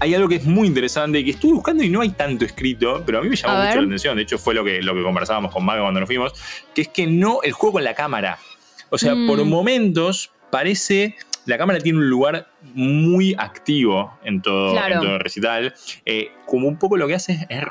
hay 0.00 0.14
algo 0.16 0.28
que 0.28 0.34
es 0.36 0.44
muy 0.44 0.66
interesante 0.66 1.20
y 1.20 1.24
que 1.24 1.30
estuve 1.30 1.52
buscando 1.52 1.84
y 1.84 1.88
no 1.88 2.00
hay 2.00 2.08
tanto 2.10 2.44
escrito, 2.44 3.04
pero 3.06 3.18
a 3.18 3.22
mí 3.22 3.28
me 3.28 3.36
llamó 3.36 3.54
A 3.54 3.56
mucho 3.58 3.68
ver. 3.68 3.76
la 3.76 3.86
atención. 3.86 4.16
De 4.16 4.22
hecho, 4.24 4.38
fue 4.38 4.54
lo 4.54 4.64
que, 4.64 4.82
lo 4.82 4.92
que 4.94 5.02
conversábamos 5.04 5.52
con 5.52 5.64
Maga 5.64 5.82
cuando 5.82 6.00
nos 6.00 6.08
fuimos, 6.08 6.32
que 6.74 6.82
es 6.82 6.88
que 6.88 7.06
no, 7.06 7.42
el 7.44 7.52
juego 7.52 7.74
con 7.74 7.84
la 7.84 7.94
cámara. 7.94 8.38
O 8.90 8.98
sea, 8.98 9.14
Mm. 9.14 9.28
por 9.28 9.44
momentos 9.44 10.32
parece. 10.50 11.14
La 11.46 11.58
cámara 11.58 11.78
tiene 11.78 11.98
un 12.00 12.10
lugar 12.10 12.48
muy 12.74 13.34
activo 13.38 14.18
en 14.24 14.42
todo, 14.42 14.72
Claro. 14.72 14.94
en 14.96 15.00
todo 15.00 15.14
el 15.14 15.20
recital. 15.20 15.74
Eh, 16.04 16.32
como 16.44 16.66
un 16.66 16.76
poco 16.76 16.96
lo 16.96 17.06
que 17.06 17.14
hace 17.14 17.32
es- 17.34 17.46
es 17.48 17.62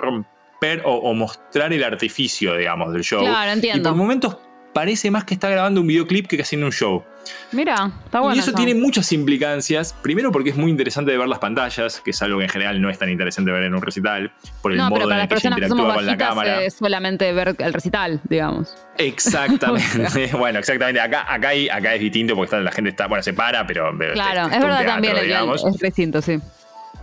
o, 0.86 0.92
o 0.96 1.14
mostrar 1.14 1.72
el 1.74 1.84
artificio, 1.84 2.56
digamos, 2.56 2.92
del 2.94 3.04
show. 3.04 3.22
Claro, 3.22 3.50
Y 3.52 3.54
entiendo. 3.54 3.90
por 3.90 3.98
momentos 3.98 4.38
parece 4.74 5.10
más 5.10 5.24
que 5.24 5.34
está 5.34 5.50
grabando 5.50 5.82
un 5.82 5.88
videoclip 5.88 6.28
que 6.28 6.42
haciendo 6.42 6.68
un 6.68 6.72
show. 6.74 7.04
Mira, 7.52 7.92
está 8.06 8.20
bueno. 8.22 8.36
y 8.36 8.40
eso 8.40 8.54
tiene 8.54 8.74
muchas 8.76 9.12
implicancias. 9.12 9.94
Primero 10.02 10.32
porque 10.32 10.52
es 10.52 10.56
muy 10.56 10.70
interesante 10.72 11.12
de 11.12 11.18
ver 11.18 11.28
las 11.28 11.40
pantallas, 11.40 12.02
que 12.02 12.12
es 12.12 12.22
algo 12.22 12.38
que 12.38 12.46
en 12.46 12.50
general 12.50 12.82
no 12.82 12.90
es 12.90 12.98
tan 12.98 13.10
interesante 13.10 13.52
ver 13.52 13.64
en 13.64 13.74
un 13.76 13.82
recital, 13.82 14.32
por 14.62 14.72
el 14.72 14.78
No, 14.78 14.86
pero 14.90 15.02
modo 15.02 15.10
para 15.10 15.24
en 15.24 15.30
el 15.30 15.36
que 15.36 15.42
se 15.42 15.48
interactúa 15.48 15.94
con 15.96 16.06
la 16.06 16.18
cámara. 16.18 16.64
es 16.64 16.76
solamente 16.76 17.32
ver 17.34 17.56
el 17.58 17.74
recital, 17.74 18.22
digamos. 18.30 18.74
Exactamente. 18.98 20.32
bueno, 20.38 20.60
exactamente. 20.60 21.00
Acá, 21.02 21.26
acá, 21.32 21.50
hay- 21.50 21.70
acá 21.70 21.94
es 21.96 22.02
distinto 22.02 22.36
porque 22.36 22.46
está- 22.46 22.60
la 22.62 22.72
gente 22.72 22.90
está, 22.92 23.08
bueno, 23.08 23.24
se 23.24 23.34
para, 23.34 23.66
pero. 23.68 23.92
Claro, 24.14 24.42
es 24.48 24.48
es 24.52 24.56
un 24.58 24.62
verdad 24.64 24.78
teatro, 24.80 24.94
también, 24.94 25.18
el- 25.18 25.24
digamos. 25.26 25.66
es 25.66 25.78
distinto, 25.78 26.22
sí. 26.22 26.40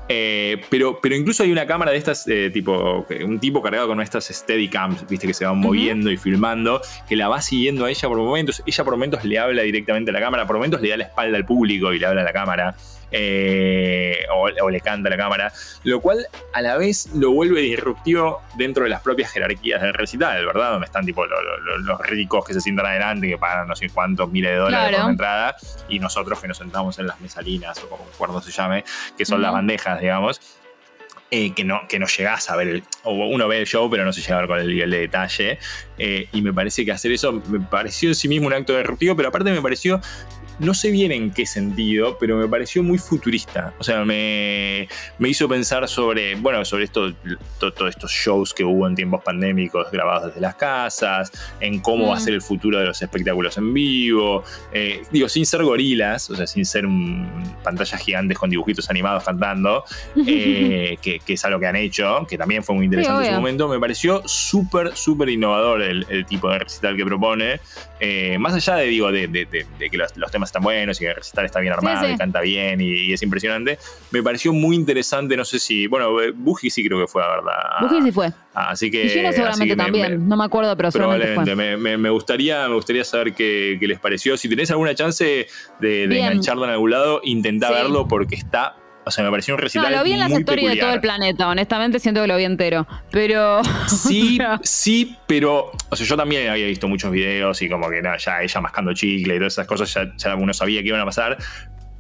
Eh, 0.09 0.61
pero, 0.71 1.01
pero 1.03 1.17
incluso 1.17 1.43
hay 1.43 1.51
una 1.51 1.67
cámara 1.67 1.91
de 1.91 1.97
estas, 1.99 2.29
eh, 2.29 2.51
tipo, 2.53 3.05
que- 3.09 3.25
un 3.25 3.41
tipo 3.41 3.61
cargado 3.61 3.89
con 3.89 4.01
estas 4.01 4.27
Steadicams, 4.27 5.07
viste, 5.09 5.27
que 5.27 5.35
se 5.35 5.45
van 5.45 5.59
moviendo 5.59 6.11
y 6.13 6.17
filmando, 6.17 6.81
que 7.09 7.17
la 7.17 7.29
va 7.29 7.41
siguiendo 7.41 7.85
a 7.87 7.91
ella 7.91 8.09
por 8.09 8.19
momentos. 8.19 8.63
Ella 8.67 8.85
por 8.85 8.95
momentos 8.95 9.25
le 9.25 9.39
habla 9.39 9.63
directamente 9.63 10.11
a 10.11 10.15
la 10.15 10.21
cámara, 10.21 10.47
por 10.47 10.57
momentos 10.57 10.81
le 10.81 10.91
da 10.91 10.97
la 10.99 11.05
espalda 11.05 11.37
al 11.37 11.45
público 11.45 11.93
y 11.93 11.99
le 11.99 12.07
habla 12.07 12.21
a 12.21 12.25
la 12.25 12.33
cámara. 12.33 12.77
Eh, 13.11 14.19
o, 14.35 14.49
o 14.63 14.71
le 14.71 14.81
canta 14.81 15.09
a 15.09 15.11
la 15.11 15.17
cámara, 15.17 15.53
lo 15.85 16.01
cual 16.01 16.27
a 16.53 16.61
la 16.63 16.77
vez 16.77 17.09
lo 17.15 17.31
vuelve 17.33 17.61
disruptivo 17.61 18.43
dentro 18.57 18.85
de 18.85 18.91
las 18.91 19.01
propias 19.03 19.31
jerarquías 19.33 19.81
del 19.83 19.95
recital, 19.95 20.45
¿verdad? 20.47 20.73
Donde 20.73 20.87
están 20.87 21.05
tipo 21.07 21.25
lo- 21.27 21.41
lo- 21.43 21.59
lo- 21.59 21.79
los 21.79 22.01
ricos 22.01 22.45
que 22.45 22.55
se 22.55 22.61
sientan 22.61 22.87
adelante, 22.87 23.29
que 23.29 23.39
pagan 23.39 23.69
no 23.69 23.77
sé 23.77 23.89
cuántos 23.91 24.31
miles 24.31 24.51
de 24.53 24.57
dólares 24.57 24.89
Claro. 24.89 24.97
por 24.97 25.05
una 25.05 25.13
entrada, 25.13 25.57
y 25.89 25.99
nosotros 25.99 26.41
que 26.41 26.49
nos 26.49 26.59
sentamos 26.59 26.99
en 26.99 27.07
las 27.07 27.21
mesalinas, 27.21 27.79
o 27.85 27.89
como 27.89 28.05
cuando 28.19 28.41
se 28.41 28.51
llame, 28.51 28.85
que 29.17 29.25
son 29.25 29.43
las 29.43 29.53
bandejas, 29.53 30.01
digamos. 30.01 30.41
eh, 31.33 31.53
que, 31.55 31.65
no, 31.65 31.81
que 31.89 31.99
no 31.99 32.07
llegás 32.07 32.49
a 32.51 32.57
ver 32.57 32.69
el, 32.69 32.85
o 33.03 33.13
uno 33.13 33.49
ve 33.49 33.59
el 33.59 33.67
show 33.67 33.91
pero 33.91 34.05
no 34.05 34.13
se 34.13 34.21
llega 34.21 34.37
a 34.37 34.39
ver 34.43 34.47
con 34.49 34.61
el 34.61 34.69
nivel 34.69 34.93
de 34.93 34.99
detalle 35.01 35.59
eh, 35.99 36.29
y 36.33 36.41
me 36.41 36.53
parece 36.53 36.85
que 36.85 36.93
hacer 36.93 37.11
eso 37.11 37.33
me 37.49 37.59
pareció 37.59 38.11
en 38.11 38.15
sí 38.15 38.29
mismo 38.29 38.47
un 38.47 38.53
acto 38.53 38.79
disruptivo 38.79 39.17
pero 39.17 39.31
aparte 39.31 39.51
me 39.51 39.61
pareció 39.61 40.01
no 40.59 40.75
sé 40.75 40.91
bien 40.91 41.13
en 41.13 41.31
qué 41.33 41.45
sentido, 41.47 42.17
pero 42.19 42.37
me 42.37 42.49
pareció 42.49 42.83
muy 42.83 42.99
futurista. 42.99 43.75
O 43.79 43.85
sea, 43.85 44.05
me, 44.05 44.89
me 45.19 45.29
hizo 45.29 45.49
pensar 45.49 45.87
sobre, 45.89 46.35
bueno, 46.37 46.65
sobre 46.65 46.85
esto, 46.85 47.13
to- 47.59 47.73
todos 47.73 47.91
estos 47.91 48.11
shows 48.11 48.55
que 48.55 48.65
hubo 48.65 48.87
en 48.87 48.95
tiempos 48.95 49.23
pandémicos 49.23 49.91
grabados 49.91 50.29
desde 50.29 50.41
las 50.41 50.55
casas, 50.57 51.31
en 51.61 51.81
cómo 51.81 52.07
Mm. 52.07 52.11
va 52.11 52.17
a 52.17 52.21
ser 52.21 52.35
el 52.35 52.43
futuro 52.43 52.79
de 52.79 52.87
los 52.87 53.01
espectáculos 53.03 53.57
en 53.59 53.73
vivo. 53.75 54.45
Eh, 54.73 55.03
digo, 55.11 55.29
sin 55.29 55.45
ser 55.47 55.63
gorilas, 55.63 56.31
o 56.31 56.37
sea, 56.37 56.47
sin 56.47 56.65
ser 56.65 56.87
un, 56.87 57.29
pantallas 57.63 58.01
gigantes 58.01 58.39
con 58.39 58.49
dibujitos 58.51 58.89
animados 58.91 59.25
cantando, 59.25 59.85
eh, 60.27 60.97
que, 61.03 61.19
que 61.21 61.33
es 61.35 61.45
algo 61.45 61.61
que 61.61 61.67
han 61.67 61.77
hecho, 61.77 62.27
que 62.29 62.39
también 62.39 62.63
fue 62.63 62.75
muy 62.75 62.85
interesante 62.87 63.25
en 63.27 63.35
su 63.35 63.37
momento. 63.41 63.69
Me 63.69 63.79
pareció 63.79 64.23
súper, 64.27 64.97
súper 64.97 65.29
innovador 65.29 65.83
el, 65.83 66.07
el 66.09 66.27
tipo 66.27 66.51
de 66.51 66.59
recital 66.61 66.97
que 66.97 67.05
propone. 67.05 67.61
Eh, 68.01 68.37
más 68.39 68.55
allá 68.55 68.77
de, 68.77 68.87
digo, 68.87 69.11
de, 69.13 69.29
de- 69.29 69.47
de- 69.47 69.67
de 69.79 69.91
que 69.91 69.97
los, 69.97 70.17
los 70.17 70.31
temas 70.31 70.46
están 70.47 70.63
buenos 70.63 71.01
y 71.01 71.05
que 71.05 71.11
el 71.11 71.17
recital 71.17 71.45
está 71.45 71.61
bien 71.61 71.73
armado 71.73 72.07
sí. 72.07 72.13
y 72.13 72.17
canta 72.17 72.41
bien 72.41 72.81
y, 72.81 72.87
y 72.91 73.13
es 73.13 73.23
impresionante, 73.23 73.79
me 74.11 74.23
pareció 74.23 74.53
muy 74.53 74.75
interesante. 74.77 75.37
No 75.37 75.45
sé 75.45 75.59
si, 75.59 75.87
bueno, 75.87 76.21
eh, 76.21 76.33
Buji 76.35 76.71
sí 76.71 76.85
creo 76.87 76.99
que 77.01 77.07
fue, 77.07 77.23
la 77.23 77.29
verdad. 77.29 77.53
Buji 77.83 78.03
sí 78.03 78.13
fue. 78.13 78.33
Así 78.55 78.91
que. 78.91 79.05
Y 79.05 79.09
Gino 79.11 79.29
así 79.29 79.37
seguramente 79.37 79.67
que 79.69 79.77
también. 79.77 80.13
me- 80.23 80.25
no 80.29 80.37
me 80.37 80.45
acuerdo, 80.45 80.77
pero 80.77 80.91
seguramente 80.91 81.27
fue. 81.35 81.45
Probablemente, 81.45 81.77
me, 81.79 81.91
me- 81.91 81.99
me 81.99 82.11
gustaría, 82.11 82.67
me 82.69 82.75
gustaría 82.75 83.05
saber 83.05 83.35
qué, 83.35 83.77
qué 83.79 83.87
les 83.87 84.01
pareció. 84.01 84.37
Si 84.37 84.49
tenés 84.49 84.71
alguna 84.71 84.95
chance 84.95 85.47
de, 85.81 86.09
de 86.09 86.19
engancharlo 86.19 86.65
en 86.65 86.71
algún 86.71 86.91
lado, 86.91 87.21
intentá 87.25 87.69
Sí. 87.69 87.75
verlo 87.75 88.09
porque 88.09 88.35
está. 88.37 88.77
O 89.09 89.11
sea, 89.13 89.23
me 89.25 89.31
pareció 89.31 89.55
un 89.55 89.59
No, 89.61 89.63
recital. 89.63 89.93
lo 89.93 90.03
vi 90.03 90.13
en 90.15 90.19
las 90.19 90.31
muy 90.31 90.41
stories 90.41 90.69
de 90.69 90.77
todo 90.79 90.93
el 90.93 91.01
planeta. 91.01 91.49
Honestamente, 91.49 92.01
siento 92.01 92.23
que 92.23 92.27
lo 92.27 92.37
vi 92.37 92.45
entero. 92.45 92.89
Pero. 93.13 93.63
Sí, 93.87 94.39
sí, 94.63 95.17
pero. 95.29 95.71
O 95.91 95.95
sea, 95.97 96.05
yo 96.05 96.17
también 96.17 96.49
había 96.51 96.67
visto 96.67 96.89
muchos 96.89 97.13
videos 97.13 97.63
y 97.63 97.69
como 97.69 97.89
que 97.89 98.03
nada, 98.03 98.17
ya 98.17 98.43
ella 98.43 98.61
mascando 98.61 98.93
chicle 98.93 99.37
y 99.37 99.39
todas 99.39 99.53
esas 99.53 99.67
cosas, 99.69 99.95
ya, 99.95 100.13
ya 100.17 100.35
uno 100.35 100.53
sabía 100.53 100.83
que 100.83 100.89
iban 100.89 101.01
a 101.01 101.05
pasar. 101.05 101.39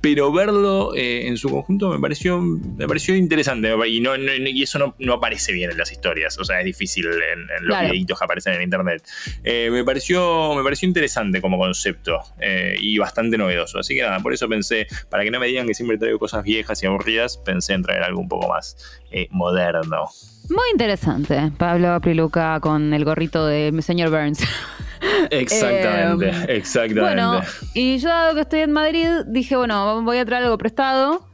Pero 0.08 0.30
verlo 0.30 0.94
eh, 0.94 1.26
en 1.26 1.36
su 1.36 1.48
conjunto 1.50 1.90
me 1.90 1.98
pareció, 1.98 2.40
me 2.40 2.86
pareció 2.86 3.16
interesante. 3.16 3.74
Y, 3.88 3.98
no, 4.00 4.16
no- 4.16 4.32
y 4.36 4.62
eso 4.62 4.78
no, 4.78 4.94
no 5.00 5.14
aparece 5.14 5.52
bien 5.52 5.72
en 5.72 5.78
las 5.78 5.90
historias. 5.90 6.38
O 6.38 6.44
sea, 6.44 6.60
es 6.60 6.64
difícil 6.64 7.06
en, 7.06 7.40
en 7.40 7.66
los 7.66 7.76
Claro. 7.76 7.88
videitos 7.90 8.16
que 8.16 8.24
aparecen 8.24 8.52
en 8.54 8.62
internet. 8.62 9.02
Eh, 9.42 9.68
me, 9.72 9.82
pareció, 9.82 10.54
me 10.54 10.62
pareció 10.62 10.86
interesante 10.86 11.40
como 11.40 11.58
concepto 11.58 12.20
eh, 12.40 12.76
y 12.80 12.98
bastante 12.98 13.36
novedoso. 13.36 13.80
Así 13.80 13.96
que 13.96 14.02
nada, 14.02 14.20
por 14.20 14.32
eso 14.32 14.48
pensé, 14.48 14.86
para 15.10 15.24
que 15.24 15.32
no 15.32 15.40
me 15.40 15.48
digan 15.48 15.66
que 15.66 15.74
siempre 15.74 15.98
traigo 15.98 16.20
cosas 16.20 16.44
viejas 16.44 16.80
y 16.84 16.86
aburridas, 16.86 17.36
pensé 17.38 17.72
en 17.72 17.82
traer 17.82 18.04
algo 18.04 18.20
un 18.20 18.28
poco 18.28 18.46
más 18.46 18.76
moderno. 19.30 20.04
muy 20.50 20.70
interesante. 20.70 21.50
Pablo 21.58 22.00
Priluca 22.00 22.60
con 22.60 22.94
el 22.94 23.04
gorrito 23.04 23.44
de 23.44 23.72
mi 23.72 23.82
señor 23.82 24.10
Burns. 24.10 24.38
Exactamente, 25.30 26.28
Eh, 26.28 26.56
exactamente. 26.56 27.00
Bueno, 27.00 27.40
y 27.74 27.98
yo 27.98 28.08
dado 28.08 28.34
que 28.34 28.40
estoy 28.42 28.60
en 28.60 28.72
Madrid, 28.72 29.08
dije, 29.26 29.56
bueno, 29.56 30.02
voy 30.02 30.18
a 30.18 30.24
traer 30.24 30.44
algo 30.44 30.58
prestado. 30.58 31.26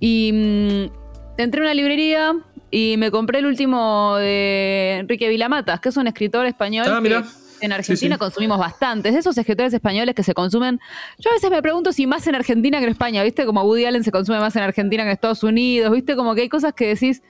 Y 0.00 0.30
mm, 0.32 1.40
entré 1.40 1.60
a 1.60 1.64
una 1.64 1.74
librería 1.74 2.34
y 2.70 2.96
me 2.98 3.10
compré 3.10 3.38
el 3.40 3.46
último 3.46 4.16
de 4.16 4.96
Enrique 5.00 5.28
Vilamatas, 5.28 5.80
que 5.80 5.90
es 5.90 5.96
un 5.96 6.06
escritor 6.06 6.46
español 6.46 6.86
Ah, 6.88 6.96
que 6.96 7.00
mirá. 7.02 7.24
en 7.60 7.72
Argentina 7.72 8.16
sí. 8.16 8.18
consumimos 8.18 8.58
bastantes. 8.58 9.12
De 9.12 9.20
esos 9.20 9.36
escritores 9.38 9.72
españoles 9.72 10.14
que 10.14 10.22
se 10.24 10.34
consumen. 10.34 10.80
Yo 11.18 11.30
a 11.30 11.34
veces 11.34 11.50
me 11.50 11.62
pregunto 11.62 11.92
si 11.92 12.06
más 12.06 12.26
en 12.26 12.34
Argentina 12.34 12.78
que 12.78 12.84
en 12.84 12.90
España, 12.90 13.22
¿viste? 13.22 13.44
Como 13.46 13.62
Woody 13.62 13.84
Allen 13.84 14.02
se 14.04 14.10
consume 14.10 14.40
más 14.40 14.56
en 14.56 14.62
Argentina 14.62 15.02
que 15.04 15.10
en 15.10 15.12
Estados 15.14 15.42
Unidos, 15.44 15.92
¿viste? 15.92 16.16
Como 16.16 16.34
que 16.34 16.42
hay 16.42 16.48
cosas 16.48 16.72
que 16.72 16.88
decís. 16.88 17.22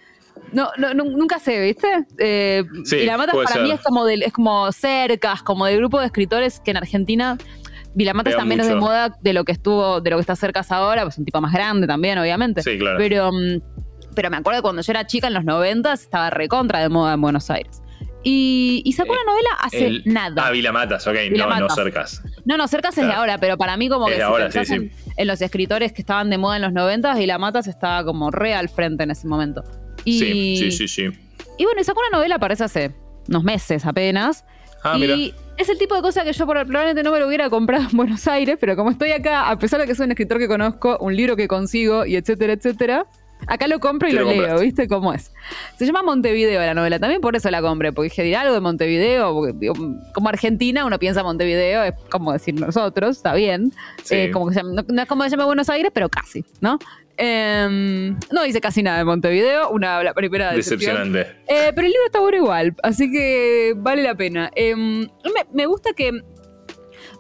No, 0.52 0.68
no, 0.76 0.92
nu- 0.94 1.16
nunca 1.16 1.38
sé, 1.38 1.60
¿viste? 1.60 1.88
Eh, 2.18 2.64
Sí, 2.84 2.96
Vilamatas 2.96 3.34
para 3.36 3.48
ser. 3.54 3.62
mí 3.62 3.70
es 3.70 3.80
como, 3.80 4.04
del, 4.04 4.22
es 4.22 4.32
como 4.32 4.70
cercas, 4.72 5.42
como 5.42 5.64
del 5.66 5.78
grupo 5.78 5.98
de 6.00 6.06
escritores 6.06 6.60
que 6.60 6.70
en 6.72 6.76
Argentina. 6.76 7.38
Vilamatas 7.94 8.32
Pegan 8.32 8.40
también 8.42 8.60
es 8.60 8.68
de 8.68 8.74
moda 8.74 9.16
de 9.20 9.32
lo 9.32 9.44
que 9.44 9.52
estuvo, 9.52 10.00
de 10.00 10.10
lo 10.10 10.16
que 10.16 10.20
está 10.22 10.36
cercas 10.36 10.70
ahora, 10.72 11.02
pues 11.04 11.18
un 11.18 11.24
tipo 11.24 11.40
más 11.40 11.52
grande 11.52 11.86
también, 11.86 12.18
obviamente. 12.18 12.62
Sí, 12.62 12.78
claro. 12.78 12.96
Pero, 12.98 13.30
mm, 13.32 13.60
pero 14.14 14.30
me 14.30 14.36
acuerdo 14.38 14.58
que 14.58 14.62
cuando 14.62 14.82
yo 14.82 14.92
era 14.92 15.06
chica 15.06 15.26
en 15.28 15.34
los 15.34 15.44
90 15.44 15.92
estaba 15.92 16.30
recontra 16.30 16.80
de 16.80 16.88
moda 16.88 17.14
en 17.14 17.20
Buenos 17.20 17.50
Aires. 17.50 17.82
Y, 18.24 18.82
y 18.84 18.92
sacó 18.92 19.14
Eh, 19.14 19.16
una 19.22 19.32
novela 19.32 19.50
hace 19.60 19.86
El- 19.86 20.02
nada. 20.06 20.46
Ah, 20.46 20.50
Vilamatas, 20.52 21.06
ok, 21.06 21.14
no, 21.36 21.58
no 21.58 21.68
cercas. 21.70 22.22
No, 22.44 22.56
no, 22.56 22.68
cercas 22.68 22.96
es 22.96 23.06
de 23.06 23.12
ahora, 23.12 23.38
pero 23.38 23.56
para 23.58 23.76
mí 23.76 23.88
como 23.88 24.06
Es 24.08 24.12
que 24.12 24.18
de 24.18 24.24
si 24.24 24.30
ahora, 24.30 24.44
pensás 24.44 24.68
sí, 24.68 24.74
en, 24.74 24.92
en 25.16 25.26
los 25.26 25.40
escritores 25.42 25.92
que 25.92 26.02
estaban 26.02 26.30
de 26.30 26.38
moda 26.38 26.56
en 26.56 26.62
los 26.62 26.72
90 26.72 27.20
y 27.20 27.26
la 27.26 27.38
Matas 27.38 27.66
estaba 27.66 28.04
como 28.04 28.30
re 28.30 28.54
al 28.54 28.68
frente 28.68 29.02
en 29.02 29.10
ese 29.10 29.26
momento. 29.26 29.64
Y, 30.04 30.18
Sí, 30.18 30.56
sí, 30.70 30.70
sí, 30.72 30.88
sí. 30.88 31.18
y 31.58 31.64
bueno, 31.64 31.80
y 31.80 31.84
sacó 31.84 32.00
una 32.00 32.18
novela, 32.18 32.38
parece 32.38 32.64
hace 32.64 32.94
unos 33.28 33.44
meses 33.44 33.84
apenas. 33.86 34.44
Ah, 34.82 34.94
y 34.96 35.00
mira. 35.00 35.16
es 35.58 35.68
el 35.68 35.78
tipo 35.78 35.94
de 35.94 36.02
cosa 36.02 36.24
que 36.24 36.32
yo 36.32 36.44
probablemente 36.46 37.02
no 37.02 37.12
me 37.12 37.20
lo 37.20 37.28
hubiera 37.28 37.48
comprado 37.50 37.88
en 37.90 37.96
Buenos 37.96 38.26
Aires, 38.26 38.56
pero 38.60 38.74
como 38.74 38.90
estoy 38.90 39.12
acá, 39.12 39.48
a 39.48 39.58
pesar 39.58 39.80
de 39.80 39.86
que 39.86 39.94
soy 39.94 40.06
un 40.06 40.12
escritor 40.12 40.38
que 40.38 40.48
conozco, 40.48 40.98
un 41.00 41.14
libro 41.14 41.36
que 41.36 41.46
consigo 41.46 42.04
y 42.04 42.16
etcétera, 42.16 42.54
etcétera, 42.54 43.06
Acá 43.46 43.66
lo 43.66 43.81
compro 43.81 44.09
y 44.09 44.12
¿Qué 44.12 44.18
lo, 44.18 44.24
lo 44.24 44.33
leo? 44.33 44.61
¿viste 44.61 44.88
cómo 44.88 45.12
es? 45.12 45.33
Se 45.76 45.87
llama 45.87 46.02
Montevideo 46.02 46.61
la 46.61 46.74
novela, 46.74 46.98
también 46.98 47.20
por 47.20 47.37
eso 47.37 47.50
la 47.50 47.61
compré, 47.61 47.92
porque 47.92 48.09
dije, 48.09 48.22
dirá 48.22 48.42
algo 48.42 48.55
de 48.55 48.61
Montevideo, 48.61 49.35
porque 49.35 49.52
digo, 49.59 49.74
como 50.14 50.28
Argentina 50.28 50.85
uno 50.85 50.98
piensa 50.98 51.22
Montevideo, 51.22 51.83
es 51.83 51.94
como 52.11 52.33
decir 52.33 52.55
nosotros, 52.55 53.16
está 53.16 53.35
bien. 53.35 53.72
Sí. 54.05 54.14
Eh, 54.14 54.31
como 54.31 54.48
que 54.48 54.55
se 54.55 54.62
no, 54.62 54.83
no 54.87 55.02
es 55.02 55.09
como 55.09 55.24
se 55.24 55.31
llama 55.31 55.46
Buenos 55.46 55.68
Aires, 55.68 55.90
pero 55.94 56.09
casi, 56.09 56.44
¿no? 56.61 56.78
Em, 57.16 58.18
no 58.33 58.42
dice 58.42 58.61
casi 58.61 58.83
nada 58.83 58.98
de 58.98 59.05
Montevideo, 59.05 59.70
una 59.70 60.02
la 60.02 60.14
primera 60.14 60.52
decepción. 60.52 61.12
Decepcionante. 61.12 61.42
Eh, 61.46 61.72
pero 61.74 61.87
el 61.87 61.92
libro 61.92 62.07
está 62.07 62.20
bueno 62.20 62.37
igual, 62.37 62.75
así 62.83 63.10
que 63.10 63.75
vale 63.77 64.02
la 64.02 64.14
pena. 64.14 64.50
Em, 64.54 65.00
me, 65.00 65.46
me 65.52 65.66
gusta 65.66 65.92
que. 65.92 66.10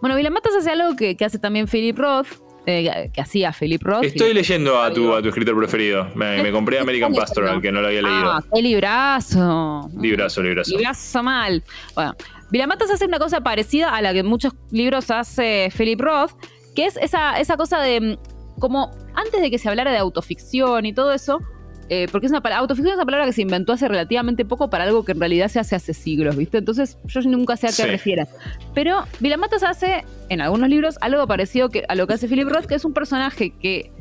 Bueno, 0.00 0.16
Vilamatas 0.16 0.54
hace 0.56 0.70
algo 0.70 0.96
que, 0.96 1.16
que 1.16 1.24
hace 1.24 1.38
también 1.38 1.68
Philip 1.68 1.96
Roth, 1.96 2.26
eh, 2.66 3.10
que 3.12 3.20
hacía 3.20 3.52
Philip 3.52 3.82
Roth. 3.82 4.04
Estoy 4.04 4.34
leyendo 4.34 4.80
a 4.80 4.92
tu, 4.92 5.14
a 5.14 5.22
tu 5.22 5.28
escritor 5.28 5.56
preferido. 5.56 6.08
Me, 6.14 6.42
me 6.42 6.52
compré 6.52 6.78
American 6.78 7.12
Pastoral, 7.12 7.60
que 7.60 7.72
no 7.72 7.80
lo 7.80 7.88
había 7.88 8.02
leído. 8.02 8.32
Ah, 8.32 8.44
qué 8.52 8.62
librazo. 8.62 9.90
Librazo, 9.98 10.42
librazo. 10.42 10.76
Librazo 10.76 11.22
mal. 11.22 11.62
Bueno, 11.94 12.14
Vilamatas 12.50 12.90
hace 12.90 13.06
una 13.06 13.18
cosa 13.18 13.40
parecida 13.40 13.94
a 13.94 14.02
la 14.02 14.12
que 14.12 14.20
en 14.20 14.26
muchos 14.26 14.52
libros 14.70 15.10
hace 15.10 15.70
Philip 15.76 16.00
Roth, 16.00 16.32
que 16.76 16.86
es 16.86 16.96
esa, 16.98 17.38
esa 17.40 17.56
cosa 17.56 17.80
de 17.80 18.00
mm, 18.00 18.60
como 18.60 18.90
antes 19.14 19.40
de 19.40 19.50
que 19.50 19.58
se 19.58 19.68
hablara 19.68 19.90
de 19.90 19.98
autoficción 19.98 20.86
y 20.86 20.92
todo 20.92 21.12
eso, 21.12 21.40
eh, 21.88 22.06
porque 22.10 22.26
es 22.26 22.32
una 22.32 22.40
palabra, 22.40 22.60
autoficción 22.60 22.92
es 22.92 22.96
una 22.96 23.04
palabra 23.04 23.26
que 23.26 23.32
se 23.32 23.42
inventó 23.42 23.72
hace 23.72 23.86
relativamente 23.88 24.44
poco 24.44 24.70
para 24.70 24.84
algo 24.84 25.04
que 25.04 25.12
en 25.12 25.20
realidad 25.20 25.48
se 25.48 25.60
hace 25.60 25.76
hace 25.76 25.92
siglos, 25.94 26.36
¿viste? 26.36 26.58
Entonces 26.58 26.98
yo 27.04 27.20
nunca 27.22 27.56
sé 27.56 27.66
a 27.66 27.70
qué 27.70 27.74
Sí. 27.76 27.82
refiere. 27.84 28.26
Pero 28.74 29.04
Vilamatas 29.20 29.62
hace 29.62 30.04
en 30.28 30.40
algunos 30.40 30.68
libros 30.68 30.96
algo 31.00 31.26
parecido 31.26 31.68
que, 31.68 31.84
a 31.88 31.94
lo 31.94 32.06
que 32.06 32.14
hace 32.14 32.28
Philip 32.28 32.48
Roth, 32.48 32.66
que 32.66 32.74
es 32.76 32.84
un 32.84 32.92
personaje 32.94 33.52
que 33.58 33.92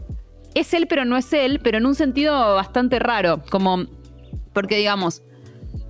es 0.53 0.73
él 0.73 0.87
pero 0.87 1.05
no 1.05 1.17
es 1.17 1.31
él, 1.33 1.59
pero 1.63 1.77
en 1.79 1.85
un 1.85 1.95
sentido 1.95 2.55
bastante 2.55 2.99
raro, 2.99 3.41
como 3.49 3.85
porque 4.53 4.75
digamos, 4.77 5.23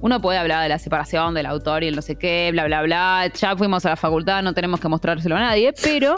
uno 0.02 0.22
puede 0.22 0.38
hablar 0.40 0.64
de 0.64 0.70
la 0.70 0.80
separación 0.80 1.34
del 1.34 1.46
autor 1.46 1.84
y 1.84 1.88
el 1.88 1.96
no 1.96 2.02
sé 2.02 2.16
qué, 2.16 2.50
bla, 2.52 2.66
bla, 2.66 2.82
bla. 2.84 3.32
Ya 3.36 3.56
fuimos 3.56 3.86
a 3.86 3.90
la 3.90 3.96
facultad, 3.96 4.42
no 4.44 4.54
tenemos 4.54 4.80
que 4.80 4.88
mostrárselo 4.88 5.36
a 5.36 5.40
nadie, 5.40 5.74
pero 5.84 6.16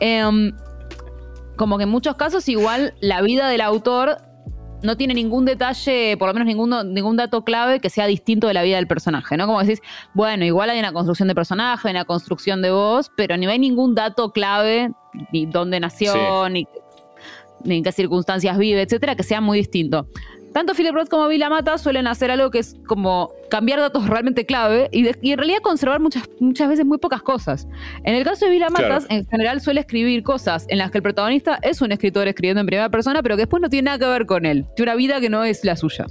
em, 0.00 0.52
como 1.56 1.76
que 1.78 1.84
en 1.84 1.88
muchos 1.88 2.16
casos 2.16 2.48
igual 2.48 2.94
la 3.00 3.22
vida 3.22 3.48
del 3.48 3.60
autor 3.60 4.18
no 4.84 4.96
tiene 4.96 5.14
ningún 5.14 5.44
detalle, 5.44 6.16
por 6.18 6.28
lo 6.28 6.34
menos 6.34 6.46
ningún, 6.46 6.92
ningún 6.92 7.16
dato 7.16 7.42
clave 7.42 7.80
que 7.80 7.90
sea 7.90 8.06
distinto 8.06 8.46
de 8.46 8.54
la 8.54 8.62
vida 8.62 8.76
del 8.76 8.86
personaje, 8.86 9.36
¿no? 9.36 9.46
Como 9.46 9.60
decís, 9.60 9.80
bueno, 10.12 10.44
igual 10.44 10.70
hay 10.70 10.78
una 10.78 10.92
construcción 10.92 11.26
de 11.28 11.34
personaje, 11.34 11.90
una 11.90 12.04
construcción 12.04 12.60
de 12.62 12.70
voz, 12.70 13.10
pero 13.16 13.36
no 13.36 13.50
hay 13.50 13.58
ningún 13.58 13.94
dato 13.94 14.30
clave, 14.30 14.90
ni 15.32 15.46
dónde 15.46 15.80
nació, 15.80 16.12
Sí. 16.12 16.52
ni, 16.52 16.68
ni 17.64 17.78
en 17.78 17.82
qué 17.82 17.92
circunstancias 17.92 18.58
vive, 18.58 18.82
etcétera, 18.82 19.16
que 19.16 19.22
sea 19.22 19.40
muy 19.40 19.58
distinto. 19.58 20.06
Tanto 20.54 20.72
Philip 20.74 20.94
Roth 20.94 21.08
como 21.08 21.28
Vila 21.28 21.50
Mata 21.50 21.76
suelen 21.76 22.06
hacer 22.06 22.30
algo 22.30 22.50
que 22.50 22.60
es 22.60 22.76
como 22.86 23.32
cambiar 23.50 23.80
datos 23.80 24.08
realmente 24.08 24.46
clave 24.46 24.88
y, 24.92 25.02
de- 25.02 25.18
y 25.20 25.32
en 25.32 25.38
realidad 25.38 25.58
conservar 25.62 26.00
muchas, 26.00 26.22
muchas 26.40 26.68
veces 26.68 26.86
muy 26.86 26.96
pocas 26.98 27.20
cosas. 27.22 27.66
En 28.04 28.14
el 28.14 28.24
caso 28.24 28.46
de 28.46 28.52
Vila 28.52 28.70
Matas, 28.70 29.04
Claro. 29.06 29.20
en 29.20 29.26
general 29.26 29.60
suele 29.60 29.80
escribir 29.80 30.22
cosas 30.22 30.64
en 30.68 30.78
las 30.78 30.90
que 30.90 30.98
el 30.98 31.02
protagonista 31.02 31.58
es 31.60 31.82
un 31.82 31.92
escritor 31.92 32.26
escribiendo 32.28 32.60
en 32.60 32.66
primera 32.66 32.88
persona, 32.88 33.22
pero 33.22 33.34
que 33.36 33.42
después 33.42 33.60
no 33.60 33.68
tiene 33.68 33.86
nada 33.86 33.98
que 33.98 34.06
ver 34.06 34.26
con 34.26 34.46
él. 34.46 34.64
Tiene 34.76 34.92
una 34.92 34.96
vida 34.96 35.20
que 35.20 35.28
no 35.28 35.44
es 35.44 35.64
la 35.64 35.76
suya. 35.76 36.06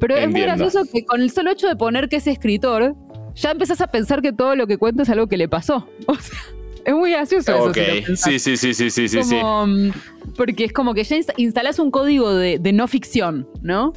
Pero 0.00 0.16
es 0.16 0.30
muy 0.30 0.40
gracioso 0.42 0.82
que 0.90 1.04
con 1.04 1.20
el 1.20 1.30
solo 1.30 1.50
hecho 1.50 1.66
de 1.68 1.76
poner 1.76 2.08
que 2.08 2.16
es 2.16 2.26
escritor, 2.28 2.94
ya 3.34 3.50
empezás 3.50 3.80
a 3.80 3.88
pensar 3.88 4.22
que 4.22 4.32
todo 4.32 4.54
lo 4.56 4.66
que 4.68 4.78
cuenta 4.78 5.02
es 5.02 5.10
algo 5.10 5.26
que 5.26 5.36
le 5.36 5.48
pasó. 5.48 5.88
O 6.06 6.14
sea, 6.14 6.38
es 6.84 6.94
muy 6.94 7.10
gracioso 7.12 7.52
eso. 7.54 7.64
Ok, 7.70 7.74
si 8.04 8.10
lo 8.10 8.16
sí, 8.16 8.38
sí, 8.38 8.56
sí, 8.56 8.74
sí, 8.74 8.90
sí, 8.90 9.08
sí. 9.08 9.18
Como, 9.40 9.66
mm, 9.66 9.90
Porque 10.36 10.64
es 10.64 10.72
como 10.72 10.94
que 10.94 11.04
ya 11.04 11.16
insta- 11.16 11.34
instalás 11.36 11.78
un 11.78 11.90
código 11.90 12.32
de, 12.34 12.58
de 12.58 12.72
no 12.72 12.86
ficción, 12.88 13.48
¿no? 13.62 13.92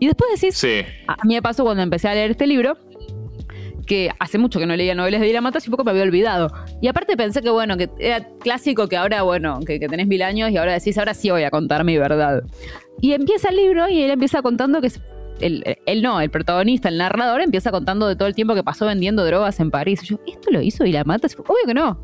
Y 0.00 0.06
después 0.06 0.30
decís, 0.40 0.56
Sí, 0.56 0.82
a 1.06 1.16
mí 1.24 1.34
me 1.34 1.42
pasó 1.42 1.64
cuando 1.64 1.82
empecé 1.82 2.08
a 2.08 2.14
leer 2.14 2.30
este 2.32 2.46
libro, 2.46 2.76
que 3.86 4.10
hace 4.18 4.36
mucho 4.38 4.58
que 4.58 4.66
no 4.66 4.76
leía 4.76 4.94
novelas 4.94 5.20
de 5.20 5.26
Vila 5.26 5.40
Matas 5.40 5.64
y 5.64 5.68
un 5.68 5.72
poco 5.72 5.84
me 5.84 5.90
había 5.92 6.02
olvidado. 6.02 6.52
Y 6.82 6.88
aparte 6.88 7.16
pensé 7.16 7.40
que, 7.40 7.48
bueno, 7.50 7.76
que 7.78 7.88
era 7.98 8.26
clásico 8.40 8.86
que 8.86 8.96
ahora, 8.98 9.22
bueno, 9.22 9.60
que, 9.66 9.80
que 9.80 9.88
tenés 9.88 10.06
mil 10.06 10.22
años 10.22 10.50
y 10.50 10.56
ahora 10.58 10.74
decís, 10.74 10.98
ahora 10.98 11.14
sí 11.14 11.30
voy 11.30 11.42
a 11.44 11.50
contar 11.50 11.84
mi 11.84 11.96
verdad. 11.96 12.42
Y 13.00 13.12
empieza 13.12 13.48
el 13.48 13.56
libro 13.56 13.88
y 13.88 14.02
él 14.02 14.10
empieza 14.10 14.42
contando 14.42 14.80
que... 14.80 14.88
es- 14.88 15.00
Él, 15.40 15.64
él 15.86 16.02
no, 16.02 16.20
el 16.20 16.30
protagonista, 16.30 16.88
el 16.90 16.98
narrador, 16.98 17.40
empieza 17.40 17.70
contando 17.70 18.08
de 18.08 18.16
todo 18.16 18.28
el 18.28 18.34
tiempo 18.34 18.54
que 18.54 18.62
pasó 18.64 18.86
vendiendo 18.86 19.24
drogas 19.24 19.58
en 19.60 19.70
París. 19.70 20.00
Y 20.02 20.06
yo, 20.06 20.20
¿esto 20.26 20.50
lo 20.50 20.60
hizo 20.60 20.84
Vila 20.84 21.04
Matas? 21.04 21.34
Obvio 21.38 21.64
que 21.66 21.74
no. 21.74 21.98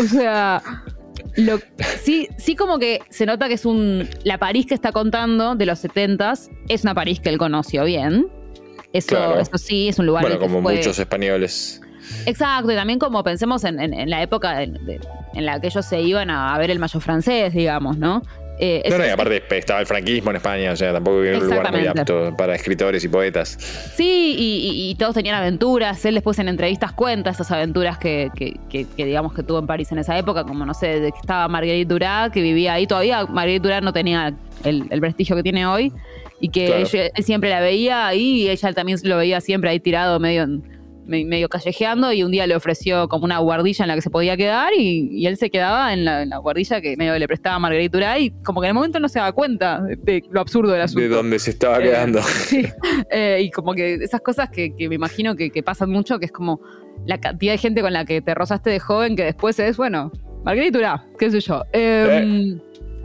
O 0.00 0.02
sea, 0.04 0.62
lo, 1.36 1.58
sí, 2.02 2.28
sí 2.38 2.56
como 2.56 2.78
que 2.78 3.00
se 3.10 3.26
nota 3.26 3.48
que 3.48 3.54
es 3.54 3.64
un... 3.66 4.08
La 4.24 4.38
París 4.38 4.66
que 4.66 4.74
está 4.74 4.92
contando 4.92 5.54
de 5.54 5.66
los 5.66 5.82
70s 5.84 6.50
es 6.68 6.82
una 6.82 6.94
París 6.94 7.20
que 7.20 7.28
él 7.28 7.38
conoció 7.38 7.84
bien. 7.84 8.26
Eso, 8.92 9.08
Claro. 9.16 9.40
eso 9.40 9.56
sí, 9.58 9.88
es 9.88 9.98
un 9.98 10.06
lugar 10.06 10.22
Bueno, 10.24 10.38
que 10.38 10.46
como 10.46 10.62
fue- 10.62 10.76
muchos 10.76 10.98
españoles. 10.98 11.80
Exacto, 12.26 12.70
y 12.72 12.74
también 12.74 12.98
como 12.98 13.22
pensemos 13.22 13.64
en, 13.64 13.80
en- 13.80 13.94
en 13.94 14.10
la 14.10 14.22
época 14.22 14.58
de- 14.58 14.66
de- 14.66 15.00
en 15.34 15.46
la 15.46 15.60
que 15.60 15.68
ellos 15.68 15.86
se 15.86 16.00
iban 16.02 16.28
a 16.30 16.56
ver 16.58 16.70
el 16.70 16.78
mayo 16.78 17.00
francés, 17.00 17.54
digamos, 17.54 17.96
¿no? 17.96 18.22
Eh, 18.58 18.82
No, 18.90 18.98
no, 18.98 19.04
y 19.04 19.08
es- 19.08 19.12
aparte 19.14 19.42
estaba 19.58 19.80
el 19.80 19.86
franquismo 19.86 20.30
en 20.30 20.36
España, 20.36 20.72
o 20.72 20.76
sea, 20.76 20.92
tampoco 20.92 21.22
era 21.22 21.38
un 21.38 21.44
lugar 21.46 21.72
muy 21.72 21.86
apto 21.86 22.34
para 22.36 22.54
escritores 22.54 23.02
y 23.02 23.08
poetas. 23.08 23.56
Sí, 23.96 24.36
y, 24.38 24.68
y- 24.70 24.90
y 24.90 24.94
todos 24.94 25.14
tenían 25.14 25.34
aventuras. 25.36 26.04
Él 26.04 26.14
después 26.14 26.38
en 26.38 26.48
entrevistas 26.48 26.92
cuenta 26.92 27.30
esas 27.30 27.50
aventuras 27.50 27.98
que, 27.98 28.30
que- 28.36 28.56
que- 28.70 28.86
que 28.96 29.04
digamos 29.04 29.32
que 29.32 29.42
tuvo 29.42 29.58
en 29.58 29.66
París 29.66 29.90
en 29.90 29.98
esa 29.98 30.16
época, 30.18 30.44
como 30.44 30.64
no 30.64 30.74
sé, 30.74 31.00
de 31.00 31.10
que 31.12 31.18
estaba 31.18 31.48
Marguerite 31.48 31.92
Duras, 31.92 32.30
que 32.30 32.40
vivía 32.42 32.74
ahí. 32.74 32.86
Todavía 32.86 33.24
Marguerite 33.26 33.62
Duras 33.64 33.82
no 33.82 33.92
tenía 33.92 34.32
el, 34.64 34.84
el 34.90 35.00
prestigio 35.00 35.34
que 35.34 35.42
tiene 35.42 35.66
hoy. 35.66 35.92
Y 36.38 36.48
que 36.50 36.66
Claro. 36.66 36.82
ella- 36.82 37.10
él 37.14 37.24
siempre 37.24 37.50
la 37.50 37.60
veía 37.60 38.06
ahí 38.06 38.42
y 38.42 38.48
ella 38.50 38.72
también 38.72 38.98
lo 39.04 39.16
veía 39.16 39.40
siempre 39.40 39.70
ahí 39.70 39.80
tirado 39.80 40.18
medio, 40.20 40.42
en- 40.42 40.62
medio 41.06 41.48
callejeando. 41.48 42.12
Y 42.12 42.22
un 42.22 42.30
día 42.30 42.46
le 42.46 42.54
ofreció 42.56 43.08
como 43.08 43.24
una 43.24 43.38
guardilla 43.38 43.84
en 43.84 43.88
la 43.88 43.94
que 43.94 44.02
se 44.02 44.10
podía 44.10 44.36
quedar 44.36 44.72
y, 44.76 45.08
y 45.12 45.26
él 45.26 45.36
se 45.36 45.50
quedaba 45.50 45.92
en 45.92 46.04
la, 46.04 46.22
en 46.22 46.30
la 46.30 46.38
guardilla 46.38 46.80
que 46.80 46.96
medio 46.96 47.18
le 47.18 47.26
prestaba 47.28 47.58
Marguerite 47.58 47.96
Duras. 47.96 48.20
Y 48.20 48.30
como 48.44 48.60
que 48.60 48.66
en 48.66 48.70
el 48.70 48.74
momento 48.74 49.00
no 49.00 49.08
se 49.08 49.18
daba 49.18 49.32
cuenta 49.32 49.80
de, 49.82 49.96
de 49.96 50.24
lo 50.30 50.40
absurdo 50.40 50.72
del 50.72 50.82
asunto. 50.82 51.02
De 51.02 51.08
donde 51.08 51.38
se 51.38 51.50
estaba 51.50 51.78
Eh, 51.78 51.82
quedando. 51.82 52.20
Sí, 52.46 52.66
eh, 53.10 53.40
y 53.42 53.50
como 53.50 53.74
que 53.74 53.94
esas 53.94 54.20
cosas 54.20 54.50
que, 54.50 54.74
que 54.76 54.88
me 54.88 54.94
imagino 54.96 55.34
que, 55.36 55.50
que 55.50 55.62
pasan 55.62 55.90
mucho, 55.90 56.18
que 56.18 56.26
es 56.26 56.32
como 56.32 56.60
la 57.06 57.18
cantidad 57.18 57.52
de 57.52 57.58
gente 57.58 57.80
con 57.80 57.92
la 57.92 58.04
que 58.04 58.20
te 58.20 58.34
rozaste 58.34 58.70
de 58.70 58.78
joven 58.78 59.16
que 59.16 59.24
después 59.24 59.58
es, 59.58 59.76
bueno, 59.76 60.12
Margarita 60.44 60.78
Urá, 60.78 61.06
qué 61.18 61.30
sé 61.30 61.40
yo. 61.40 61.62
Eh, 61.72 62.56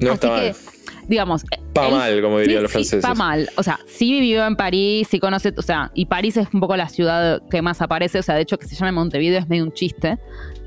No 0.01 0.13
está 0.13 0.27
mal. 0.29 0.41
que, 0.41 0.76
digamos... 1.07 1.43
Pa 1.73 1.87
él- 1.87 1.93
mal, 1.93 2.21
como 2.21 2.39
dirían 2.39 2.57
sí, 2.59 2.61
los 2.63 2.71
sí, 2.71 2.73
franceses. 2.73 3.01
pa 3.03 3.13
mal. 3.13 3.49
O 3.57 3.63
sea, 3.63 3.79
sí 3.87 4.11
vivió 4.11 4.45
en 4.45 4.55
París, 4.55 5.07
sí 5.09 5.19
conoce, 5.19 5.53
o 5.55 5.61
sea, 5.61 5.91
y 5.93 6.05
París 6.05 6.37
es 6.37 6.47
un 6.53 6.59
poco 6.59 6.75
la 6.75 6.89
ciudad 6.89 7.41
que 7.49 7.61
más 7.61 7.81
aparece, 7.81 8.19
o 8.19 8.23
sea, 8.23 8.35
de 8.35 8.41
hecho 8.41 8.57
que 8.57 8.65
se 8.67 8.75
llama 8.75 8.91
Montevideo 8.93 9.39
es 9.39 9.47
medio 9.47 9.63
un 9.63 9.71
chiste, 9.71 10.17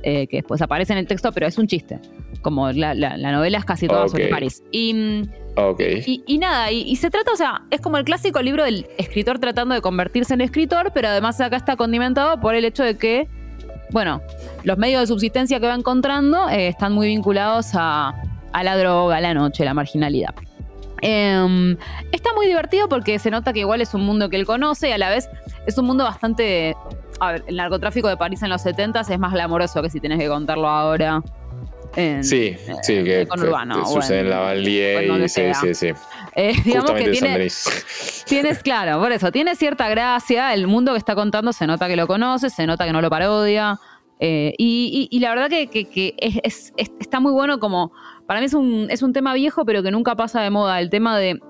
eh, 0.02 0.26
que 0.28 0.38
después 0.38 0.62
aparece 0.62 0.92
en 0.92 0.98
el 1.00 1.06
texto, 1.06 1.30
pero 1.32 1.46
es 1.46 1.58
un 1.58 1.66
chiste. 1.66 1.98
Como 2.42 2.70
la, 2.72 2.94
la- 2.94 3.16
la 3.18 3.32
novela 3.32 3.58
es 3.58 3.64
casi 3.64 3.86
toda 3.86 4.08
sobre. 4.08 4.28
París. 4.28 4.62
Y... 4.72 4.94
mm, 4.94 5.22
Ok. 5.56 5.80
y, 6.06 6.22
y 6.26 6.38
nada, 6.38 6.70
y, 6.70 6.82
y 6.82 6.94
se 6.96 7.10
trata, 7.10 7.32
o 7.32 7.36
sea, 7.36 7.62
es 7.70 7.80
como 7.80 7.98
el 7.98 8.04
clásico 8.04 8.40
libro 8.40 8.62
del 8.64 8.86
escritor 8.98 9.40
tratando 9.40 9.74
de 9.74 9.80
convertirse 9.82 10.32
en 10.32 10.40
escritor, 10.42 10.92
pero 10.94 11.08
además 11.08 11.40
acá 11.40 11.56
está 11.56 11.76
condimentado 11.76 12.40
por 12.40 12.54
el 12.54 12.64
hecho 12.64 12.84
de 12.84 12.96
que, 12.96 13.28
bueno, 13.90 14.22
los 14.62 14.78
medios 14.78 15.00
de 15.02 15.06
subsistencia 15.08 15.58
que 15.58 15.66
va 15.66 15.74
encontrando 15.74 16.48
eh, 16.48 16.68
están 16.68 16.92
muy 16.92 17.08
vinculados 17.08 17.70
a, 17.74 18.14
a 18.52 18.62
la 18.64 18.76
droga, 18.76 19.16
a 19.16 19.20
la 19.20 19.34
noche, 19.34 19.62
a 19.62 19.66
la 19.66 19.74
marginalidad. 19.74 20.34
Em, 21.02 21.76
está 22.12 22.32
muy 22.34 22.46
divertido 22.46 22.88
porque 22.88 23.18
se 23.18 23.30
nota 23.30 23.52
que 23.54 23.60
igual 23.60 23.80
es 23.80 23.94
un 23.94 24.02
mundo 24.04 24.28
que 24.28 24.36
él 24.36 24.44
conoce 24.44 24.90
y 24.90 24.92
a 24.92 24.98
la 24.98 25.08
vez 25.08 25.28
es 25.66 25.78
un 25.78 25.86
mundo 25.86 26.04
bastante... 26.04 26.76
A 27.20 27.32
ver, 27.32 27.44
el 27.48 27.56
narcotráfico 27.56 28.08
de 28.08 28.16
París 28.16 28.42
en 28.42 28.50
los 28.50 28.62
70 28.62 29.00
es 29.00 29.18
más 29.18 29.32
glamoroso 29.32 29.82
que 29.82 29.90
si 29.90 30.00
tenés 30.00 30.18
que 30.18 30.28
contarlo 30.28 30.68
ahora. 30.68 31.22
en- 31.96 32.22
Sí, 32.24 32.56
sí, 32.82 33.02
que 33.04 33.26
con 33.26 33.38
fue- 33.38 33.48
urbano, 33.48 33.84
sucede 33.86 34.20
en- 34.20 34.30
la 34.30 34.38
donde 35.08 35.24
y 35.24 35.28
sí, 35.28 35.42
sí, 35.60 35.74
sí. 35.74 35.88
Eh, 36.36 36.54
digamos 36.64 36.92
que 36.92 37.10
tiene. 37.10 37.48
Tienes, 38.26 38.62
claro, 38.62 39.00
por 39.00 39.10
eso, 39.12 39.32
tiene 39.32 39.54
cierta 39.56 39.88
gracia. 39.88 40.54
El 40.54 40.66
mundo 40.66 40.92
que 40.92 40.98
está 40.98 41.14
contando 41.14 41.52
se 41.52 41.66
nota 41.66 41.88
que 41.88 41.96
lo 41.96 42.06
conoce, 42.06 42.48
se 42.48 42.66
nota 42.66 42.84
que 42.86 42.92
no 42.92 43.00
lo 43.02 43.10
parodia. 43.10 43.78
eh, 44.22 44.52
y, 44.58 45.08
y- 45.10 45.16
y 45.16 45.20
la 45.20 45.30
verdad 45.30 45.48
que, 45.48 45.66
que- 45.68 45.86
que 45.86 46.14
es, 46.18 46.36
es- 46.44 46.72
es- 46.76 46.90
está 47.00 47.20
muy 47.20 47.32
bueno 47.32 47.58
como. 47.58 47.92
Para 48.30 48.38
mí 48.38 48.46
es 48.46 48.54
un, 48.54 48.86
es 48.90 49.02
un 49.02 49.12
tema 49.12 49.34
viejo, 49.34 49.64
pero 49.64 49.82
que 49.82 49.90
nunca 49.90 50.14
pasa 50.14 50.40
de 50.40 50.50
moda. 50.50 50.80
El 50.80 50.88
tema 50.88 51.18
de, 51.18 51.40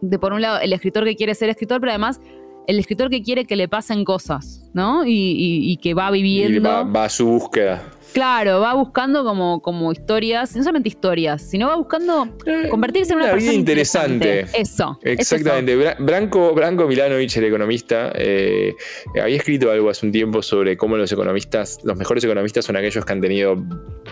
de, 0.00 0.18
por 0.18 0.32
un 0.32 0.40
lado, 0.40 0.58
el 0.58 0.72
escritor 0.72 1.04
que 1.04 1.14
quiere 1.14 1.34
ser 1.34 1.50
escritor, 1.50 1.78
pero 1.78 1.92
además 1.92 2.22
el 2.66 2.78
escritor 2.78 3.10
que 3.10 3.22
quiere 3.22 3.44
que 3.44 3.54
le 3.54 3.68
pasen 3.68 4.02
cosas, 4.06 4.70
¿no? 4.72 5.04
Y, 5.04 5.10
y- 5.10 5.70
y 5.72 5.76
que 5.76 5.92
va 5.92 6.08
Y 6.08 6.22
viviendo. 6.22 6.66
va, 6.66 6.84
va 6.84 7.04
a 7.04 7.08
su 7.10 7.26
búsqueda. 7.26 7.82
Claro, 8.12 8.60
va 8.60 8.74
buscando 8.74 9.24
como, 9.24 9.60
como 9.62 9.92
historias, 9.92 10.54
no 10.56 10.62
solamente 10.62 10.88
historias, 10.88 11.42
sino 11.42 11.68
va 11.68 11.76
buscando 11.76 12.28
convertirse 12.70 13.12
en 13.12 13.18
una, 13.18 13.24
Una 13.26 13.32
persona 13.34 13.50
vida 13.52 13.58
interesante. 13.60 14.40
Eso. 14.54 14.98
es 15.02 15.20
Exactamente. 15.20 15.76
Bra- 15.76 15.96
Branko, 15.98 16.54
Branko 16.54 16.86
Milanovic, 16.86 17.36
el 17.36 17.44
economista, 17.44 18.12
eh, 18.14 18.74
había 19.22 19.36
escrito 19.36 19.70
algo 19.70 19.90
hace 19.90 20.06
un 20.06 20.12
tiempo 20.12 20.42
sobre 20.42 20.76
cómo 20.76 20.96
los 20.96 21.10
economistas, 21.12 21.78
los 21.84 21.96
mejores 21.96 22.24
economistas 22.24 22.64
son 22.64 22.76
aquellos 22.76 23.04
que 23.04 23.12
han 23.12 23.20
tenido 23.20 23.56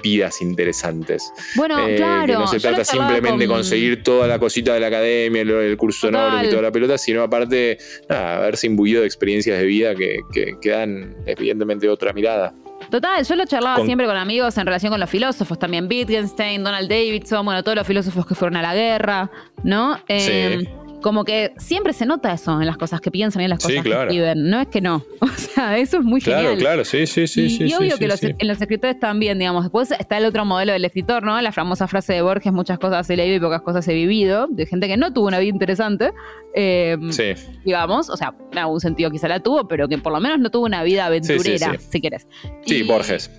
vidas 0.02 0.40
interesantes. 0.42 1.22
eso. 1.24 1.32
Bueno, 1.56 1.86
Eh, 1.88 1.96
claro. 1.96 2.26
que 2.26 2.32
no 2.34 2.46
se 2.46 2.60
trata 2.60 2.84
simplemente 2.84 3.38
de 3.44 3.46
con- 3.48 3.56
conseguir 3.56 4.02
toda 4.02 4.26
la 4.26 4.38
cosita 4.38 4.74
de 4.74 4.80
la 4.80 4.86
academia, 4.88 5.42
el, 5.42 5.50
el 5.50 5.76
curso 5.76 6.06
de 6.10 6.12
y 6.46 6.50
toda 6.50 6.62
la 6.62 6.70
pelota, 6.72 6.96
sino 6.98 7.22
aparte, 7.22 7.78
nada, 8.08 8.36
haberse 8.36 8.66
imbuido 8.66 9.00
de 9.00 9.06
experiencias 9.06 9.58
de 9.58 9.64
vida 9.64 9.94
que, 9.94 10.20
que, 10.32 10.54
que 10.60 10.70
dan 10.70 11.16
evidentemente 11.26 11.88
otra 11.88 12.12
mirada. 12.12 12.54
Total, 12.90 13.24
yo 13.24 13.36
lo 13.36 13.44
charlaba 13.44 13.76
Con- 13.76 13.86
siempre 13.86 14.06
con 14.06 14.16
amigos 14.16 14.56
en 14.58 14.64
relación 14.66 14.90
con 14.90 15.00
los 15.00 15.10
filósofos, 15.10 15.58
también 15.58 15.86
Wittgenstein, 15.88 16.64
Donald 16.64 16.88
Davidson, 16.88 17.44
bueno, 17.44 17.62
todos 17.62 17.76
los 17.76 17.86
filósofos 17.86 18.26
que 18.26 18.34
fueron 18.34 18.56
a 18.56 18.62
la 18.62 18.74
guerra, 18.74 19.30
¿no? 19.62 19.98
Eh, 20.08 20.58
Sí. 20.60 20.68
Como 21.02 21.24
que 21.24 21.52
siempre 21.58 21.92
se 21.92 22.06
nota 22.06 22.32
eso 22.32 22.60
en 22.60 22.66
las 22.66 22.76
cosas 22.76 23.00
que 23.00 23.10
piensan 23.12 23.42
y 23.42 23.44
en 23.44 23.50
las 23.50 23.62
Sí, 23.62 23.68
cosas 23.68 23.82
que 23.84 23.88
claro. 23.90 24.10
escriben. 24.10 24.50
No 24.50 24.60
es 24.60 24.66
que 24.68 24.80
no. 24.80 25.04
O 25.20 25.26
sea, 25.60 25.78
eso 25.78 25.98
es 25.98 26.04
muy 26.04 26.20
Claro, 26.20 26.40
genial. 26.50 26.58
claro, 26.58 26.84
sí, 26.84 27.06
sí, 27.06 27.26
sí. 27.26 27.42
y, 27.44 27.50
sí, 27.50 27.64
y 27.68 27.74
obvio 27.74 27.92
sí, 27.92 27.98
que 27.98 28.06
los- 28.08 28.22
en 28.22 28.46
los 28.48 28.60
escritores 28.60 28.98
también, 29.00 29.38
digamos. 29.38 29.62
Después 29.64 29.90
está 29.92 30.18
el 30.18 30.24
otro 30.24 30.44
modelo 30.44 30.72
del 30.72 30.84
escritor, 30.84 31.22
¿no? 31.22 31.40
La 31.40 31.52
famosa 31.52 31.86
frase 31.88 32.12
de 32.14 32.22
Borges, 32.22 32.52
muchas 32.52 32.78
cosas 32.78 33.08
he 33.10 33.16
leído 33.16 33.36
y 33.36 33.40
pocas 33.40 33.62
cosas 33.62 33.86
he 33.88 33.94
vivido, 33.94 34.46
de 34.48 34.66
gente 34.66 34.86
que 34.88 34.96
no 34.96 35.12
tuvo 35.12 35.26
una 35.28 35.38
vida 35.38 35.50
interesante, 35.50 36.12
eh, 36.54 36.96
Sí. 37.10 37.34
digamos, 37.64 38.10
o 38.10 38.16
sea, 38.16 38.34
en 38.52 38.58
algún 38.58 38.80
sentido 38.80 39.10
quizá 39.10 39.28
la 39.28 39.40
tuvo, 39.40 39.66
pero 39.68 39.88
que 39.88 39.98
por 39.98 40.12
lo 40.12 40.20
menos 40.20 40.38
no 40.40 40.50
tuvo 40.50 40.66
una 40.66 40.82
vida 40.82 41.06
aventurera, 41.06 41.76
si 41.78 42.00
quieres. 42.00 42.26
Sí, 42.66 42.76
Y- 42.78 42.82
Borges. 42.82 43.30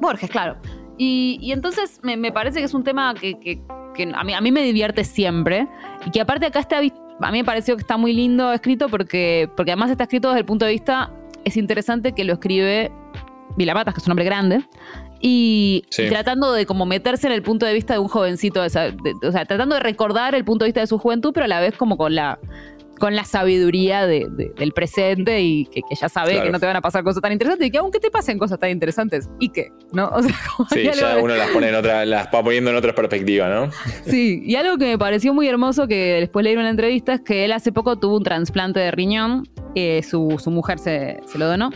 Borges, 0.00 0.30
claro. 0.30 0.56
Y, 0.98 1.38
y 1.40 1.52
entonces 1.52 2.00
me, 2.02 2.16
me 2.16 2.32
parece 2.32 2.58
que 2.60 2.64
es 2.64 2.74
un 2.74 2.84
tema 2.84 3.14
que, 3.14 3.38
que- 3.40 3.60
que 3.94 4.10
a, 4.14 4.24
mí, 4.24 4.34
a 4.34 4.40
mí 4.40 4.52
me 4.52 4.62
divierte 4.62 5.04
siempre. 5.04 5.66
Y 6.06 6.10
que 6.10 6.20
aparte 6.20 6.46
acá 6.46 6.60
está, 6.60 6.78
a 6.78 6.82
mí 6.82 6.92
me 7.38 7.44
pareció 7.44 7.76
que 7.76 7.80
está 7.80 7.96
muy 7.96 8.12
lindo 8.12 8.52
escrito 8.52 8.88
porque, 8.88 9.48
porque 9.56 9.70
además 9.72 9.90
está 9.90 10.04
escrito 10.04 10.28
desde 10.28 10.40
el 10.40 10.46
punto 10.46 10.64
de 10.66 10.72
vista, 10.72 11.10
es 11.44 11.56
interesante 11.56 12.12
que 12.12 12.24
lo 12.24 12.34
escribe 12.34 12.92
Vilamatas, 13.56 13.94
que 13.94 14.00
es 14.00 14.06
un 14.06 14.10
hombre 14.12 14.24
grande. 14.24 14.64
Y, 15.20 15.84
Sí. 15.88 16.02
y 16.02 16.08
tratando 16.10 16.52
de 16.52 16.66
como 16.66 16.84
meterse 16.84 17.26
en 17.28 17.32
el 17.32 17.42
punto 17.42 17.64
de 17.64 17.72
vista 17.72 17.94
de 17.94 18.00
un 18.00 18.08
jovencito, 18.08 18.60
de- 18.60 18.68
o 19.26 19.32
sea, 19.32 19.44
tratando 19.46 19.74
de 19.76 19.80
recordar 19.80 20.34
el 20.34 20.44
punto 20.44 20.64
de 20.64 20.68
vista 20.68 20.80
de 20.80 20.86
su 20.86 20.98
juventud, 20.98 21.30
pero 21.32 21.44
a 21.44 21.48
la 21.48 21.60
vez 21.60 21.74
como 21.76 21.96
con 21.96 22.14
la 22.14 22.38
con 22.98 23.14
la 23.16 23.24
sabiduría 23.24 24.06
de- 24.06 24.26
de- 24.30 24.52
del 24.56 24.72
presente 24.72 25.40
y 25.42 25.66
que, 25.66 25.82
que 25.82 25.94
ya 25.94 26.08
sabe 26.08 26.32
Claro. 26.32 26.46
que 26.46 26.52
no 26.52 26.60
te 26.60 26.66
van 26.66 26.76
a 26.76 26.80
pasar 26.80 27.02
cosas 27.04 27.20
tan 27.22 27.32
interesantes 27.32 27.66
y 27.66 27.70
que 27.70 27.78
aunque 27.78 27.98
te 28.00 28.10
pasen 28.10 28.38
cosas 28.38 28.58
tan 28.58 28.70
interesantes, 28.70 29.28
¿y 29.40 29.48
qué? 29.50 29.68
¿No? 29.92 30.08
O 30.12 30.22
sea, 30.22 30.34
como 30.56 30.68
Sí, 30.70 30.80
algo 30.86 30.92
ya 31.00 31.16
uno 31.22 31.34
las 31.34 31.50
pone 31.50 31.68
en 31.68 31.74
otra, 31.74 32.04
las 32.04 32.26
va 32.26 32.42
poniendo 32.42 32.70
en 32.70 32.76
otra 32.76 32.94
perspectiva, 32.94 33.48
¿no? 33.48 33.70
Sí, 34.06 34.42
y 34.44 34.56
algo 34.56 34.76
que 34.78 34.86
me 34.86 34.98
pareció 34.98 35.34
muy 35.34 35.48
hermoso 35.48 35.86
que 35.88 36.14
después 36.20 36.44
leí 36.44 36.52
en 36.54 36.60
una 36.60 36.70
entrevista 36.70 37.14
es 37.14 37.20
que 37.20 37.44
él 37.44 37.52
hace 37.52 37.72
poco 37.72 37.98
tuvo 37.98 38.16
un 38.18 38.22
trasplante 38.22 38.80
de 38.80 38.90
riñón, 38.90 39.48
eh, 39.74 40.02
su, 40.02 40.36
su 40.42 40.50
mujer 40.50 40.78
se, 40.78 41.18
se 41.26 41.38
lo 41.38 41.46
donó. 41.46 41.70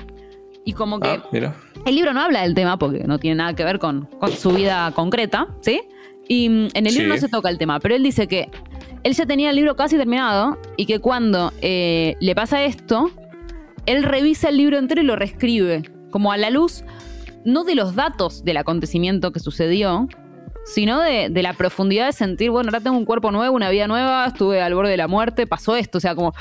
Y 0.64 0.72
como 0.74 1.00
que 1.00 1.08
Ah, 1.08 1.24
mira. 1.32 1.54
el 1.86 1.94
libro 1.94 2.12
no 2.12 2.20
habla 2.20 2.42
del 2.42 2.54
tema 2.54 2.78
porque 2.78 3.04
no 3.04 3.18
tiene 3.18 3.36
nada 3.36 3.54
que 3.54 3.64
ver 3.64 3.78
con, 3.78 4.06
con 4.20 4.30
su 4.32 4.50
vida 4.52 4.92
concreta, 4.94 5.48
¿sí? 5.62 5.80
Y 6.28 6.48
mm, 6.50 6.68
en 6.74 6.86
el 6.86 6.92
libro 6.94 7.04
Sí. 7.04 7.08
no 7.08 7.16
se 7.16 7.28
toca 7.28 7.48
el 7.48 7.56
tema, 7.56 7.80
pero 7.80 7.94
él 7.94 8.02
dice 8.02 8.28
que 8.28 8.50
él 9.02 9.14
ya 9.14 9.26
tenía 9.26 9.50
el 9.50 9.56
libro 9.56 9.76
casi 9.76 9.96
terminado 9.96 10.58
y 10.76 10.86
que 10.86 10.98
cuando 10.98 11.52
eh, 11.60 12.16
le 12.20 12.34
pasa 12.34 12.64
esto, 12.64 13.10
él 13.86 14.02
revisa 14.02 14.48
el 14.48 14.56
libro 14.56 14.78
entero 14.78 15.00
y 15.00 15.04
lo 15.04 15.16
reescribe, 15.16 15.90
como 16.10 16.32
a 16.32 16.36
la 16.36 16.50
luz, 16.50 16.84
no 17.44 17.64
de 17.64 17.74
los 17.74 17.94
datos 17.94 18.44
del 18.44 18.58
acontecimiento 18.58 19.32
que 19.32 19.40
sucedió, 19.40 20.08
sino 20.74 21.00
de, 21.00 21.28
de 21.30 21.42
la 21.42 21.52
profundidad 21.54 22.06
de 22.06 22.12
sentir, 22.12 22.50
bueno, 22.50 22.68
ahora 22.68 22.80
tengo 22.80 22.96
un 22.96 23.04
cuerpo 23.04 23.30
nuevo, 23.30 23.54
una 23.54 23.70
vida 23.70 23.86
nueva, 23.86 24.26
estuve 24.26 24.60
al 24.60 24.74
borde 24.74 24.90
de 24.90 24.96
la 24.96 25.08
muerte, 25.08 25.46
pasó 25.46 25.76
esto, 25.76 25.98
o 25.98 26.00
sea, 26.00 26.14
como... 26.14 26.34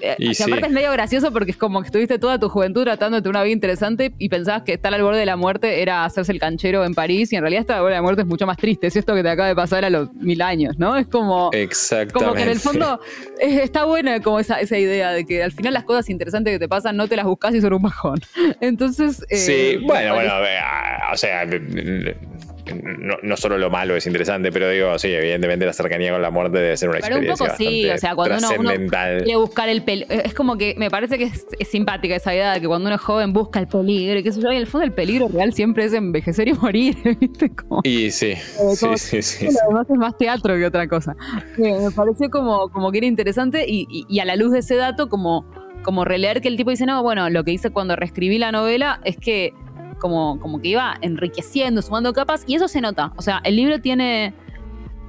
eh, 0.00 0.16
Y 0.18 0.34
sí. 0.34 0.42
aparte 0.42 0.66
es 0.66 0.72
medio 0.72 0.90
gracioso 0.92 1.32
porque 1.32 1.52
es 1.52 1.56
como 1.56 1.80
que 1.80 1.86
estuviste 1.86 2.18
toda 2.18 2.38
tu 2.38 2.48
juventud 2.48 2.86
tener 2.98 3.28
una 3.28 3.42
vida 3.42 3.52
interesante 3.52 4.12
y 4.18 4.28
pensabas 4.28 4.62
que 4.62 4.74
estar 4.74 4.92
al 4.92 5.02
borde 5.02 5.18
de 5.20 5.26
la 5.26 5.36
muerte 5.36 5.80
era 5.82 6.04
hacerse 6.04 6.32
el 6.32 6.38
canchero 6.40 6.84
en 6.84 6.94
París 6.94 7.32
y 7.32 7.36
en 7.36 7.42
realidad 7.42 7.60
estar 7.62 7.76
al 7.76 7.82
borde 7.82 7.92
de 7.94 7.98
la 7.98 8.02
muerte 8.02 8.22
es 8.22 8.28
mucho 8.28 8.46
más 8.46 8.56
triste, 8.56 8.86
es 8.88 8.96
esto 8.96 9.14
que 9.14 9.22
te 9.22 9.30
acaba 9.30 9.48
de 9.48 9.54
pasar 9.56 9.84
a 9.84 9.90
los 9.90 10.12
mil 10.14 10.42
años, 10.42 10.76
¿no? 10.78 10.96
Es 10.96 11.06
como... 11.06 11.50
Exactamente. 11.52 12.12
Como 12.24 12.34
que 12.34 12.42
en 12.42 12.48
el 12.48 12.58
fondo 12.60 13.00
está 13.40 13.84
buena 13.84 14.20
como 14.20 14.40
esa, 14.40 14.60
esa 14.60 14.76
idea 14.78 15.12
de 15.12 15.24
que 15.24 15.42
al 15.42 15.52
final 15.52 15.72
las 15.74 15.84
cosas 15.84 16.10
interesantes 16.10 16.52
que 16.52 16.58
te 16.58 16.68
pasan 16.68 16.96
no 16.96 17.06
te 17.08 17.16
las 17.16 17.24
buscas 17.26 17.54
y 17.54 17.60
son 17.60 17.72
un 17.74 17.82
bajón. 17.82 18.20
Entonces. 18.60 19.24
eh, 19.30 19.36
Sí, 19.36 19.76
bueno, 19.86 20.14
bueno, 20.14 20.32
a 20.32 20.40
ver, 20.40 20.58
o 21.12 21.16
sea, 21.16 21.44
no, 22.98 23.16
no 23.22 23.36
solo 23.36 23.58
lo 23.58 23.70
malo 23.70 23.96
es 23.96 24.06
interesante, 24.06 24.52
pero 24.52 24.68
digo, 24.70 24.98
sí, 24.98 25.08
evidentemente 25.08 25.66
la 25.66 25.72
cercanía 25.72 26.12
con 26.12 26.22
la 26.22 26.30
muerte 26.30 26.58
debe 26.58 26.76
ser 26.76 26.88
una 26.90 26.98
Pero 27.00 27.16
un 27.16 27.24
experiencia 27.24 27.46
poco 27.46 27.56
sí, 27.58 27.90
o 27.90 27.98
sea, 27.98 28.14
cuando 28.14 28.36
uno- 28.58 28.70
uno. 28.72 28.88
Quiere 29.24 29.36
buscar 29.36 29.68
el 29.68 29.82
peligro. 29.82 30.14
Es 30.14 30.34
como 30.34 30.56
que 30.56 30.74
me 30.78 30.90
parece 30.90 31.18
que 31.18 31.24
es, 31.24 31.46
es 31.58 31.68
simpática 31.68 32.14
esa 32.16 32.34
idea 32.34 32.52
de 32.54 32.60
que 32.60 32.66
cuando 32.68 32.86
uno 32.88 32.96
es 32.96 33.00
joven 33.02 33.32
busca 33.32 33.58
el 33.60 33.66
peligro 33.68 34.18
y 34.18 34.22
qué 34.22 34.32
sé 34.32 34.40
yo, 34.40 34.50
y 34.52 34.56
en 34.56 34.60
el 34.60 34.66
fondo 34.66 34.84
el 34.84 34.92
peligro 34.92 35.28
real 35.28 35.52
siempre 35.52 35.84
es 35.84 35.92
envejecer 35.92 36.48
y 36.48 36.52
morir, 36.54 36.96
¿viste? 37.20 37.50
Como, 37.50 37.80
Y 37.84 38.10
sí, 38.10 38.34
como- 38.56 38.96
sí, 38.96 39.20
sí, 39.20 39.22
sí. 39.22 39.46
Lo 39.46 39.68
demás 39.68 39.86
es 39.90 39.96
más 39.96 40.16
teatro 40.16 40.54
que 40.56 40.64
otra 40.66 40.86
cosa. 40.88 41.16
Eh, 41.58 41.74
me 41.84 41.90
pareció 41.90 42.30
como, 42.30 42.68
como 42.70 42.92
que 42.92 42.98
era 42.98 43.06
interesante 43.06 43.64
y, 43.66 43.86
y- 43.90 44.06
y 44.08 44.20
a 44.20 44.24
la 44.24 44.36
luz 44.36 44.52
de 44.52 44.60
ese 44.60 44.76
dato, 44.76 45.08
como, 45.08 45.44
como 45.82 46.04
releer 46.04 46.40
que 46.40 46.48
el 46.48 46.56
tipo 46.56 46.70
dice, 46.70 46.86
no, 46.86 47.02
bueno, 47.02 47.28
lo 47.30 47.42
que 47.44 47.50
hice 47.52 47.70
cuando 47.70 47.96
reescribí 47.96 48.38
la 48.38 48.52
novela 48.52 49.00
es 49.04 49.16
que 49.16 49.52
como, 50.02 50.40
como 50.40 50.60
que 50.60 50.68
iba 50.68 50.96
enriqueciendo, 51.00 51.80
sumando 51.80 52.12
capas, 52.12 52.42
y 52.48 52.56
eso 52.56 52.66
se 52.66 52.80
nota. 52.80 53.12
O 53.16 53.22
sea, 53.22 53.40
el 53.44 53.54
libro 53.54 53.80
tiene... 53.80 54.34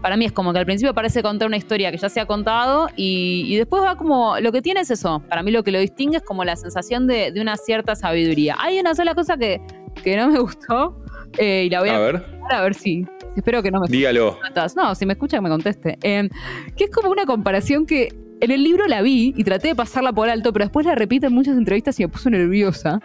Para 0.04 0.18
mí 0.18 0.26
es 0.26 0.32
como 0.34 0.54
que 0.54 0.60
al 0.60 0.66
principio 0.66 0.94
parece 0.94 1.24
contar 1.24 1.48
una 1.48 1.58
historia 1.58 1.90
que 1.90 1.98
ya 1.98 2.10
se 2.10 2.20
ha 2.20 2.26
contado 2.26 2.90
y, 2.96 3.46
y 3.48 3.56
después 3.56 3.82
va 3.82 3.96
como... 3.96 4.40
Lo 4.40 4.52
que 4.52 4.62
tiene 4.62 4.82
es 4.82 4.92
eso. 4.92 5.24
Para 5.30 5.42
mí 5.42 5.50
lo 5.50 5.64
que 5.64 5.72
lo 5.72 5.80
distingue 5.80 6.18
es 6.18 6.24
como 6.24 6.44
la 6.44 6.56
sensación 6.56 7.08
de, 7.08 7.32
de 7.32 7.42
una 7.42 7.58
cierta 7.58 7.96
sabiduría. 7.96 8.56
Hay 8.60 8.80
una 8.80 8.94
sola 8.94 9.16
cosa 9.16 9.36
que, 9.38 9.62
que 10.04 10.16
no 10.16 10.28
me 10.28 10.38
gustó 10.48 11.02
eh, 11.40 11.64
y 11.66 11.70
la 11.70 11.80
voy 11.80 11.90
a, 11.90 11.96
A 11.96 12.00
ver, 12.00 12.26
a 12.52 12.62
ver 12.62 12.76
si... 12.76 13.08
Espero 13.36 13.64
que 13.64 13.72
no 13.72 13.80
me 13.80 13.88
dígalo. 13.88 14.38
No, 14.76 14.94
si 14.94 15.08
me 15.08 15.14
escucha 15.14 15.38
que 15.38 15.42
me 15.42 15.50
conteste. 15.50 15.98
Eh, 16.04 16.30
que 16.78 16.84
es 16.84 16.92
como 16.92 17.10
una 17.10 17.26
comparación 17.26 17.88
que 17.88 18.10
en 18.44 18.52
el 18.52 18.62
libro 18.62 18.86
la 18.88 19.02
vi 19.02 19.34
y 19.38 19.44
traté 19.46 19.70
de 19.70 19.76
pasarla 19.76 20.12
por 20.12 20.30
alto, 20.30 20.52
pero 20.52 20.66
después 20.66 20.86
la 20.86 20.96
repite 20.96 21.28
en 21.28 21.34
muchas 21.34 21.56
entrevistas 21.56 21.98
y 22.00 22.04
me 22.04 22.10
puso 22.10 22.30
nerviosa. 22.30 23.00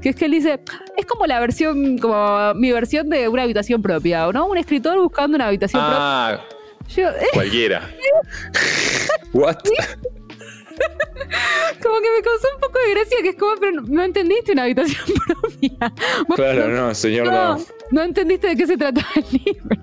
Que 0.00 0.08
es 0.08 0.16
que 0.16 0.24
él 0.24 0.30
dice, 0.30 0.58
es 0.96 1.04
como 1.04 1.26
la 1.26 1.38
versión, 1.38 1.98
como 1.98 2.54
mi 2.54 2.72
versión 2.72 3.10
de 3.10 3.28
una 3.28 3.42
habitación 3.42 3.82
propia, 3.82 4.26
¿no? 4.32 4.46
Un 4.46 4.56
escritor 4.56 4.98
buscando 4.98 5.36
una 5.36 5.48
habitación 5.48 5.82
Ah, 5.84 6.38
propia. 6.38 6.56
Yo, 6.96 7.08
eh, 7.10 7.26
cualquiera. 7.34 7.90
What? 9.34 9.56
como 11.82 11.96
que 12.00 12.08
me 12.16 12.22
causó 12.22 12.48
un 12.54 12.60
poco 12.62 12.78
de 12.78 12.90
gracia, 12.94 13.18
que 13.22 13.28
es 13.28 13.36
como, 13.36 13.52
pero 13.60 13.82
no, 13.82 14.02
entendiste 14.02 14.52
una 14.52 14.62
habitación 14.62 15.04
propia. 15.26 15.92
Claro, 16.36 16.68
no, 16.68 16.94
señor, 16.94 17.26
no, 17.26 17.58
no. 17.58 17.64
no 17.90 18.02
entendiste 18.02 18.46
de 18.48 18.56
qué 18.56 18.66
se 18.66 18.78
trataba 18.78 19.06
el 19.16 19.24
libro. 19.44 19.76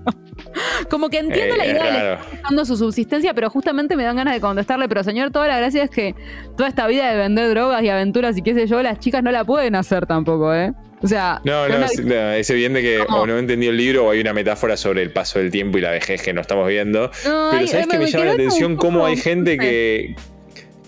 Como 0.89 1.09
que 1.09 1.19
entiendo 1.19 1.55
Eh, 1.55 1.57
la 1.57 1.65
idea 1.67 1.83
de 1.85 1.91
raro. 2.15 2.21
buscando 2.31 2.65
su 2.65 2.77
subsistencia, 2.77 3.33
pero 3.33 3.49
justamente 3.49 3.95
me 3.95 4.03
dan 4.03 4.15
ganas 4.15 4.33
de 4.33 4.41
contestarle, 4.41 4.87
pero 4.89 5.03
señor, 5.03 5.31
toda 5.31 5.47
la 5.47 5.57
gracia 5.57 5.83
es 5.83 5.89
que 5.89 6.15
toda 6.55 6.69
esta 6.69 6.87
vida 6.87 7.09
de 7.11 7.17
vender 7.17 7.49
drogas 7.49 7.83
y 7.83 7.89
aventuras 7.89 8.37
y 8.37 8.41
qué 8.41 8.53
sé 8.53 8.67
yo, 8.67 8.81
las 8.81 8.99
chicas 8.99 9.23
no 9.23 9.31
la 9.31 9.43
pueden 9.43 9.75
hacer 9.75 10.05
tampoco, 10.05 10.53
¿eh? 10.53 10.73
O 11.03 11.07
sea, 11.07 11.41
No, 11.43 11.67
no, 11.69 11.75
una- 11.77 11.85
es, 11.85 12.03
no, 12.03 12.31
es 12.31 12.49
evidente 12.49 12.81
que 12.81 13.03
¿Cómo? 13.05 13.19
o 13.21 13.27
no 13.27 13.37
entendió 13.37 13.69
el 13.69 13.77
libro 13.77 14.05
o 14.07 14.11
hay 14.11 14.19
una 14.19 14.33
metáfora 14.33 14.75
sobre 14.77 15.03
el 15.03 15.11
paso 15.11 15.37
del 15.37 15.51
tiempo 15.51 15.77
y 15.77 15.81
la 15.81 15.91
vejez 15.91 16.23
que 16.23 16.33
no 16.33 16.41
estamos 16.41 16.67
viendo. 16.67 17.11
No, 17.25 17.49
Pero 17.51 17.67
¿sabes 17.67 17.87
qué 17.87 17.97
me 17.99 18.05
me 18.05 18.11
llama 18.11 18.25
la 18.25 18.31
atención? 18.31 18.75
Cómo 18.77 19.05
hay 19.05 19.15
gente 19.15 19.57
que, 19.59 20.15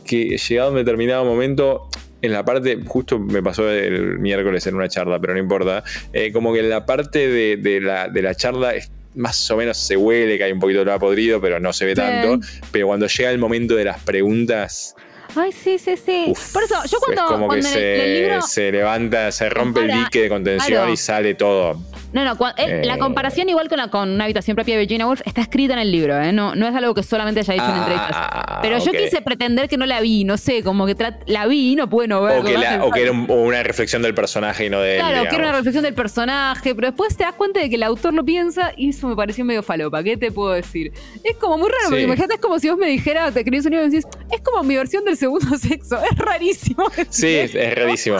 que 0.05 0.37
llegado 0.37 0.69
a 0.69 0.71
un 0.71 0.77
determinado 0.77 1.25
momento, 1.25 1.89
en 2.23 2.33
la 2.33 2.43
parte, 2.43 2.79
justo 2.87 3.19
me 3.19 3.43
pasó 3.43 3.69
el 3.69 4.17
miércoles 4.19 4.65
en 4.67 4.75
una 4.75 4.87
charla, 4.89 5.19
pero 5.19 5.33
no 5.33 5.39
importa, 5.39 5.83
eh, 6.11 6.31
como 6.31 6.53
que 6.53 6.59
en 6.61 6.69
la 6.71 6.85
parte 6.87 7.27
de, 7.27 7.57
de 7.57 7.79
la, 7.79 8.07
de 8.09 8.21
la 8.23 8.33
charla 8.33 8.73
es- 8.73 8.91
más 9.15 9.49
o 9.51 9.57
menos 9.57 9.77
se 9.77 9.97
huele 9.97 10.37
que 10.37 10.43
hay 10.43 10.51
un 10.51 10.59
poquito 10.59 10.85
de 10.85 10.91
a 10.91 10.99
podrido, 10.99 11.41
pero 11.41 11.59
no 11.59 11.73
se 11.73 11.85
ve 11.85 11.95
tanto. 11.95 12.39
Pero 12.71 12.87
cuando 12.87 13.07
llega 13.07 13.31
el 13.31 13.39
momento 13.39 13.75
de 13.75 13.85
las 13.85 13.99
preguntas, 14.01 14.95
Ay, 15.35 15.51
sí, 15.51 15.77
sí, 15.77 15.95
sí. 15.97 16.25
uf, 16.29 16.53
Por 16.53 16.63
eso, 16.63 16.75
yo 16.89 16.97
cuando, 16.99 17.21
es 17.23 17.27
como 17.27 17.43
que 17.43 17.47
cuando 17.47 17.67
en, 17.69 17.73
el, 17.75 17.81
se, 17.81 18.21
libro. 18.21 18.41
se 18.41 18.71
levanta, 18.71 19.31
se 19.31 19.49
rompe 19.49 19.81
el 19.81 19.91
dique 19.91 20.21
de 20.23 20.29
contención 20.29 20.67
claro. 20.79 20.91
y 20.93 20.97
sale 20.97 21.33
todo. 21.35 21.79
No, 22.11 22.23
no, 22.25 22.35
cua- 22.35 22.55
él- 22.57 22.71
Eh. 22.71 22.85
la 22.85 22.97
comparación 22.97 23.47
igual 23.49 23.69
con, 23.69 23.77
la, 23.77 23.89
con 23.89 24.09
una 24.09 24.23
habitación 24.23 24.55
propia 24.55 24.73
de 24.75 24.79
Virginia 24.79 25.05
Woolf 25.05 25.21
está 25.25 25.41
escrita 25.41 25.73
en 25.73 25.79
el 25.79 25.91
libro, 25.91 26.19
¿eh? 26.19 26.31
No, 26.33 26.55
no 26.55 26.67
es 26.67 26.73
algo 26.75 26.95
que 26.95 27.03
solamente 27.03 27.41
haya 27.41 27.53
dicho 27.53 27.65
en 27.69 27.75
entrevistas. 27.77 28.09
Ah, 28.13 28.59
Pero 28.63 28.79
yo 28.83 28.91
quise 28.91 29.21
pretender 29.21 29.69
que 29.69 29.77
no 29.77 29.85
la 29.85 30.01
vi, 30.01 30.23
no 30.23 30.37
sé, 30.37 30.63
como 30.63 30.87
que 30.87 30.95
la 31.27 31.45
vi 31.45 31.73
y 31.73 31.75
no 31.75 31.87
pude 31.87 32.07
no 32.07 32.23
verla. 32.23 32.39
O 32.41 32.43
que, 32.43 32.57
la- 32.57 32.83
o 32.85 32.91
que 32.91 33.01
era 33.03 33.11
un- 33.11 33.29
una 33.29 33.61
reflexión 33.61 34.01
del 34.01 34.15
personaje 34.15 34.65
y 34.65 34.69
no 34.71 34.81
de 34.81 34.95
él. 34.95 35.01
Claro, 35.01 35.29
que 35.29 35.35
era 35.35 35.43
una 35.49 35.51
reflexión 35.57 35.83
del 35.83 35.93
personaje, 35.93 36.73
pero 36.73 36.87
después 36.87 37.15
te 37.15 37.23
das 37.23 37.33
cuenta 37.33 37.59
de 37.59 37.69
que 37.69 37.75
el 37.75 37.83
autor 37.83 38.13
lo 38.15 38.25
piensa 38.25 38.71
y 38.75 38.89
eso 38.89 39.07
me 39.07 39.15
pareció 39.15 39.45
medio 39.45 39.61
falopa. 39.61 40.01
¿Qué 40.01 40.17
te 40.17 40.31
puedo 40.31 40.51
decir? 40.53 40.91
Es 41.23 41.37
como 41.37 41.59
muy 41.59 41.69
raro, 41.69 41.83
Sí. 41.83 41.89
porque 41.89 42.03
imagínate, 42.03 42.33
es 42.35 42.39
como 42.41 42.57
si 42.57 42.69
vos 42.69 42.79
me 42.79 42.87
dijeras, 42.87 43.33
te 43.35 43.41
escribís 43.41 43.65
un 43.65 43.71
libro 43.73 43.85
y 43.85 43.89
decís, 43.91 44.05
es 44.31 44.41
como 44.41 44.63
mi 44.63 44.75
versión 44.75 45.05
del 45.05 45.15
segundo 45.19 45.57
sexo. 45.57 45.97
Es 46.03 46.17
rarísimo. 46.17 46.85
Sí, 47.09 47.27
es, 47.27 47.53
es 47.55 47.75
rarísimo. 47.75 48.17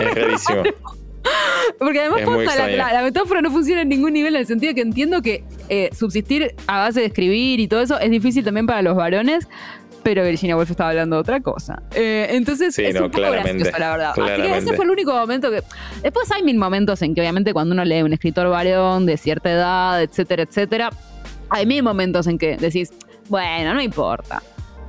Es 0.00 0.14
rarísimo. 0.14 0.62
Porque 1.78 2.00
además 2.00 2.22
posta, 2.22 2.44
la, 2.44 2.50
extraño. 2.52 2.76
la- 2.76 2.92
la 2.94 3.02
metáfora 3.02 3.42
no 3.42 3.50
funciona 3.50 3.82
en 3.82 3.88
ningún 3.88 4.12
nivel 4.14 4.34
en 4.34 4.40
el 4.40 4.46
sentido 4.46 4.74
que 4.74 4.80
entiendo 4.80 5.20
que 5.20 5.44
eh, 5.68 5.90
subsistir 5.96 6.54
a 6.66 6.78
base 6.78 7.00
de 7.00 7.06
escribir 7.06 7.60
y 7.60 7.68
todo 7.68 7.80
eso 7.82 7.98
es 8.00 8.10
difícil 8.10 8.44
también 8.44 8.66
para 8.66 8.82
los 8.82 8.96
varones. 8.96 9.46
Pero 10.02 10.24
Virginia 10.24 10.56
Woolf 10.56 10.70
estaba 10.70 10.90
hablando 10.90 11.16
de 11.16 11.20
otra 11.20 11.40
cosa. 11.40 11.82
Eh, 11.94 12.28
entonces 12.30 12.74
Sí, 12.74 12.84
es 12.84 12.94
no, 12.94 13.06
un 13.06 13.10
poco 13.10 13.30
gracioso, 13.30 13.70
la 13.78 13.90
verdad. 13.90 14.10
Así 14.16 14.42
que 14.42 14.56
ese 14.56 14.72
fue 14.74 14.84
el 14.86 14.90
único 14.92 15.12
momento 15.12 15.50
que. 15.50 15.62
Después 16.02 16.30
hay 16.30 16.42
mil 16.44 16.56
momentos 16.56 17.02
en 17.02 17.14
que, 17.14 17.20
obviamente, 17.20 17.52
cuando 17.52 17.74
uno 17.74 17.84
lee 17.84 18.02
un 18.02 18.12
escritor 18.12 18.48
varón 18.48 19.04
de 19.04 19.16
cierta 19.18 19.50
edad, 19.50 20.00
etcétera, 20.02 20.44
etcétera, 20.44 20.90
hay 21.50 21.66
mil 21.66 21.82
momentos 21.82 22.26
en 22.28 22.38
que 22.38 22.56
decís, 22.56 22.90
bueno, 23.28 23.74
no 23.74 23.82
importa. 23.82 24.40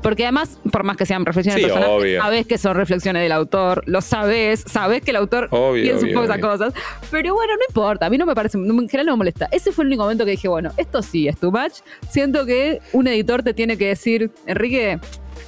Porque 0.02 0.24
además, 0.24 0.60
por 0.72 0.84
más 0.84 0.96
que 0.98 1.06
sean 1.06 1.26
reflexiones 1.26 1.60
Sí, 1.62 1.66
personales, 1.68 1.98
obvio. 2.02 2.22
sabes 2.22 2.48
que 2.48 2.58
son 2.58 2.76
reflexiones 2.76 3.22
del 3.22 3.32
autor, 3.34 3.84
lo 3.86 4.02
sabes, 4.02 4.64
sabes 4.66 5.02
que 5.02 5.12
el 5.12 5.18
autor 5.18 5.48
Obvio, 5.52 5.84
piensa 5.84 6.06
un 6.06 6.14
poco 6.14 6.26
esas 6.26 6.40
cosas. 6.40 6.74
Pero 7.12 7.34
bueno, 7.34 7.54
no 7.56 7.62
importa, 7.68 8.06
a 8.06 8.10
mí 8.10 8.18
no 8.18 8.26
me 8.26 8.34
parece, 8.36 8.58
en 8.58 8.66
general 8.88 9.06
no 9.08 9.12
me 9.14 9.18
molesta. 9.18 9.50
Ese 9.52 9.72
fue 9.72 9.84
el 9.84 9.88
único 9.90 10.04
momento 10.04 10.24
que 10.26 10.32
dije, 10.32 10.48
bueno, 10.48 10.72
esto 10.78 11.02
sí 11.02 11.28
es 11.28 11.38
too 11.38 11.52
much. 11.52 11.74
Siento 12.10 12.46
que 12.46 12.80
un 12.94 13.08
editor 13.08 13.44
te 13.44 13.54
tiene 13.54 13.78
que 13.78 13.88
decir, 13.88 14.32
Enrique, 14.46 15.00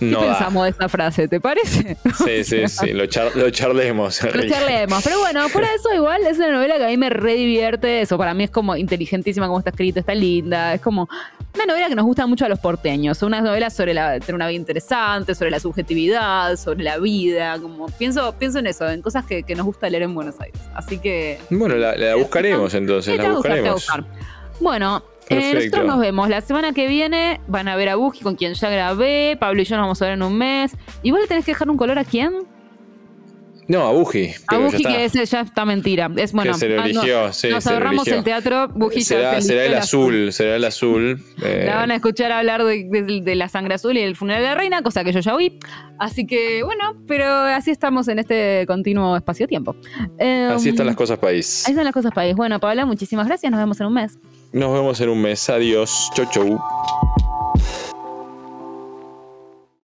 ¿qué 0.01 0.05
No 0.11 0.21
da. 0.21 0.27
pensamos 0.33 0.63
de 0.63 0.69
esta 0.71 0.89
frase? 0.89 1.27
¿Te 1.27 1.39
parece? 1.39 1.97
Sí, 2.25 2.43
sí, 2.43 2.67
sí. 2.67 2.93
Lo, 2.93 3.05
char- 3.05 3.35
lo 3.35 3.49
charlemos. 3.49 4.21
Lo 4.23 4.47
charlemos. 4.49 5.03
Pero 5.03 5.19
bueno, 5.19 5.47
fuera 5.49 5.69
de 5.69 5.75
eso, 5.75 5.93
igual 5.93 6.21
es 6.27 6.37
una 6.37 6.51
novela 6.51 6.77
que 6.77 6.85
a 6.85 6.87
mí 6.87 6.97
me 6.97 7.09
redivierte. 7.09 8.01
Eso 8.01 8.17
para 8.17 8.33
mí 8.33 8.43
es 8.43 8.51
como 8.51 8.75
inteligentísima 8.75 9.47
como 9.47 9.59
está 9.59 9.69
escrito, 9.71 9.99
está 9.99 10.13
linda. 10.13 10.73
Es 10.73 10.81
como 10.81 11.07
una 11.55 11.65
novela 11.65 11.89
que 11.89 11.95
nos 11.95 12.05
gusta 12.05 12.27
mucho 12.27 12.45
a 12.45 12.49
los 12.49 12.59
porteños. 12.59 13.21
Una 13.23 13.41
novela 13.41 13.69
sobre 13.69 13.93
la, 13.93 14.19
tener 14.19 14.35
una 14.35 14.47
vida 14.47 14.57
interesante, 14.59 15.35
sobre 15.35 15.51
la 15.51 15.59
subjetividad, 15.59 16.55
sobre 16.57 16.83
la 16.83 16.97
vida. 16.97 17.57
Como 17.59 17.87
pienso, 17.87 18.33
pienso 18.37 18.59
en 18.59 18.67
eso, 18.67 18.89
en 18.89 19.01
cosas 19.01 19.25
que, 19.25 19.43
que 19.43 19.55
nos 19.55 19.65
gusta 19.65 19.89
leer 19.89 20.03
en 20.03 20.13
Buenos 20.15 20.39
Aires. 20.39 20.59
Así 20.75 20.97
que. 20.99 21.39
Bueno, 21.49 21.75
la, 21.75 21.95
la 21.95 22.15
buscaremos 22.15 22.73
entonces, 22.73 23.11
Sí, 23.13 23.17
la 23.17 23.23
te 23.23 23.29
va 23.29 23.33
a 23.33 23.37
gustar, 23.73 24.03
nosotros 25.36 25.86
nos 25.86 25.99
vemos 25.99 26.29
la 26.29 26.41
semana 26.41 26.73
que 26.73 26.88
viene. 26.88 27.41
Van 27.47 27.67
a 27.67 27.75
ver 27.75 27.89
a 27.89 27.95
Buji 27.95 28.21
con 28.21 28.36
quien 28.36 28.53
ya 28.53 28.69
grabé. 28.69 29.38
Pablo 29.39 29.61
y 29.61 29.65
yo 29.65 29.75
nos 29.75 29.84
vamos 29.84 30.01
a 30.01 30.05
ver 30.05 30.13
en 30.15 30.23
un 30.23 30.38
mes. 30.38 30.75
Igual 31.03 31.23
le 31.23 31.27
tenés 31.27 31.45
que 31.45 31.51
dejar 31.51 31.69
un 31.69 31.77
color 31.77 31.99
a 31.99 32.03
quién? 32.03 32.34
No, 33.72 33.88
a 33.88 33.91
Buji. 33.93 34.32
A 34.47 34.57
Buji, 34.57 34.84
que 34.84 35.05
ese 35.05 35.26
ya 35.26 35.39
está 35.41 35.63
mentira. 35.63 36.11
Es 36.17 36.34
bueno. 36.34 36.51
que 36.51 36.59
se 36.59 36.67
lo 36.67 36.76
ah, 36.76 36.78
no, 36.80 36.86
eligió, 36.89 37.32
sí, 37.32 37.47
nos 37.47 37.65
ahorramos 37.67 38.05
el 38.09 38.22
teatro. 38.22 38.67
Buji 38.67 39.01
será, 39.01 39.39
se 39.39 39.47
será 39.47 39.65
el 39.65 39.74
azul, 39.76 40.34
será 40.34 40.57
el 40.57 40.65
azul. 40.65 41.24
eh, 41.41 41.63
La 41.67 41.78
van 41.78 41.89
a 41.91 41.95
escuchar 41.95 42.34
hablar 42.34 42.65
de, 42.65 42.84
de- 42.89 43.22
de 43.22 43.36
la 43.36 43.47
sangre 43.47 43.76
azul 43.76 43.95
y 43.97 44.01
el 44.01 44.17
funeral 44.17 44.41
de 44.41 44.47
la 44.49 44.55
reina, 44.55 44.82
cosa 44.82 45.05
que 45.05 45.13
yo 45.13 45.22
ya 45.22 45.34
oí. 45.34 45.57
Así 45.99 46.28
que, 46.28 46.63
bueno, 46.63 46.97
pero 47.07 47.26
así 47.26 47.72
estamos 47.72 48.09
en 48.09 48.19
este 48.19 48.65
continuo 48.67 49.15
espacio-tiempo. 49.15 49.76
Eh, 50.19 50.49
así 50.53 50.67
están 50.69 50.88
las 50.88 50.97
cosas, 50.97 51.17
país. 51.17 51.63
Ahí 51.65 51.72
están 51.72 51.86
las 51.86 51.93
cosas, 51.93 52.11
país. 52.13 52.36
Bueno, 52.36 52.59
Paola, 52.59 52.86
muchísimas 52.86 53.26
gracias. 53.26 53.49
Nos 53.51 53.59
vemos 53.61 53.80
en 53.80 53.88
un 53.88 53.93
mes. 53.93 54.17
Nos 54.51 54.74
vemos 54.74 54.99
en 54.99 55.07
un 55.09 55.22
mes. 55.22 55.49
Adiós. 55.49 56.11
Chau, 56.13 56.26
chau. 56.30 56.59